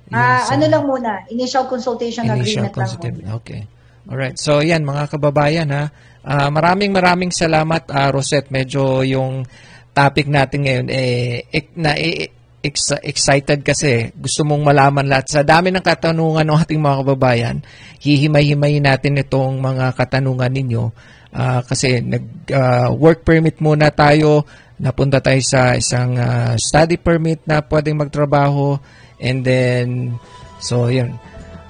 Yung 0.09 0.15
Ah, 0.15 0.47
sa- 0.47 0.55
ano 0.55 0.71
lang 0.71 0.87
muna, 0.87 1.27
initial 1.29 1.67
consultation 1.67 2.23
Initial 2.23 2.39
agreement 2.39 2.71
lang 2.71 2.79
consultation. 2.79 3.19
muna. 3.27 3.39
Okay. 3.43 3.61
Alright. 4.07 4.39
So, 4.39 4.63
yan, 4.63 4.87
mga 4.87 5.11
kababayan, 5.11 5.69
ha. 5.75 5.91
Ah, 6.27 6.51
maraming 6.51 6.95
maraming 6.95 7.35
salamat, 7.35 7.91
ah, 7.91 8.11
Rosette. 8.15 8.55
Medyo 8.55 9.03
yung 9.03 9.43
topic 9.91 10.31
natin 10.31 10.63
ngayon, 10.63 10.87
eh, 10.91 11.43
ek- 11.51 11.75
na, 11.75 11.99
eh, 11.99 12.31
ex- 12.63 13.03
excited 13.03 13.63
kasi 13.63 14.11
gusto 14.15 14.43
mong 14.43 14.63
malaman 14.67 15.07
lahat. 15.07 15.27
Sa 15.31 15.43
dami 15.47 15.71
ng 15.71 15.83
katanungan 15.83 16.47
ng 16.47 16.59
ating 16.59 16.83
mga 16.83 16.99
kababayan, 17.03 17.57
hihimay-himayin 18.03 18.87
natin 18.87 19.23
itong 19.23 19.59
mga 19.63 19.95
katanungan 19.95 20.51
ninyo. 20.51 20.85
Ah, 21.37 21.61
kasi 21.67 22.01
nag 22.01 22.49
ah, 22.55 22.89
work 22.95 23.23
permit 23.27 23.59
muna 23.59 23.91
tayo, 23.91 24.47
napunta 24.79 25.19
tayo 25.19 25.41
sa 25.43 25.75
isang 25.75 26.17
ah, 26.19 26.55
study 26.59 26.99
permit 26.99 27.43
na 27.45 27.63
pwedeng 27.63 28.01
magtrabaho 28.01 28.79
and 29.21 29.43
then 29.47 30.17
so 30.63 30.89
yun. 30.89 31.15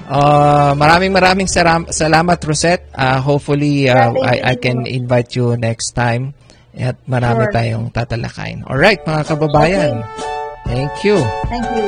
Uh, 0.06 0.70
maraming 0.78 1.10
maraming 1.10 1.50
saram- 1.50 1.90
salamat 1.90 2.38
Rosette. 2.38 2.86
Uh, 2.94 3.18
hopefully 3.18 3.90
uh, 3.90 4.14
I, 4.22 4.52
I 4.52 4.54
can 4.54 4.86
invite 4.86 5.34
you 5.34 5.58
next 5.58 5.98
time 5.98 6.30
at 6.78 6.94
marami 7.10 7.50
Sure. 7.50 7.54
tayong 7.58 7.84
tatalakayin. 7.90 8.62
All 8.70 8.78
right, 8.78 9.02
mga 9.02 9.22
kababayan. 9.26 10.06
Thank 10.62 11.02
you. 11.02 11.18
Thank 11.50 11.66
you. 11.74 11.86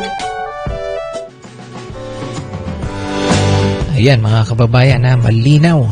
Ayan 3.98 4.22
mga 4.22 4.46
kababayan 4.50 5.02
na 5.02 5.18
malinaw. 5.18 5.82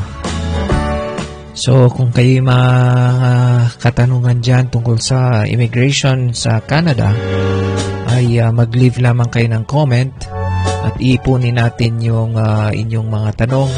So 1.59 1.91
kung 1.91 2.15
kayo 2.15 2.39
mga 2.43 2.69
katanungan 3.83 4.39
dyan 4.39 4.71
tungkol 4.71 4.99
sa 5.03 5.43
immigration 5.43 6.31
sa 6.31 6.63
Canada, 6.63 7.11
ay 8.15 8.39
ah, 8.39 8.55
mag-leave 8.55 9.03
lamang 9.03 9.27
kayo 9.31 9.51
ng 9.51 9.65
comment 9.67 10.15
at 10.87 10.95
iipunin 11.03 11.59
natin 11.59 11.99
yung 11.99 12.39
ah, 12.39 12.71
inyong 12.71 13.09
mga 13.11 13.31
tanong. 13.47 13.71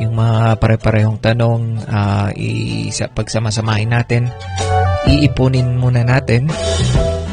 Yung 0.00 0.14
mga 0.16 0.56
pare-parehong 0.56 1.18
tanong, 1.18 1.82
ah, 1.90 2.30
isa, 2.38 3.10
pagsamasamahin 3.10 3.90
natin, 3.90 4.30
iipunin 5.10 5.76
muna 5.76 6.06
natin. 6.06 6.46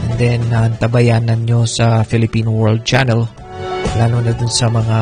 And 0.07 0.15
then, 0.17 0.41
uh, 0.49 0.73
tabayanan 0.75 1.45
nyo 1.45 1.69
sa 1.69 2.01
Filipino 2.01 2.49
World 2.51 2.83
Channel, 2.83 3.21
lalo 4.01 4.17
na 4.19 4.33
dun 4.33 4.51
sa 4.51 4.67
mga 4.67 4.99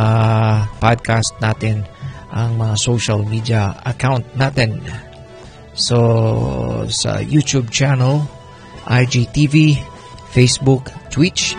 podcast 0.78 1.32
natin, 1.40 1.88
ang 2.36 2.60
mga 2.60 2.76
social 2.76 3.24
media 3.24 3.72
account 3.88 4.28
natin. 4.36 4.76
So, 5.76 5.98
sa 6.92 7.24
YouTube 7.24 7.72
channel, 7.72 8.24
IGTV, 8.88 9.80
Facebook, 10.32 10.92
Twitch. 11.12 11.56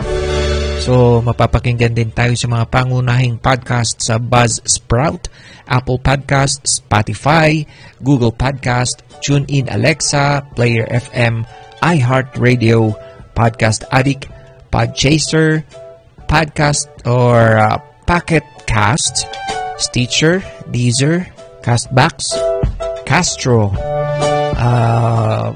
So, 0.87 1.19
mapapakinggan 1.19 1.99
din 1.99 2.15
tayo 2.15 2.31
sa 2.39 2.47
mga 2.47 2.71
pangunahing 2.71 3.43
podcast 3.43 3.99
sa 3.99 4.15
Buzzsprout, 4.15 5.27
Apple 5.67 5.99
Podcast, 5.99 6.63
Spotify, 6.63 7.67
Google 7.99 8.31
Podcast, 8.31 9.03
TuneIn 9.19 9.67
Alexa, 9.67 10.47
Player 10.55 10.87
FM, 10.87 11.43
iHeartRadio, 11.83 12.95
Podcast 13.35 13.83
Addict, 13.91 14.31
Podchaser, 14.71 15.67
Podcast 16.23 16.87
or 17.03 17.59
uh, 17.59 17.83
Pocket 18.07 18.47
Cast, 18.63 19.27
Stitcher, 19.75 20.39
Deezer, 20.71 21.27
Castbox, 21.67 22.31
Castro, 23.03 23.75
uh, 24.55 25.51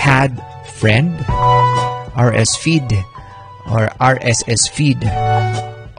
Pad 0.00 0.40
Friend, 0.80 1.12
RS 2.16 2.56
Feed, 2.56 2.88
or 3.70 3.88
RSS 4.00 4.68
Feed, 4.72 5.00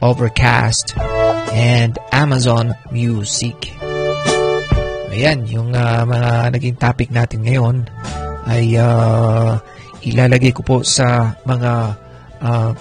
Overcast, 0.01 0.93
and 1.55 1.97
Amazon 2.11 2.75
Music. 2.91 3.71
Ayan, 5.15 5.47
yung 5.47 5.71
uh, 5.71 6.03
mga 6.03 6.31
naging 6.51 6.75
topic 6.75 7.07
natin 7.07 7.47
ngayon 7.47 7.87
ay 8.51 8.75
uh, 8.75 9.55
ilalagay 10.03 10.51
ko 10.51 10.61
po 10.61 10.77
sa 10.83 11.39
mga 11.47 11.95
uh, 12.43 12.71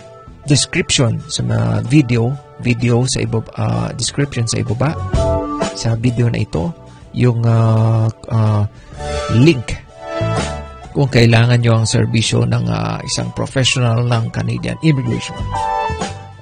description 0.45 1.23
sa 1.31 1.41
mga 1.47 1.87
video, 1.87 2.35
video 2.61 3.07
sa 3.07 3.23
ibaba, 3.23 3.49
uh, 3.55 3.89
description 3.95 4.45
sa 4.51 4.61
ibaba 4.61 4.93
sa 5.79 5.95
video 5.95 6.27
na 6.27 6.43
ito, 6.43 6.75
yung 7.15 7.43
uh, 7.47 8.11
uh, 8.11 8.63
link 9.39 9.84
kung 10.95 11.11
kailangan 11.11 11.59
nyo 11.59 11.83
ang 11.83 11.87
serbisyo 11.91 12.47
ng 12.47 12.71
uh, 12.71 13.03
isang 13.03 13.35
professional 13.35 14.07
ng 14.07 14.31
Canadian 14.31 14.79
Immigration. 14.87 15.35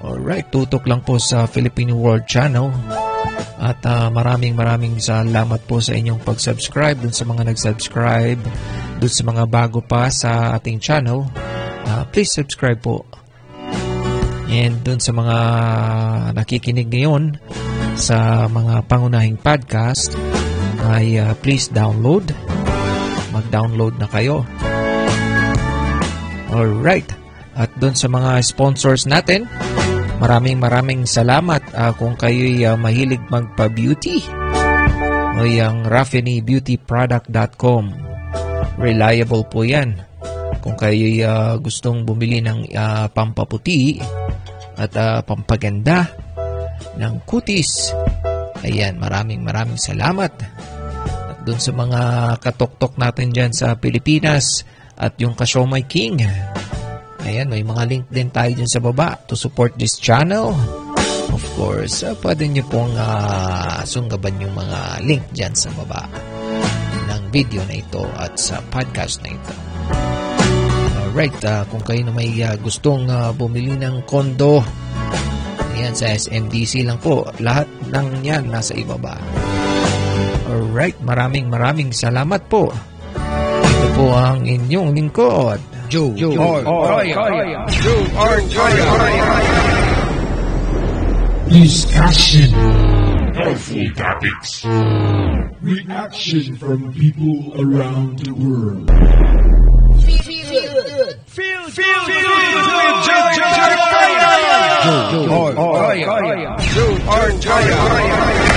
Alright, 0.05 0.53
tutok 0.53 0.85
lang 0.85 1.01
po 1.01 1.17
sa 1.17 1.49
Filipino 1.49 1.97
World 1.97 2.29
Channel 2.29 2.69
at 3.57 3.81
uh, 3.87 4.13
maraming 4.13 4.53
maraming 4.53 5.01
salamat 5.01 5.57
po 5.65 5.81
sa 5.81 5.97
inyong 5.97 6.21
pag-subscribe 6.21 7.01
dun 7.01 7.15
sa 7.15 7.25
mga 7.25 7.49
nag-subscribe 7.49 8.39
dun 9.01 9.13
sa 9.13 9.23
mga 9.25 9.43
bago 9.49 9.81
pa 9.81 10.13
sa 10.13 10.53
ating 10.53 10.77
channel. 10.77 11.25
Uh, 11.89 12.05
please 12.13 12.29
subscribe 12.29 12.77
po. 12.77 13.07
And 14.53 14.85
dun 14.85 15.01
sa 15.01 15.17
mga 15.17 15.37
nakikinig 16.37 16.93
ngayon 16.93 17.41
sa 17.97 18.45
mga 18.45 18.85
pangunahing 18.85 19.41
podcast 19.41 20.13
ay 20.93 21.17
uh, 21.17 21.33
please 21.41 21.73
download 21.73 22.29
mag-download 23.33 23.97
na 23.97 24.05
kayo. 24.05 24.45
Alright. 26.53 27.09
At 27.57 27.73
doon 27.81 27.97
sa 27.97 28.05
mga 28.09 28.41
sponsors 28.45 29.09
natin, 29.09 29.49
maraming 30.21 30.61
maraming 30.61 31.09
salamat 31.09 31.61
uh, 31.73 31.93
kung 31.97 32.13
kayo'y 32.13 32.65
uh, 32.65 32.77
mahilig 32.77 33.21
magpa-beauty. 33.29 34.21
O 35.33 35.49
yung 35.49 35.89
raffanybeautyproduct.com 35.89 37.83
Reliable 38.77 39.45
po 39.49 39.61
yan. 39.61 39.97
Kung 40.61 40.73
kayo'y 40.73 41.21
uh, 41.21 41.57
gustong 41.61 42.05
bumili 42.05 42.41
ng 42.41 42.73
uh, 42.73 43.05
pampaputi 43.13 44.01
at 44.73 44.93
uh, 44.97 45.21
pampaganda 45.21 46.09
ng 46.97 47.21
kutis, 47.29 47.93
ayan, 48.65 48.97
maraming 48.97 49.45
maraming 49.45 49.77
salamat 49.77 50.33
doon 51.43 51.59
sa 51.59 51.71
mga 51.75 52.01
katoktok 52.39 52.95
natin 52.95 53.29
dyan 53.29 53.51
sa 53.51 53.75
Pilipinas 53.75 54.63
at 54.95 55.19
yung 55.19 55.35
Kashomay 55.35 55.83
King. 55.85 56.23
Ayan, 57.23 57.47
may 57.47 57.63
mga 57.63 57.83
link 57.87 58.05
din 58.11 58.27
tayo 58.31 58.51
dyan 58.51 58.67
sa 58.67 58.83
baba 58.83 59.15
to 59.27 59.35
support 59.35 59.75
this 59.79 59.95
channel. 59.95 60.51
Of 61.31 61.43
course, 61.55 62.03
uh, 62.03 62.13
pwede 62.19 62.45
nyo 62.51 62.63
pong 62.67 62.93
uh, 62.93 63.81
sunggaban 63.87 64.37
yung 64.43 64.53
mga 64.53 65.01
link 65.07 65.23
dyan 65.31 65.55
sa 65.55 65.71
baba 65.73 66.05
ng 67.09 67.23
video 67.31 67.63
na 67.65 67.79
ito 67.79 68.03
at 68.19 68.35
sa 68.35 68.59
podcast 68.69 69.23
na 69.23 69.31
ito. 69.31 69.53
Alright, 71.09 71.39
uh, 71.47 71.63
kung 71.71 71.81
kayo 71.81 72.01
na 72.05 72.13
may 72.13 72.29
uh, 72.43 72.59
gustong 72.59 73.07
uh, 73.07 73.31
bumili 73.33 73.79
ng 73.79 74.03
kondo, 74.03 74.61
ayan, 75.79 75.95
sa 75.95 76.11
SMDC 76.11 76.85
lang 76.85 76.99
po. 76.99 77.25
Lahat 77.39 77.65
ng 77.89 78.21
yan 78.21 78.51
nasa 78.51 78.75
ibaba. 78.75 79.15
Alright, 80.53 80.93
maraming 81.01 81.49
maraming 81.49 81.89
salamat 81.89 82.45
po. 82.45 82.69
Ito 83.17 83.87
po 83.97 84.13
ang 84.13 84.45
inyong 84.45 84.93
lingkod. 84.93 85.57
Joe. 85.89 86.13
Joe. 86.13 86.37
Joe 86.37 86.61
Arroyo. 88.13 88.53
Discussion. 91.49 92.53
Helpful 93.33 93.89
topics. 93.97 94.61
Reaction 95.65 96.53
from 96.61 96.93
people 96.93 97.57
around 97.57 98.21
the 98.21 98.37
world. 98.37 98.85
Feel, 100.05 100.69
feel, 101.25 101.65
feel, 101.73 102.01
Joe 102.05 102.13
Arroyo. 102.13 103.01
Joe. 106.77 106.93
Joe. 107.41 108.52